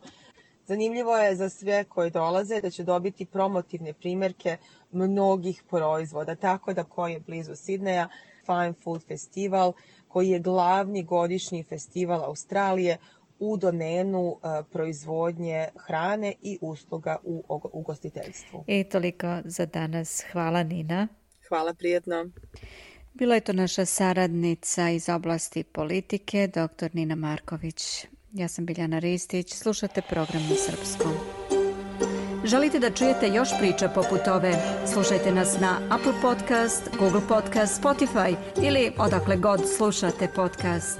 Zanimljivo 0.67 1.17
je 1.17 1.35
za 1.35 1.49
sve 1.49 1.83
koji 1.83 2.11
dolaze 2.11 2.61
da 2.61 2.69
će 2.69 2.83
dobiti 2.83 3.25
promotivne 3.25 3.93
primjerke 3.93 4.57
mnogih 4.91 5.63
proizvoda, 5.69 6.35
tako 6.35 6.73
da 6.73 6.83
ko 6.83 7.07
je 7.07 7.19
blizu 7.19 7.55
Sidneja, 7.55 8.09
Fine 8.45 8.73
Food 8.83 9.03
Festival, 9.07 9.73
koji 10.07 10.29
je 10.29 10.39
glavni 10.39 11.03
godišnji 11.03 11.63
festival 11.63 12.23
Australije 12.23 12.97
u 13.39 13.57
domenu 13.57 14.19
uh, 14.21 14.37
proizvodnje 14.71 15.67
hrane 15.75 16.33
i 16.41 16.57
usluga 16.61 17.17
u 17.23 17.43
ugostiteljstvu. 17.73 18.63
I 18.67 18.83
toliko 18.83 19.37
za 19.45 19.65
danas. 19.65 20.25
Hvala 20.31 20.63
Nina. 20.63 21.07
Hvala 21.49 21.73
prijetno. 21.73 22.29
Bila 23.13 23.35
je 23.35 23.41
to 23.41 23.53
naša 23.53 23.85
saradnica 23.85 24.89
iz 24.89 25.09
oblasti 25.09 25.63
politike, 25.63 26.47
dr. 26.47 26.89
Nina 26.93 27.15
Marković. 27.15 28.05
Ja 28.37 28.47
sam 28.47 28.65
Biljana 28.65 28.99
Ristić, 28.99 29.53
slušate 29.53 30.01
program 30.09 30.43
na 30.49 30.55
Srpskom. 30.55 31.11
Želite 32.45 32.79
da 32.79 32.91
čujete 32.91 33.27
još 33.27 33.49
priča 33.59 33.89
poput 33.89 34.27
ove? 34.27 34.53
Slušajte 34.93 35.31
nas 35.31 35.59
na 35.59 35.79
Apple 35.89 36.13
Podcast, 36.21 36.89
Google 36.99 37.21
Podcast, 37.27 37.83
Spotify 37.83 38.35
ili 38.63 38.91
odakle 38.97 39.37
god 39.37 39.61
slušate 39.77 40.27
podcast. 40.35 40.99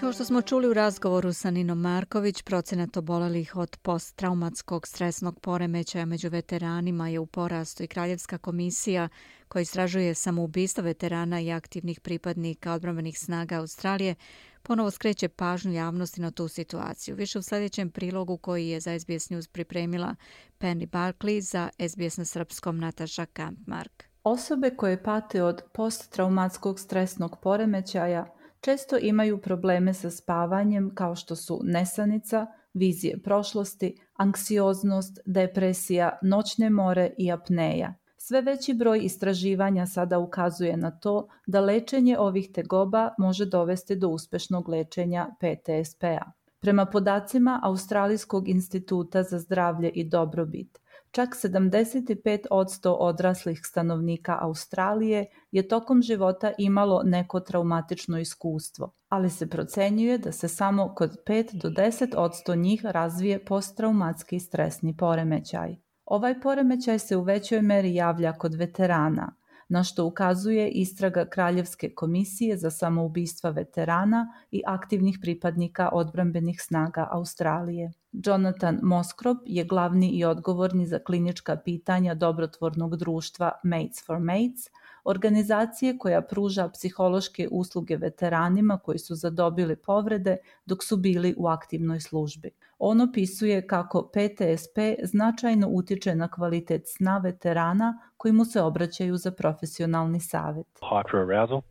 Kao 0.00 0.12
što 0.12 0.24
smo 0.24 0.42
čuli 0.42 0.68
u 0.68 0.74
razgovoru 0.74 1.32
sa 1.32 1.50
Ninom 1.50 1.80
Marković, 1.80 2.42
procenat 2.42 2.96
obolelih 2.96 3.56
od 3.56 3.76
posttraumatskog 3.82 4.86
stresnog 4.86 5.40
poremećaja 5.40 6.04
među 6.06 6.28
veteranima 6.28 7.08
je 7.08 7.18
u 7.18 7.26
porastu 7.26 7.82
i 7.82 7.86
Kraljevska 7.86 8.38
komisija 8.38 9.08
koja 9.48 9.62
istražuje 9.62 10.14
samoubistva 10.14 10.84
veterana 10.84 11.40
i 11.40 11.52
aktivnih 11.52 12.00
pripadnika 12.00 12.72
odbrambenih 12.72 13.18
snaga 13.18 13.56
Australije 13.56 14.14
ponovo 14.62 14.90
skreće 14.90 15.28
pažnju 15.28 15.72
javnosti 15.72 16.20
na 16.20 16.30
tu 16.30 16.48
situaciju. 16.48 17.16
Više 17.16 17.38
u 17.38 17.42
sljedećem 17.42 17.90
prilogu 17.90 18.36
koji 18.36 18.68
je 18.68 18.80
za 18.80 18.98
SBS 18.98 19.30
News 19.30 19.48
pripremila 19.48 20.14
Penny 20.58 20.86
Barkley 20.90 21.40
za 21.40 21.70
SBS 21.88 22.16
na 22.16 22.24
srpskom 22.24 22.78
Nataša 22.78 23.26
Kampmark. 23.26 24.04
Osobe 24.24 24.70
koje 24.70 25.02
pate 25.02 25.42
od 25.42 25.62
posttraumatskog 25.74 26.80
stresnog 26.80 27.36
poremećaja 27.42 28.26
često 28.60 28.98
imaju 28.98 29.40
probleme 29.40 29.94
sa 29.94 30.10
spavanjem 30.10 30.94
kao 30.94 31.16
što 31.16 31.36
su 31.36 31.60
nesanica, 31.64 32.46
vizije 32.74 33.22
prošlosti, 33.22 33.96
anksioznost, 34.14 35.18
depresija, 35.26 36.18
noćne 36.22 36.70
more 36.70 37.10
i 37.18 37.32
apneja. 37.32 37.94
Sve 38.32 38.40
veći 38.40 38.74
broj 38.74 39.00
istraživanja 39.02 39.86
sada 39.86 40.18
ukazuje 40.18 40.76
na 40.76 40.90
to 40.90 41.28
da 41.46 41.60
lečenje 41.60 42.18
ovih 42.18 42.52
tegoba 42.52 43.10
može 43.18 43.46
dovesti 43.46 43.96
do 43.96 44.08
uspešnog 44.08 44.68
lečenja 44.68 45.28
PTSP-a. 45.40 46.32
Prema 46.60 46.86
podacima 46.86 47.60
Australijskog 47.62 48.48
instituta 48.48 49.22
za 49.22 49.38
zdravlje 49.38 49.88
i 49.88 50.04
dobrobit, 50.04 50.78
čak 51.10 51.28
75% 51.28 52.96
odraslih 52.98 53.60
stanovnika 53.64 54.38
Australije 54.40 55.26
je 55.50 55.68
tokom 55.68 56.02
života 56.02 56.52
imalo 56.58 57.02
neko 57.02 57.40
traumatično 57.40 58.18
iskustvo, 58.18 58.92
ali 59.08 59.30
se 59.30 59.48
procenjuje 59.48 60.18
da 60.18 60.32
se 60.32 60.48
samo 60.48 60.94
kod 60.94 61.16
5 61.26 61.62
do 61.62 61.68
10% 61.68 62.58
njih 62.58 62.84
razvije 62.84 63.44
posttraumatski 63.44 64.40
stresni 64.40 64.96
poremećaj. 64.96 65.91
Ovaj 66.12 66.40
poremećaj 66.40 66.98
se 66.98 67.16
u 67.16 67.22
većoj 67.22 67.62
meri 67.62 67.94
javlja 67.94 68.32
kod 68.32 68.54
veterana, 68.54 69.34
na 69.68 69.84
što 69.84 70.04
ukazuje 70.06 70.68
istraga 70.68 71.24
Kraljevske 71.24 71.90
komisije 71.94 72.56
za 72.56 72.70
samoubistva 72.70 73.50
veterana 73.50 74.34
i 74.50 74.62
aktivnih 74.66 75.18
pripadnika 75.22 75.88
odbrambenih 75.92 76.60
snaga 76.62 77.08
Australije. 77.10 77.92
Jonathan 78.12 78.80
Moskrop 78.82 79.38
je 79.46 79.64
glavni 79.64 80.08
i 80.08 80.24
odgovorni 80.24 80.86
za 80.86 80.98
klinička 80.98 81.56
pitanja 81.56 82.14
dobrotvornog 82.14 82.96
društva 82.96 83.52
Mates 83.64 84.06
for 84.06 84.18
Mates– 84.18 84.68
organizacije 85.04 85.98
koja 85.98 86.22
pruža 86.22 86.68
psihološke 86.68 87.48
usluge 87.50 87.96
veteranima 87.96 88.78
koji 88.78 88.98
su 88.98 89.14
zadobili 89.14 89.76
povrede 89.76 90.36
dok 90.66 90.84
su 90.84 90.96
bili 90.96 91.34
u 91.38 91.46
aktivnoj 91.46 92.00
službi. 92.00 92.50
On 92.84 93.00
opisuje 93.00 93.66
kako 93.66 94.10
PTSP 94.12 94.78
značajno 95.02 95.68
utiče 95.68 96.14
na 96.14 96.28
kvalitet 96.30 96.82
sna 96.96 97.18
veterana 97.18 97.98
koji 98.16 98.32
mu 98.32 98.44
se 98.44 98.62
obraćaju 98.62 99.16
za 99.16 99.30
profesionalni 99.30 100.20
savet. 100.20 100.66
Hyperarousal, 100.80 101.62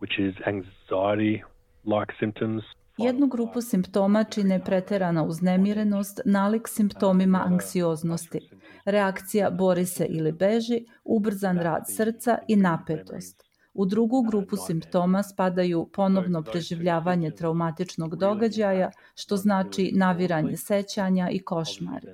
which 0.00 0.28
is 0.28 0.34
anxiety 0.46 1.42
like 1.84 2.12
symptoms 2.20 2.62
Jednu 2.98 3.26
grupu 3.26 3.60
simptoma 3.60 4.24
čine 4.24 4.64
preterana 4.64 5.24
uznemirenost, 5.24 6.20
nalik 6.24 6.68
simptomima 6.68 7.42
anksioznosti, 7.46 8.40
reakcija 8.84 9.50
bori 9.50 9.86
se 9.86 10.06
ili 10.06 10.32
beži, 10.32 10.84
ubrzan 11.04 11.58
rad 11.58 11.82
srca 11.88 12.38
i 12.48 12.56
napetost. 12.56 13.43
U 13.74 13.86
drugu 13.86 14.22
grupu 14.22 14.56
simptoma 14.56 15.22
spadaju 15.22 15.88
ponovno 15.92 16.42
preživljavanje 16.42 17.30
traumatičnog 17.30 18.16
događaja, 18.16 18.90
što 19.14 19.36
znači 19.36 19.92
naviranje 19.94 20.56
sećanja 20.56 21.30
i 21.30 21.38
košmari. 21.38 22.08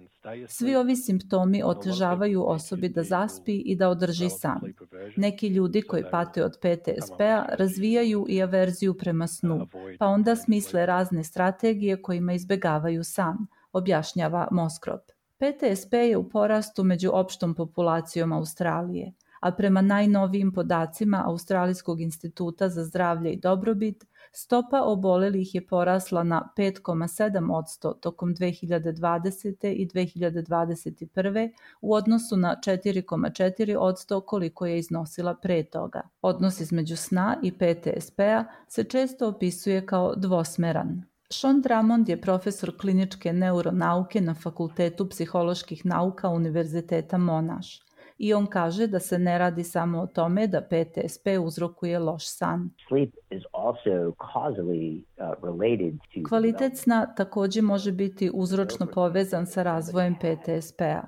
Svi 0.48 0.76
ovi 0.76 0.96
simptomi 0.96 1.62
otežavaju 1.64 2.44
osobi 2.46 2.88
da 2.88 3.02
zaspi 3.02 3.56
i 3.56 3.76
da 3.76 3.88
održi 3.88 4.30
san. 4.30 4.60
Neki 5.16 5.48
ljudi 5.48 5.82
koji 5.82 6.04
pate 6.10 6.44
od 6.44 6.52
PTSP-a 6.60 7.44
razvijaju 7.58 8.26
i 8.28 8.42
averziju 8.42 8.94
prema 8.94 9.26
snu, 9.26 9.66
pa 9.98 10.06
onda 10.06 10.36
smisle 10.36 10.86
razne 10.86 11.24
strategije 11.24 12.02
kojima 12.02 12.32
izbegavaju 12.32 13.04
san, 13.04 13.36
objašnjava 13.72 14.48
Moskrop. 14.50 15.00
PTSP 15.36 15.92
je 15.92 16.16
u 16.16 16.28
porastu 16.28 16.84
među 16.84 17.10
opštom 17.12 17.54
populacijom 17.54 18.32
Australije– 18.32 19.12
a 19.40 19.52
prema 19.52 19.82
najnovijim 19.82 20.52
podacima 20.52 21.22
Australijskog 21.26 22.00
instituta 22.00 22.68
za 22.68 22.84
zdravlje 22.84 23.32
i 23.32 23.40
dobrobit, 23.40 24.04
stopa 24.32 24.82
obolelih 24.82 25.54
je 25.54 25.66
porasla 25.66 26.22
na 26.22 26.48
5,7% 26.56 28.00
tokom 28.00 28.34
2020. 28.34 29.72
i 29.72 29.86
2021. 29.86 31.52
u 31.80 31.94
odnosu 31.94 32.36
na 32.36 32.56
4,4% 32.66 34.22
koliko 34.26 34.66
je 34.66 34.78
iznosila 34.78 35.34
pre 35.34 35.62
toga. 35.62 36.00
Odnos 36.22 36.60
između 36.60 36.96
sna 36.96 37.36
i 37.42 37.52
PTSP-a 37.52 38.44
se 38.68 38.84
često 38.84 39.28
opisuje 39.28 39.86
kao 39.86 40.14
dvosmeran. 40.14 41.02
Sean 41.32 41.60
Drummond 41.60 42.08
je 42.08 42.20
profesor 42.20 42.76
kliničke 42.80 43.32
neuronauke 43.32 44.20
na 44.20 44.34
Fakultetu 44.34 45.08
psiholoških 45.08 45.86
nauka 45.86 46.28
Univerziteta 46.28 47.18
Monash 47.18 47.89
i 48.22 48.34
on 48.34 48.46
kaže 48.46 48.86
da 48.86 48.98
se 49.00 49.18
ne 49.18 49.38
radi 49.38 49.64
samo 49.64 50.00
o 50.00 50.06
tome 50.06 50.46
da 50.46 50.60
PTSP 50.60 51.26
uzrokuje 51.42 51.98
loš 51.98 52.28
san. 52.28 52.70
Uh, 52.90 53.08
Kvalitet 56.28 56.76
sna 56.76 57.14
takođe 57.14 57.62
može 57.62 57.92
biti 57.92 58.30
uzročno 58.34 58.86
povezan 58.86 59.46
sa 59.46 59.62
razvojem 59.62 60.14
PTSP-a. 60.14 61.02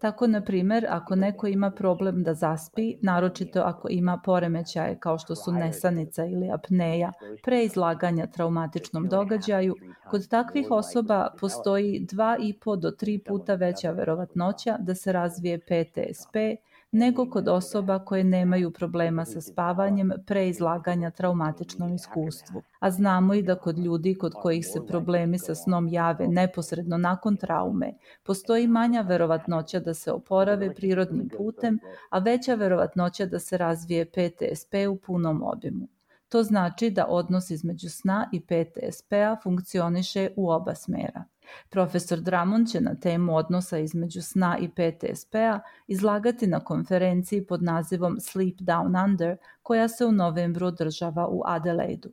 Tako, 0.00 0.26
na 0.26 0.40
primer, 0.40 0.86
ako 0.88 1.16
neko 1.16 1.46
ima 1.46 1.70
problem 1.70 2.22
da 2.22 2.34
zaspi, 2.34 2.96
naročito 3.02 3.60
ako 3.60 3.88
ima 3.90 4.20
poremećaje 4.24 4.98
kao 4.98 5.18
što 5.18 5.34
su 5.34 5.52
nesanica 5.52 6.24
ili 6.24 6.50
apneja, 6.50 7.12
pre 7.44 7.64
izlaganja 7.64 8.26
traumatičnom 8.26 9.08
događaju, 9.08 9.74
kod 10.10 10.28
takvih 10.28 10.66
osoba 10.70 11.28
postoji 11.40 12.06
2,5 12.10 12.76
do 12.76 12.90
3 12.90 13.24
puta 13.26 13.54
veća 13.54 13.90
verovatnoća 13.90 14.76
da 14.78 14.94
se 14.94 15.12
razvije 15.12 15.58
PTSP 15.58 16.49
nego 16.92 17.30
kod 17.30 17.48
osoba 17.48 17.98
koje 17.98 18.24
nemaju 18.24 18.70
problema 18.70 19.24
sa 19.24 19.40
spavanjem 19.40 20.12
pre 20.26 20.48
izlaganja 20.48 21.10
traumatičnom 21.10 21.94
iskustvu. 21.94 22.62
A 22.78 22.90
znamo 22.90 23.34
i 23.34 23.42
da 23.42 23.54
kod 23.54 23.78
ljudi 23.78 24.14
kod 24.14 24.32
kojih 24.32 24.66
se 24.66 24.86
problemi 24.86 25.38
sa 25.38 25.54
snom 25.54 25.88
jave 25.88 26.28
neposredno 26.28 26.98
nakon 26.98 27.36
traume, 27.36 27.92
postoji 28.22 28.66
manja 28.66 29.00
verovatnoća 29.00 29.80
da 29.80 29.94
se 29.94 30.12
oporave 30.12 30.74
prirodnim 30.74 31.28
putem, 31.36 31.78
a 32.10 32.18
veća 32.18 32.54
verovatnoća 32.54 33.26
da 33.26 33.38
se 33.38 33.56
razvije 33.56 34.04
PTSP 34.04 34.74
u 34.90 34.96
punom 34.96 35.42
obimu. 35.42 35.88
To 36.28 36.42
znači 36.42 36.90
da 36.90 37.06
odnos 37.06 37.50
između 37.50 37.90
sna 37.90 38.28
i 38.32 38.40
PTSP-a 38.40 39.36
funkcioniše 39.42 40.30
u 40.36 40.50
oba 40.50 40.74
smera. 40.74 41.24
Profesor 41.70 42.20
Dramon 42.20 42.66
će 42.66 42.80
na 42.80 42.94
temu 42.94 43.36
odnosa 43.36 43.78
između 43.78 44.22
sna 44.22 44.58
i 44.60 44.68
PTSP-a 44.68 45.60
izlagati 45.86 46.46
na 46.46 46.60
konferenciji 46.60 47.46
pod 47.46 47.62
nazivom 47.62 48.20
Sleep 48.20 48.56
Down 48.60 49.04
Under, 49.04 49.36
koja 49.62 49.88
se 49.88 50.06
u 50.06 50.12
novembru 50.12 50.66
održava 50.66 51.26
u 51.28 51.42
Adelaidu. 51.46 52.12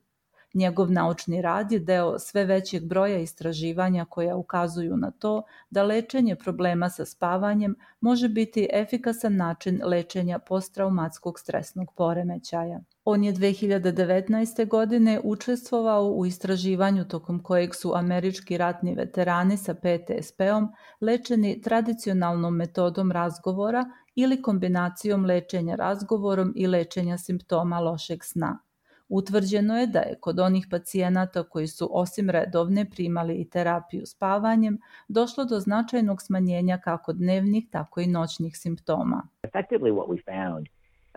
Njegov 0.57 0.91
naučni 0.91 1.41
rad 1.41 1.71
je 1.71 1.79
deo 1.79 2.19
sve 2.19 2.45
većeg 2.45 2.85
broja 2.85 3.17
istraživanja 3.19 4.05
koja 4.05 4.35
ukazuju 4.35 4.97
na 4.97 5.11
to 5.11 5.43
da 5.69 5.83
lečenje 5.83 6.35
problema 6.35 6.89
sa 6.89 7.05
spavanjem 7.05 7.75
može 7.99 8.29
biti 8.29 8.67
efikasan 8.73 9.35
način 9.35 9.81
lečenja 9.83 10.39
posttraumatskog 10.39 11.39
stresnog 11.39 11.93
poremećaja. 11.95 12.79
On 13.05 13.23
je 13.23 13.33
2019. 13.33 14.67
godine 14.67 15.19
učestvovao 15.23 16.07
u 16.09 16.25
istraživanju 16.25 17.07
tokom 17.07 17.43
kojeg 17.43 17.75
su 17.75 17.93
američki 17.95 18.57
ratni 18.57 18.95
veterani 18.95 19.57
sa 19.57 19.73
PTSP-om 19.73 20.71
lečeni 21.01 21.61
tradicionalnom 21.61 22.55
metodom 22.55 23.11
razgovora 23.11 23.85
ili 24.15 24.41
kombinacijom 24.41 25.25
lečenja 25.25 25.75
razgovorom 25.75 26.53
i 26.55 26.67
lečenja 26.67 27.17
simptoma 27.17 27.79
lošeg 27.79 28.23
sna. 28.23 28.66
Utvrđeno 29.09 29.79
je 29.79 29.87
da 29.87 29.99
je 29.99 30.15
kod 30.19 30.39
onih 30.39 30.67
pacijenata 30.71 31.43
koji 31.43 31.67
su 31.67 31.89
osim 31.91 32.29
redovne 32.29 32.89
primali 32.89 33.35
i 33.35 33.49
terapiju 33.49 34.05
spavanjem 34.05 34.79
došlo 35.07 35.45
do 35.45 35.59
značajnog 35.59 36.21
smanjenja 36.21 36.77
kako 36.83 37.13
dnevnih, 37.13 37.63
tako 37.71 38.01
i 38.01 38.07
noćnih 38.07 38.57
simptoma. 38.57 39.27
Effectively 39.43 39.93
what 39.93 40.07
we 40.07 40.19
found 40.25 40.67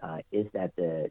uh, 0.02 0.18
is 0.30 0.50
that 0.50 0.70
the 0.74 1.10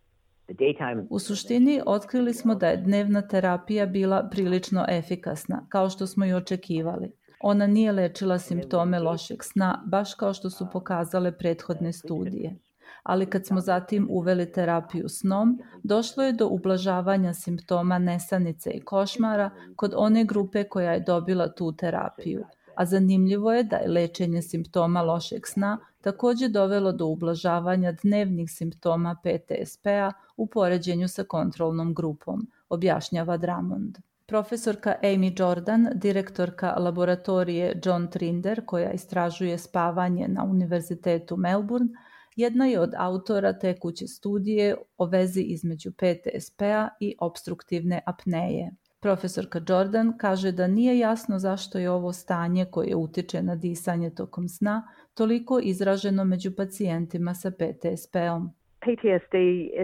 U 1.10 1.20
suštini, 1.20 1.82
otkrili 1.86 2.34
smo 2.34 2.56
da 2.56 2.68
je 2.68 2.78
dnevna 2.78 3.22
terapija 3.22 3.86
bila 3.86 4.30
prilično 4.32 4.86
efikasna, 4.90 5.66
kao 5.70 5.90
što 5.90 6.08
smo 6.08 6.26
i 6.26 6.34
očekivali. 6.34 7.12
Ona 7.42 7.68
nije 7.68 7.92
lečila 7.92 8.40
simptome 8.40 9.00
lošeg 9.00 9.44
sna, 9.44 9.84
baš 9.86 10.14
kao 10.14 10.34
što 10.34 10.50
su 10.50 10.68
pokazale 10.74 11.38
prethodne 11.38 11.94
studije. 11.94 12.56
Ali 13.04 13.26
kad 13.26 13.45
smo 13.45 13.62
zatim 13.62 14.08
uveli 14.10 14.52
terapiju 14.52 15.10
snom, 15.10 15.60
došlo 15.84 16.24
je 16.24 16.34
do 16.34 16.47
ublažavanja 16.47 17.34
simptoma 17.34 17.97
nesanice 18.00 18.72
i 18.72 18.82
košmara 18.82 19.50
kod 19.76 19.93
one 19.97 20.26
grupe 20.26 20.64
koja 20.64 20.93
je 20.93 21.00
dobila 21.00 21.54
tu 21.54 21.72
terapiju– 21.72 22.45
a 22.80 22.86
zanimljivo 22.86 23.54
je 23.54 23.64
da 23.64 23.76
je 23.76 23.89
lečenje 23.89 24.41
simptoma 24.41 25.02
lošeg 25.02 25.47
sna 25.47 25.78
takođe 26.02 26.47
dovelo 26.47 26.91
do 26.91 27.06
ublažavanja 27.06 27.91
dnevnih 27.91 28.52
simptoma 28.52 29.16
PTSP-a 29.24 30.12
u 30.38 30.47
poređenju 30.47 31.08
sa 31.08 31.24
kontrolnom 31.24 31.93
grupom, 31.93 32.47
objašnjava 32.70 33.38
Drummond. 33.38 33.97
Profesorka 34.26 34.95
Amy 35.04 35.39
Jordan, 35.39 35.89
direktorka 35.93 36.72
laboratorije 36.78 37.82
John 37.86 38.08
Trinder, 38.08 38.62
koja 38.66 38.91
istražuje 38.91 39.58
spavanje 39.58 40.28
na 40.28 40.43
Univerzitetu 40.43 41.38
Melbourne, 41.38 41.89
jedna 42.36 42.66
je 42.66 42.80
od 42.80 42.94
autora 42.98 43.54
tekuće 43.54 44.08
studije 44.08 44.76
o 44.98 45.06
vezi 45.06 45.42
između 45.42 45.92
PTSP-a 45.92 46.90
i 47.00 47.16
obstruktivne 47.20 48.02
apneje. 48.06 48.72
Profesorka 49.00 49.62
Jordan 49.68 50.18
kaže 50.18 50.52
da 50.52 50.68
nije 50.68 51.00
jasno 51.00 51.40
zašto 51.40 51.80
je 51.80 51.92
ovo 51.92 52.14
stanje 52.14 52.66
koje 52.66 52.96
utiče 52.96 53.42
na 53.42 53.56
disanje 53.56 54.10
tokom 54.10 54.48
sna 54.48 54.88
toliko 55.14 55.60
izraženo 55.64 56.24
među 56.24 56.56
pacijentima 56.56 57.34
sa 57.34 57.52
PTSP-om. 57.52 58.50
PTSD 58.80 59.36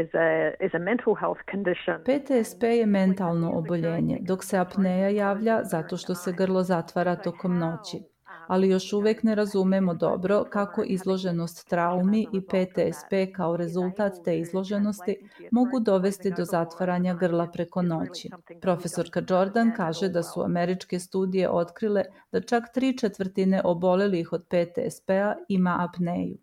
is 0.01 0.13
a, 0.13 0.65
is 0.65 0.73
a 0.73 0.79
mental 0.79 1.15
health 1.15 1.41
condition. 1.51 1.97
PTSP 2.03 2.63
je 2.63 2.85
mentalno 2.85 3.51
oboljenje, 3.51 4.17
dok 4.21 4.43
se 4.43 4.57
apneja 4.57 5.09
javlja 5.09 5.63
zato 5.63 5.97
što 5.97 6.15
se 6.15 6.33
grlo 6.37 6.63
zatvara 6.63 7.15
tokom 7.15 7.57
noći 7.57 8.14
ali 8.47 8.69
još 8.69 8.93
uvek 8.93 9.23
ne 9.23 9.35
razumemo 9.35 9.93
dobro 9.93 10.45
kako 10.49 10.83
izloženost 10.83 11.69
traumi 11.69 12.27
i 12.33 12.41
PTSP 12.41 13.35
kao 13.35 13.57
rezultat 13.57 14.13
te 14.23 14.39
izloženosti 14.39 15.29
mogu 15.51 15.79
dovesti 15.79 16.33
do 16.37 16.45
zatvaranja 16.45 17.13
grla 17.13 17.47
preko 17.53 17.81
noći. 17.81 18.29
Profesorka 18.61 19.21
Jordan 19.29 19.71
kaže 19.77 20.09
da 20.09 20.23
su 20.23 20.41
američke 20.41 20.99
studije 20.99 21.49
otkrile 21.49 22.03
da 22.31 22.41
čak 22.41 22.63
tri 22.73 22.97
četvrtine 22.97 23.61
obolelih 23.63 24.33
od 24.33 24.45
PTSP-a 24.47 25.35
ima 25.47 25.77
apneju. 25.89 26.37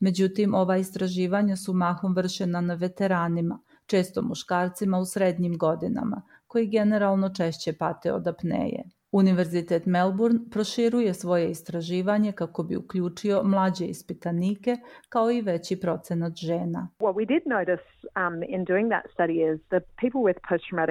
Međutim, 0.00 0.54
ova 0.54 0.76
istraživanja 0.76 1.56
su 1.56 1.72
mahom 1.72 2.14
vršena 2.14 2.60
na 2.60 2.74
veteranima, 2.74 3.58
često 3.86 4.22
muškarcima 4.22 4.98
u 4.98 5.04
srednjim 5.04 5.58
godinama, 5.58 6.22
koji 6.46 6.66
generalno 6.66 7.34
češće 7.34 7.72
pate 7.72 8.12
od 8.12 8.26
apneje. 8.26 8.84
Univerzitet 9.12 9.86
Melbourne 9.86 10.40
proširuje 10.50 11.14
svoje 11.14 11.50
istraživanje 11.50 12.32
kako 12.32 12.62
bi 12.62 12.76
uključio 12.76 13.42
mlađe 13.44 13.86
ispitanike 13.86 14.76
kao 15.08 15.30
i 15.30 15.40
veći 15.40 15.80
procenat 15.80 16.36
žena. 16.36 16.88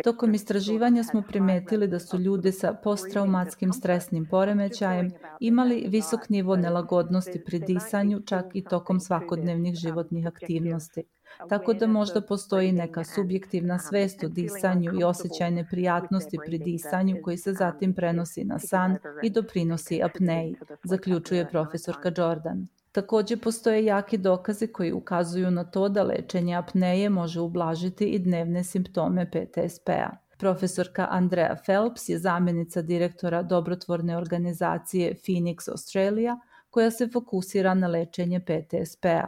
Tokom 0.03 0.34
istraživanja 0.34 1.03
smo 1.03 1.24
primetili 1.28 1.88
da 1.88 1.99
su 1.99 2.18
ljudi 2.18 2.51
sa 2.51 2.74
posttraumatskim 2.84 3.74
stresnim 3.74 4.28
poremećajem 4.32 5.11
imali 5.39 5.86
visok 5.88 6.30
nivo 6.30 6.55
nelagodnosti 6.55 7.43
pri 7.45 7.59
disanju 7.59 8.20
čak 8.20 8.45
i 8.53 8.63
tokom 8.63 8.99
svakodnevnih 8.99 9.76
životnih 9.76 10.28
aktivnosti. 10.28 11.03
Tako 11.49 11.73
da 11.73 11.88
možda 11.88 12.21
postoji 12.21 12.71
neka 12.71 13.03
subjektivna 13.03 13.80
svest 13.80 14.23
o 14.23 14.28
disanju 14.28 14.91
i 14.99 15.03
osjećajne 15.03 15.67
prijatnosti 15.69 16.38
pri 16.45 16.57
disanju 16.57 17.17
koji 17.23 17.38
se 17.38 17.53
zatim 17.53 17.93
prenosi 17.93 18.43
na 18.43 18.59
san 18.59 18.97
i 19.23 19.30
doprinosi 19.30 20.03
apneji, 20.03 20.55
zaključuje 20.84 21.49
profesorka 21.49 22.11
Jordan. 22.17 22.67
Takođe 22.91 23.38
postoje 23.38 23.86
jaki 23.86 24.17
dokaze 24.17 24.67
koji 24.67 24.91
ukazuju 24.91 25.51
na 25.51 25.63
to 25.63 25.89
da 25.89 26.03
lečenje 26.03 26.55
apneje 26.55 27.09
može 27.09 27.41
ublažiti 27.41 28.05
i 28.05 28.19
dnevne 28.19 28.63
simptome 28.63 29.32
PTSP-a. 29.32 30.09
Profesorka 30.38 31.07
Andrea 31.09 31.55
Phelps 31.65 32.09
je 32.09 32.19
zamenica 32.19 32.82
direktora 32.82 33.43
dobrotvorne 33.43 34.17
organizacije 34.17 35.13
Phoenix 35.13 35.69
Australia, 35.69 36.38
koja 36.69 36.91
se 36.91 37.07
fokusira 37.07 37.73
na 37.73 37.88
lečenje 37.88 38.39
PTSP-a. 38.39 39.28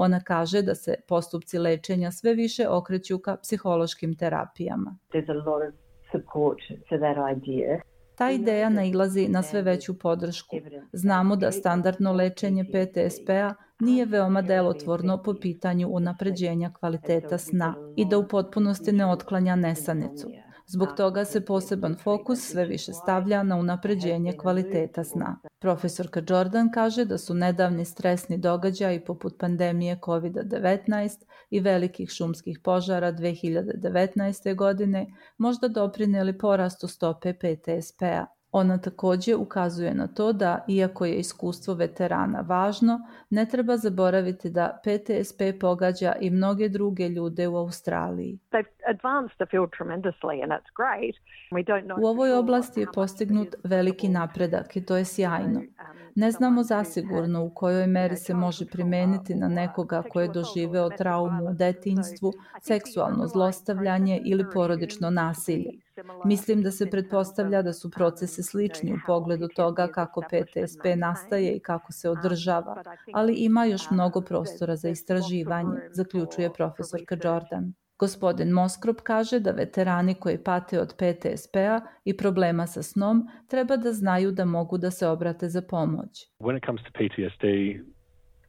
Ona 0.00 0.20
kaže 0.20 0.62
da 0.62 0.74
se 0.74 0.94
postupci 1.08 1.58
lečenja 1.58 2.10
sve 2.12 2.34
više 2.34 2.68
okreću 2.68 3.18
ka 3.18 3.36
psihološkim 3.36 4.16
terapijama. 4.16 4.98
Ta 8.16 8.30
ideja 8.30 8.68
nailazi 8.68 9.28
na 9.28 9.42
sve 9.42 9.62
veću 9.62 9.98
podršku. 9.98 10.56
Znamo 10.92 11.36
da 11.36 11.52
standardno 11.52 12.12
lečenje 12.12 12.64
PTSP-a 12.64 13.54
nije 13.80 14.04
veoma 14.06 14.42
delotvorno 14.42 15.22
po 15.22 15.34
pitanju 15.34 15.88
unapređenja 15.90 16.72
kvaliteta 16.72 17.38
sna 17.38 17.74
i 17.96 18.04
da 18.04 18.18
u 18.18 18.28
potpunosti 18.28 18.92
ne 18.92 19.06
otklanja 19.06 19.56
nesanicu. 19.56 20.28
Zbog 20.70 20.88
toga 20.96 21.24
se 21.24 21.44
poseban 21.44 21.96
fokus 22.02 22.40
sve 22.40 22.64
više 22.64 22.92
stavlja 22.92 23.42
na 23.42 23.56
unapređenje 23.56 24.36
kvaliteta 24.36 25.04
sna. 25.04 25.40
Profesorka 25.58 26.22
Jordan 26.28 26.70
kaže 26.72 27.04
da 27.04 27.18
su 27.18 27.34
nedavni 27.34 27.84
stresni 27.84 28.38
događaji 28.38 29.04
poput 29.04 29.38
pandemije 29.38 29.98
COVID-19 30.02 31.24
i 31.50 31.60
velikih 31.60 32.08
šumskih 32.10 32.58
požara 32.64 33.12
2019. 33.12 34.54
godine 34.56 35.06
možda 35.38 35.68
doprineli 35.68 36.38
porastu 36.38 36.88
stope 36.88 37.32
PTSP-a. 37.32 38.37
Ona 38.52 38.78
takođe 38.78 39.34
ukazuje 39.36 39.94
na 39.94 40.06
to 40.06 40.32
da, 40.32 40.64
iako 40.68 41.06
je 41.06 41.18
iskustvo 41.18 41.74
veterana 41.74 42.40
važno, 42.40 43.00
ne 43.30 43.46
treba 43.46 43.76
zaboraviti 43.76 44.50
da 44.50 44.80
PTSP 44.82 45.42
pogađa 45.60 46.14
i 46.20 46.30
mnoge 46.30 46.68
druge 46.68 47.08
ljude 47.08 47.48
u 47.48 47.56
Australiji. 47.56 48.38
U 52.02 52.06
ovoj 52.06 52.32
oblasti 52.32 52.80
je 52.80 52.86
postignut 52.94 53.54
veliki 53.64 54.08
napredak 54.08 54.76
i 54.76 54.86
to 54.86 54.96
je 54.96 55.04
sjajno. 55.04 55.62
Ne 56.14 56.30
znamo 56.30 56.62
zasigurno 56.62 57.44
u 57.44 57.50
kojoj 57.50 57.86
meri 57.86 58.16
se 58.16 58.34
može 58.34 58.66
primeniti 58.66 59.34
na 59.34 59.48
nekoga 59.48 60.02
ko 60.12 60.20
je 60.20 60.28
doživeo 60.28 60.88
traumu 60.90 61.44
u 61.50 61.52
detinjstvu, 61.52 62.32
seksualno 62.60 63.26
zlostavljanje 63.26 64.20
ili 64.24 64.44
porodično 64.54 65.10
nasilje. 65.10 65.70
Mislim 66.24 66.62
da 66.62 66.70
se 66.70 66.90
pretpostavlja 66.90 67.62
da 67.62 67.72
su 67.72 67.90
procese 67.90 68.42
slični 68.42 68.92
u 68.92 68.98
pogledu 69.06 69.48
toga 69.56 69.88
kako 69.88 70.20
PTSP 70.20 70.84
nastaje 70.96 71.56
i 71.56 71.60
kako 71.60 71.92
se 71.92 72.10
održava, 72.10 72.82
ali 73.14 73.34
ima 73.34 73.64
još 73.64 73.90
mnogo 73.90 74.20
prostora 74.20 74.76
za 74.76 74.88
istraživanje, 74.88 75.80
zaključuje 75.92 76.52
profesorka 76.52 77.16
Jordan. 77.24 77.72
Gospodin 77.98 78.50
Moskrop 78.50 79.00
kaže 79.00 79.40
da 79.40 79.50
veterani 79.50 80.14
koji 80.14 80.38
pate 80.38 80.80
od 80.80 80.94
PTSP-a 80.94 81.80
i 82.04 82.16
problema 82.16 82.66
sa 82.66 82.82
snom 82.82 83.28
treba 83.48 83.76
da 83.76 83.92
znaju 83.92 84.32
da 84.32 84.44
mogu 84.44 84.78
da 84.78 84.90
se 84.90 85.08
obrate 85.08 85.48
za 85.48 85.62
pomoć. 85.62 86.26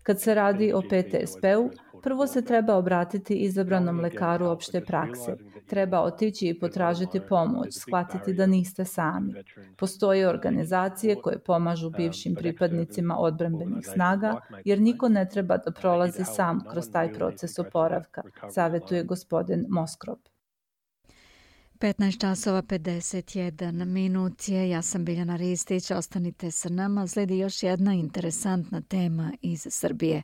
Kad 0.03 0.21
se 0.21 0.35
radi 0.35 0.73
o 0.73 0.81
PTSP-u, 0.81 1.69
prvo 2.03 2.27
se 2.27 2.45
treba 2.45 2.75
obratiti 2.75 3.35
izabranom 3.35 3.99
lekaru 3.99 4.45
opšte 4.45 4.81
prakse. 4.81 5.35
Treba 5.69 6.01
otići 6.01 6.47
i 6.47 6.59
potražiti 6.59 7.19
pomoć, 7.29 7.67
shvatiti 7.71 8.33
da 8.33 8.45
niste 8.45 8.85
sami. 8.85 9.33
Postoje 9.77 10.29
organizacije 10.29 11.15
koje 11.21 11.39
pomažu 11.39 11.89
bivšim 11.89 12.35
pripadnicima 12.35 13.17
odbranbenih 13.17 13.85
snaga, 13.93 14.39
jer 14.65 14.81
niko 14.81 15.09
ne 15.09 15.29
treba 15.29 15.57
da 15.57 15.71
prolazi 15.71 16.23
sam 16.25 16.59
kroz 16.71 16.91
taj 16.91 17.13
proces 17.13 17.59
oporavka, 17.59 18.21
savetuje 18.49 19.03
gospodin 19.03 19.65
Moskrop. 19.69 20.19
15 21.79 22.19
časova 22.21 22.61
51 22.61 23.85
minut 23.85 24.49
je, 24.49 24.69
ja 24.69 24.81
sam 24.81 25.05
Biljana 25.05 25.35
Ristić, 25.35 25.91
ostanite 25.91 26.51
sa 26.51 26.69
nama, 26.69 27.07
sledi 27.07 27.37
još 27.37 27.63
jedna 27.63 27.93
interesantna 27.93 28.81
tema 28.81 29.31
iz 29.41 29.67
Srbije. 29.69 30.23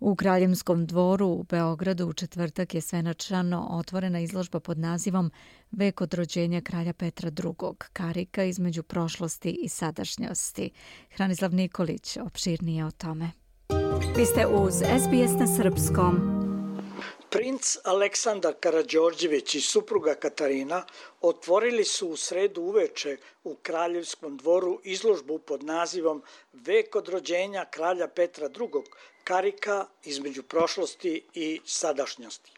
U 0.00 0.16
Kraljevskom 0.16 0.86
dvoru 0.86 1.26
u 1.26 1.42
Beogradu 1.42 2.06
u 2.06 2.12
četvrtak 2.12 2.74
je 2.74 2.80
svenačano 2.80 3.68
otvorena 3.70 4.20
izložba 4.20 4.60
pod 4.60 4.78
nazivom 4.78 5.30
Vek 5.70 6.00
od 6.00 6.14
rođenja 6.14 6.60
kralja 6.60 6.92
Petra 6.92 7.28
II. 7.28 7.74
Karika 7.92 8.44
između 8.44 8.82
prošlosti 8.82 9.50
i 9.62 9.68
sadašnjosti. 9.68 10.70
Hranislav 11.10 11.54
Nikolić 11.54 12.16
opširnije 12.16 12.84
o 12.84 12.90
tome. 12.90 13.30
Vi 14.16 14.26
ste 14.26 14.46
uz 14.46 14.74
SBS 14.74 15.38
na 15.40 15.46
Srpskom. 15.56 16.40
Princ 17.30 17.76
Aleksandar 17.84 18.54
Karađorđević 18.60 19.54
i 19.54 19.60
supruga 19.60 20.14
Katarina 20.14 20.84
otvorili 21.20 21.84
su 21.84 22.08
u 22.08 22.16
sredu 22.16 22.62
uveče 22.62 23.16
u 23.44 23.54
Kraljevskom 23.54 24.36
dvoru 24.36 24.80
izložbu 24.84 25.38
pod 25.38 25.64
nazivom 25.64 26.22
Vek 26.52 26.96
od 26.96 27.08
rođenja 27.08 27.64
kralja 27.70 28.08
Petra 28.08 28.46
II. 28.46 28.82
Karika 29.30 29.86
između 30.04 30.42
prošlosti 30.42 31.24
i 31.34 31.60
sadašnjosti. 31.64 32.52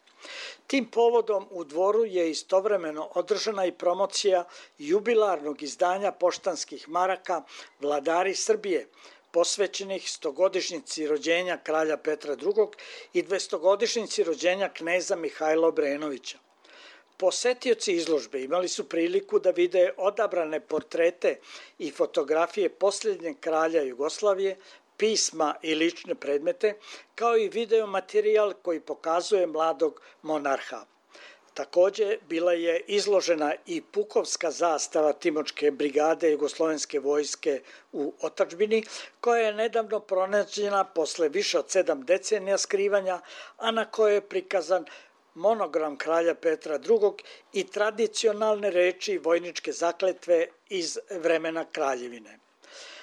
Tim 0.66 0.87
povodom 0.91 1.47
u 1.51 1.64
dvoru 1.64 2.05
je 2.05 2.31
istovremeno 2.31 3.09
održana 3.14 3.66
i 3.66 3.73
promocija 3.73 4.45
jubilarnog 4.79 5.62
izdanja 5.62 6.12
poštanskih 6.12 6.89
maraka 6.89 7.43
Vladari 7.81 8.35
Srbije, 8.35 8.89
posvećenih 9.31 10.11
stogodišnjici 10.11 11.07
rođenja 11.07 11.59
kralja 11.64 11.97
Petra 11.97 12.33
II. 12.33 12.66
i 13.12 13.23
dvestogodišnjici 13.23 14.25
rođenja 14.25 14.68
kneza 14.68 15.16
Mihajla 15.16 15.68
Obrenovića. 15.68 16.39
Posetioci 17.16 17.93
izložbe 17.93 18.41
imali 18.43 18.68
su 18.68 18.89
priliku 18.89 19.39
da 19.39 19.51
vide 19.51 19.93
odabrane 19.97 20.61
portrete 20.61 21.39
i 21.79 21.91
fotografije 21.91 22.68
posljednjeg 22.68 23.37
kralja 23.41 23.83
Jugoslavije, 23.83 24.57
pisma 25.03 25.55
i 25.62 25.74
lične 25.74 26.14
predmete, 26.14 26.74
kao 27.14 27.36
i 27.36 27.48
video 27.48 27.86
materijal 27.86 28.53
koji 28.62 28.80
pokazuje 28.80 29.46
mladog 29.46 30.00
monarha. 30.22 30.84
Takođe, 31.55 32.18
bila 32.28 32.53
je 32.53 32.80
izložena 32.86 33.55
i 33.66 33.80
pukovska 33.82 34.50
zastava 34.50 35.12
Timočke 35.12 35.70
brigade 35.70 36.30
Jugoslovenske 36.30 37.00
vojske 37.00 37.62
u 37.92 38.14
Otačbini, 38.20 38.84
koja 39.20 39.46
je 39.46 39.55
nedavno 39.55 40.00
pronađena 40.00 40.84
posle 40.84 41.28
više 41.28 41.59
od 41.59 41.70
sedam 41.70 42.05
decenija 42.05 42.59
skrivanja, 42.59 43.20
a 43.57 43.70
na 43.70 43.84
kojoj 43.84 44.14
je 44.14 44.28
prikazan 44.28 44.86
monogram 45.34 45.96
kralja 45.96 46.34
Petra 46.34 46.74
II. 46.74 47.11
i 47.53 47.66
tradicionalne 47.66 48.70
reči 48.70 49.18
vojničke 49.18 49.72
zakletve 49.72 50.46
iz 50.68 50.98
vremena 51.11 51.64
kraljevine. 51.72 52.41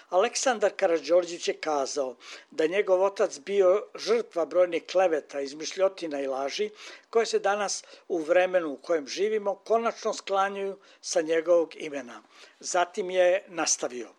Aleksandar 0.10 0.72
Karadžorđić 0.76 1.48
je 1.48 1.54
kazao 1.54 2.16
da 2.52 2.68
njegov 2.68 3.04
otac 3.04 3.40
bio 3.40 3.84
žrtva 3.96 4.46
brojnih 4.46 4.84
kleveta, 4.92 5.42
izmišljotina 5.42 6.22
i 6.22 6.28
laži, 6.28 6.70
koje 7.10 7.26
se 7.26 7.40
danas 7.40 7.84
u 8.08 8.18
vremenu 8.18 8.70
u 8.70 8.78
kojem 8.78 9.08
živimo 9.08 9.56
konačno 9.56 10.14
sklanjuju 10.14 10.78
sa 11.02 11.22
njegovog 11.22 11.76
imena. 11.76 12.22
Zatim 12.60 13.10
je 13.10 13.46
nastavio. 13.48 14.10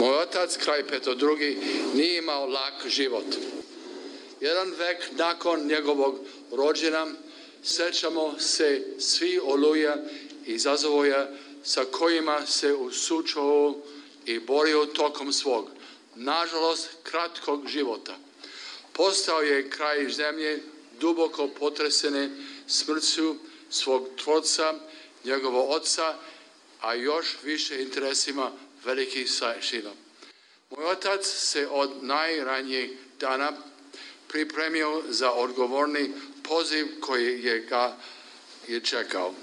Moj 0.00 0.18
otac, 0.18 0.56
kraj 0.56 0.86
Peto 0.86 1.12
II, 1.12 1.56
nije 1.94 2.18
imao 2.18 2.46
lak 2.46 2.86
život. 2.86 3.26
Jedan 4.40 4.70
vek 4.78 5.10
nakon 5.10 5.66
njegovog 5.66 6.18
rođena 6.52 7.06
sećamo 7.62 8.38
se 8.38 8.82
svi 8.98 9.40
oluja 9.44 9.96
i 10.46 10.58
zazovoja 10.58 11.28
sa 11.62 11.84
kojima 11.84 12.46
se 12.46 12.74
usučao 12.74 13.74
i 14.28 14.38
borio 14.38 14.86
tokom 14.86 15.32
svog, 15.32 15.70
nažalost, 16.14 16.88
kratkog 17.02 17.68
života. 17.68 18.16
Postao 18.92 19.40
je 19.40 19.70
kraj 19.70 20.08
zemlje 20.10 20.62
duboko 21.00 21.48
potresene 21.48 22.30
smrću 22.66 23.34
svog 23.70 24.08
tvorca, 24.22 24.74
njegovo 25.24 25.74
oca, 25.76 26.14
a 26.80 26.94
još 26.94 27.36
više 27.42 27.82
interesima 27.82 28.50
velikih 28.84 29.30
sajšina. 29.32 29.90
Moj 30.70 30.84
otac 30.84 31.26
se 31.26 31.68
od 31.70 31.90
najranijeg 32.02 32.90
dana 33.20 33.52
pripremio 34.28 35.02
za 35.08 35.32
odgovorni 35.32 36.12
poziv 36.42 36.86
koji 37.00 37.44
je 37.44 37.60
ga 37.60 37.96
je 38.66 38.80
čekao, 38.80 39.34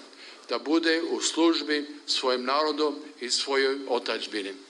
da 0.49 0.59
bude 0.59 1.01
u 1.09 1.21
službi 1.21 1.87
svojim 2.05 2.43
narodom 2.43 2.95
i 3.21 3.29
svojoj 3.29 3.77
otačbini. 3.87 4.64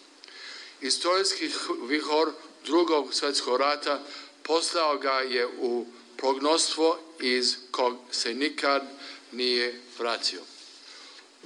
Istorijski 0.81 1.49
vihor 1.87 2.31
drugog 2.65 3.13
svetskog 3.13 3.57
rata 3.57 4.03
poslao 4.43 4.97
ga 4.97 5.19
je 5.19 5.47
u 5.47 5.85
prognostvo 6.17 6.99
iz 7.19 7.55
kog 7.71 7.97
se 8.11 8.33
nikad 8.33 8.83
nije 9.31 9.81
vratio. 9.99 10.41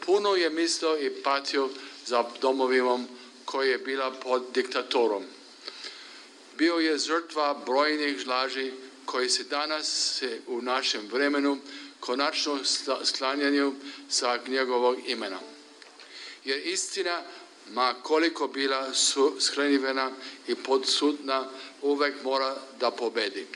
Puno 0.05 0.35
je 0.35 0.49
mislio 0.49 0.97
i 0.97 1.23
patio 1.23 1.69
za 2.05 2.23
domovinom 2.41 3.07
koja 3.45 3.71
je 3.71 3.77
bila 3.77 4.11
pod 4.11 4.43
diktatorom. 4.53 5.23
Bio 6.57 6.75
je 6.75 6.97
žrtva 6.97 7.53
brojnih 7.65 8.27
laži 8.27 8.71
koji 9.05 9.29
se 9.29 9.43
danas 9.43 10.17
se 10.19 10.41
u 10.47 10.61
našem 10.61 11.07
vremenu 11.11 11.57
konačno 11.99 12.59
sklanjanju 13.03 13.73
sa 14.09 14.39
njegovog 14.47 14.97
imena. 15.07 15.39
Jer 16.45 16.67
istina, 16.67 17.23
ma 17.71 17.93
koliko 18.03 18.47
bila 18.47 18.93
skrenivena 19.39 20.11
i 20.47 20.55
podsudna, 20.55 21.45
uvek 21.81 22.23
mora 22.23 22.55
da 22.79 22.91
pobedi. 22.91 23.47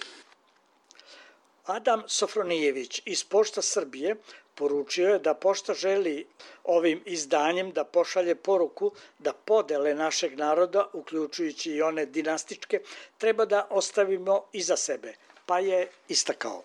Adam 1.65 2.03
Sofronijević 2.07 3.01
iz 3.05 3.23
Pošta 3.23 3.61
Srbije 3.61 4.15
poručio 4.55 5.09
je 5.09 5.19
da 5.19 5.33
Pošta 5.33 5.73
želi 5.73 6.25
ovim 6.63 7.01
izdanjem 7.05 7.71
da 7.71 7.83
pošalje 7.83 8.35
poruku 8.35 8.91
da 9.19 9.33
podele 9.33 9.93
našeg 9.93 10.37
naroda, 10.37 10.87
uključujući 10.93 11.71
i 11.71 11.81
one 11.81 12.05
dinastičke, 12.05 12.81
treba 13.17 13.45
da 13.45 13.67
ostavimo 13.69 14.43
iza 14.51 14.77
sebe, 14.77 15.13
pa 15.45 15.59
je 15.59 15.89
istakao. 16.07 16.63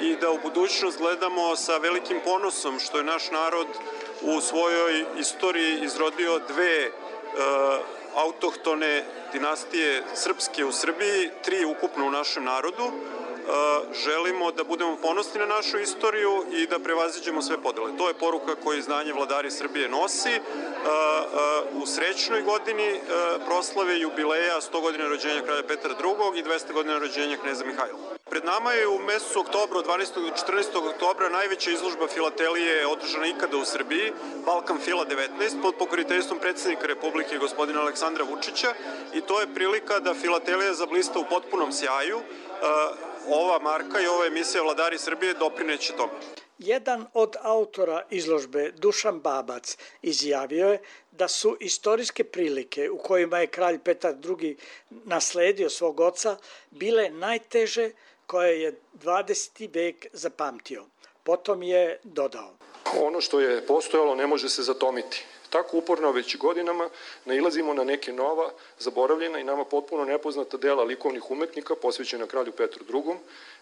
I 0.00 0.16
da 0.16 0.30
u 0.30 0.38
budućnost 0.42 0.98
gledamo 0.98 1.56
sa 1.56 1.76
velikim 1.76 2.20
ponosom 2.24 2.78
što 2.80 2.98
je 2.98 3.04
naš 3.04 3.30
narod 3.30 3.66
u 4.26 4.40
svojoj 4.40 5.04
istoriji 5.18 5.78
izrodio 5.82 6.40
dve 6.48 6.88
uh, 6.88 7.96
autohtone 8.16 9.04
dinastije 9.32 10.02
srpske 10.14 10.64
u 10.64 10.72
Srbiji, 10.72 11.30
tri 11.44 11.64
ukupno 11.64 12.06
u 12.06 12.10
našem 12.10 12.44
narodu, 12.44 12.92
želimo 14.04 14.52
da 14.52 14.64
budemo 14.64 14.96
ponosni 15.02 15.40
na 15.40 15.46
našu 15.46 15.78
istoriju 15.78 16.44
i 16.52 16.66
da 16.66 16.78
prevaziđemo 16.78 17.42
sve 17.42 17.62
podele. 17.62 17.96
To 17.98 18.08
je 18.08 18.14
poruka 18.14 18.54
koju 18.64 18.82
znanje 18.82 19.12
vladari 19.12 19.50
Srbije 19.50 19.88
nosi 19.88 20.40
u 21.72 21.86
srećnoj 21.86 22.42
godini 22.42 23.00
proslave 23.46 24.00
jubileja 24.00 24.60
100 24.72 24.80
godina 24.80 25.08
rođenja 25.08 25.42
kralja 25.42 25.62
Petra 25.62 25.90
II. 25.90 26.40
i 26.40 26.44
200 26.44 26.72
godina 26.72 26.98
rođenja 26.98 27.36
kneza 27.36 27.64
Mihajla. 27.64 28.15
Pred 28.36 28.44
nama 28.44 28.72
je 28.72 28.88
u 28.88 28.98
mesecu 28.98 29.40
oktobru, 29.40 29.82
12. 29.82 30.28
i 30.28 30.52
14. 30.52 30.88
oktobra, 30.94 31.28
najveća 31.28 31.70
izložba 31.70 32.08
filatelije 32.08 32.86
održana 32.86 33.26
ikada 33.26 33.56
u 33.56 33.64
Srbiji, 33.64 34.12
Balkan 34.46 34.78
Fila 34.78 35.06
19, 35.06 35.62
pod 35.62 35.74
pokoriteljstvom 35.78 36.38
predsednika 36.38 36.86
Republike 36.86 37.38
gospodina 37.38 37.80
Aleksandra 37.80 38.24
Vučića 38.24 38.74
i 39.14 39.20
to 39.20 39.40
je 39.40 39.54
prilika 39.54 40.00
da 40.00 40.14
filatelija 40.14 40.74
zablista 40.74 41.18
u 41.18 41.24
potpunom 41.30 41.72
sjaju, 41.72 42.20
ova 43.28 43.58
marka 43.58 44.00
i 44.00 44.06
ova 44.06 44.26
emisija 44.26 44.62
Vladari 44.62 44.98
Srbije 44.98 45.34
doprineće 45.34 45.92
tome. 45.96 46.12
Jedan 46.58 47.06
od 47.14 47.36
autora 47.42 48.02
izložbe, 48.10 48.72
Dušan 48.76 49.20
Babac, 49.20 49.76
izjavio 50.02 50.68
je 50.68 50.82
da 51.10 51.28
su 51.28 51.56
istorijske 51.60 52.24
prilike 52.24 52.90
u 52.90 52.98
kojima 52.98 53.38
je 53.38 53.46
kralj 53.46 53.78
Petar 53.78 54.14
II. 54.40 54.56
nasledio 54.90 55.70
svog 55.70 56.00
oca 56.00 56.36
bile 56.70 57.10
najteže 57.10 57.90
koje 58.26 58.62
je 58.62 58.74
20. 59.02 59.74
vek 59.74 60.06
zapamtio. 60.12 60.84
Potom 61.22 61.62
je 61.62 61.98
dodao. 62.04 62.54
Ono 63.02 63.20
što 63.20 63.40
je 63.40 63.66
postojalo 63.66 64.14
ne 64.14 64.26
može 64.26 64.48
se 64.48 64.62
zatomiti. 64.62 65.24
Tako 65.50 65.78
uporno 65.78 66.12
već 66.12 66.36
godinama 66.36 66.88
nailazimo 67.24 67.74
na 67.74 67.84
neke 67.84 68.12
nova, 68.12 68.50
zaboravljena 68.78 69.38
i 69.38 69.44
nama 69.44 69.64
potpuno 69.64 70.04
nepoznata 70.04 70.56
dela 70.56 70.84
likovnih 70.84 71.30
umetnika 71.30 71.74
posvećena 71.74 72.26
kralju 72.26 72.52
Petru 72.52 72.84
II. 72.94 73.16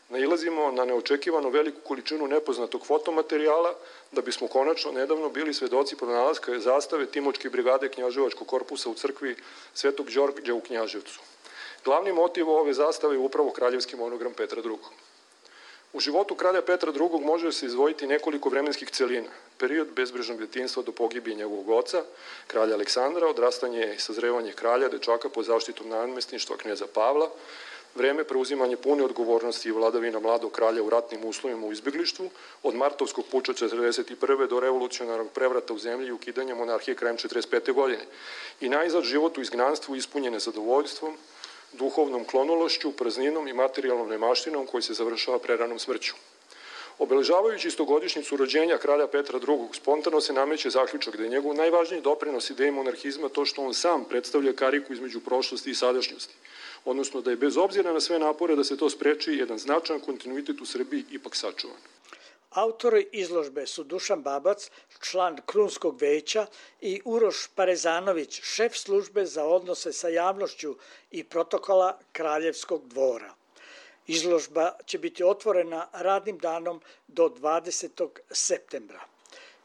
Nailazimo 0.09 0.71
na 0.71 0.85
neočekivano 0.85 1.49
veliku 1.49 1.81
količinu 1.81 2.27
nepoznatog 2.27 2.87
fotomaterijala 2.87 3.75
da 4.13 4.23
bismo 4.23 4.49
konačno 4.49 4.93
nedavno 4.93 5.29
bili 5.29 5.55
svedoci 5.55 5.97
pronalaska 5.97 6.59
zastave 6.59 7.07
Timočke 7.07 7.51
brigade 7.51 7.89
Knjaževačkog 7.89 8.47
korpusa 8.47 8.91
u 8.91 8.95
crkvi 8.95 9.37
Svetog 9.75 10.11
Đorđa 10.11 10.55
u 10.55 10.61
Knjaževcu. 10.61 11.21
Glavni 11.85 12.13
motiv 12.13 12.51
ove 12.51 12.73
zastave 12.75 13.15
je 13.15 13.19
upravo 13.19 13.51
kraljevski 13.51 13.97
monogram 13.97 14.33
Petra 14.33 14.63
II. 14.65 14.77
U 15.93 16.01
životu 16.01 16.35
kralja 16.35 16.63
Petra 16.63 16.93
II. 16.93 17.21
može 17.21 17.53
se 17.53 17.67
izvojiti 17.67 18.07
nekoliko 18.07 18.49
vremenskih 18.49 18.91
celina. 18.91 19.29
Period 19.59 19.89
bezbrežnog 19.97 20.39
detinstva 20.39 20.83
do 20.83 20.93
pogibije 20.93 21.37
njegovog 21.37 21.69
oca, 21.69 22.03
kralja 22.47 22.75
Aleksandra, 22.75 23.29
odrastanje 23.29 23.95
i 23.95 23.99
sazrevanje 23.99 24.53
kralja, 24.53 24.89
dečaka 24.89 25.29
pod 25.29 25.45
zaštitom 25.45 25.89
namestništva 25.89 26.57
knjeza 26.57 26.87
Pavla, 26.95 27.31
vreme 27.95 28.25
preuzimanje 28.25 28.77
pune 28.77 29.05
odgovornosti 29.05 29.69
i 29.69 29.73
vladavina 29.73 30.21
mladog 30.21 30.53
kralja 30.53 30.83
u 30.83 30.91
ratnim 30.91 31.25
uslovima 31.25 31.67
u 31.67 31.73
izbjeglištvu, 31.73 32.31
od 32.63 32.75
martovskog 32.75 33.25
puča 33.31 33.53
41. 33.53 34.49
do 34.49 34.61
revolucionarnog 34.61 35.31
prevrata 35.31 35.75
u 35.75 35.79
zemlji 35.79 36.09
i 36.09 36.13
ukidanja 36.13 36.55
monarhije 36.55 36.95
krajem 36.95 37.17
45. 37.17 37.73
godine. 37.73 38.05
I 38.61 38.69
najzad 38.69 39.03
život 39.03 39.39
u 39.39 39.43
izgnanstvu 39.43 39.97
ispunjene 39.97 40.39
zadovoljstvom, 40.39 41.17
duhovnom 41.79 42.25
klonološću, 42.25 42.93
prazninom 42.93 43.49
i 43.49 43.53
materijalnom 43.53 44.09
nemaštinom 44.09 44.67
koji 44.67 44.83
se 44.83 44.95
završava 44.95 45.39
preranom 45.39 45.79
smrću. 45.79 46.15
Obeležavajući 46.99 47.69
istogodišnjicu 47.69 48.37
rođenja 48.37 48.79
kralja 48.79 49.07
Petra 49.07 49.39
II. 49.39 49.69
spontano 49.73 50.21
se 50.21 50.33
nameće 50.33 50.71
zaključak 50.71 51.17
da 51.17 51.23
je 51.23 51.29
njegov 51.29 51.55
najvažniji 51.55 52.01
doprinos 52.01 52.51
ideji 52.51 52.71
monarhizma 52.71 53.29
to 53.29 53.45
što 53.45 53.63
on 53.63 53.75
sam 53.75 54.05
predstavlja 54.05 54.53
kariku 54.53 54.93
između 54.93 55.21
prošlosti 55.21 55.71
i 55.71 55.75
sadašnjosti, 55.75 56.35
odnosno 56.85 57.21
da 57.21 57.31
je 57.31 57.37
bez 57.37 57.57
obzira 57.57 57.93
na 57.93 58.01
sve 58.01 58.19
napore 58.19 58.57
da 58.57 58.65
se 58.65 58.77
to 58.77 58.91
spreči 58.91 59.33
jedan 59.33 59.59
značajan 59.59 60.01
kontinuitet 60.01 60.61
u 60.61 60.67
Srbiji 60.67 61.05
ipak 61.11 61.37
sačuvan. 61.37 61.77
Autori 62.55 63.09
izložbe 63.13 63.67
su 63.67 63.85
Dušan 63.85 64.23
Babac, 64.23 64.71
član 65.01 65.39
Krunskog 65.47 66.01
veća 66.01 66.47
i 66.81 67.01
Uroš 67.05 67.47
Parezanović, 67.55 68.41
šef 68.43 68.77
službe 68.77 69.27
za 69.27 69.45
odnose 69.45 69.93
sa 69.93 70.09
javnošću 70.09 70.77
i 71.11 71.25
protokola 71.25 71.99
Kraljevskog 72.13 72.89
dvora. 72.89 73.35
Izložba 74.07 74.73
će 74.87 74.99
biti 74.99 75.25
otvorena 75.25 75.89
radnim 75.93 76.39
danom 76.39 76.81
do 77.09 77.29
20. 77.29 78.09
septembra. 78.31 79.01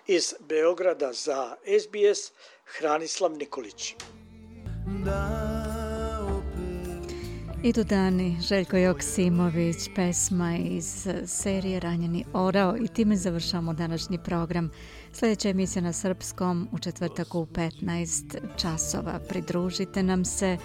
Iz 0.07 0.33
Beograda 0.39 1.13
za 1.13 1.55
SBS 1.79 2.31
Hranislav 2.65 3.31
Nikolić. 3.31 3.95
Da. 5.05 5.48
Idu 7.63 7.83
dani, 7.83 8.37
Željko 8.41 8.77
Joksimović, 8.77 9.89
pesma 9.95 10.55
iz 10.55 11.07
serije 11.25 11.79
Ranjeni 11.79 12.25
orao 12.33 12.77
i 12.77 12.87
time 12.87 13.15
završamo 13.15 13.73
današnji 13.73 14.17
program. 14.17 14.69
Sljedeća 15.13 15.49
emisija 15.49 15.81
na 15.81 15.93
Srpskom 15.93 16.67
u 16.71 16.79
četvrtak 16.79 17.35
u 17.35 17.45
15 17.45 18.37
časova. 18.57 19.19
Pridružite 19.29 20.03
nam 20.03 20.25
se 20.25 20.57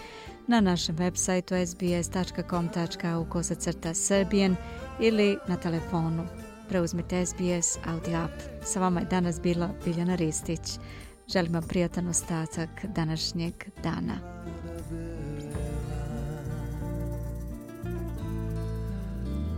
na 0.47 0.61
našem 0.61 0.97
web 0.97 1.17
sajtu 1.17 1.55
sbs.com.au 1.67 3.25
kosacrta 3.31 3.95
srbijen 3.95 4.57
ili 5.01 5.39
na 5.49 5.57
telefonu. 5.57 6.27
Preuzmite 6.69 7.27
SBS 7.27 7.79
audio 7.87 8.19
app. 8.19 8.65
Sa 8.65 8.81
vama 8.81 9.01
je 9.01 9.07
danas 9.07 9.41
bila 9.41 9.71
Biljana 9.85 10.15
Ristić. 10.15 10.79
Želim 11.33 11.53
vam 11.53 11.63
prijatan 11.69 12.09
ostatak 12.09 12.85
današnjeg 12.85 13.55
dana. 13.83 14.35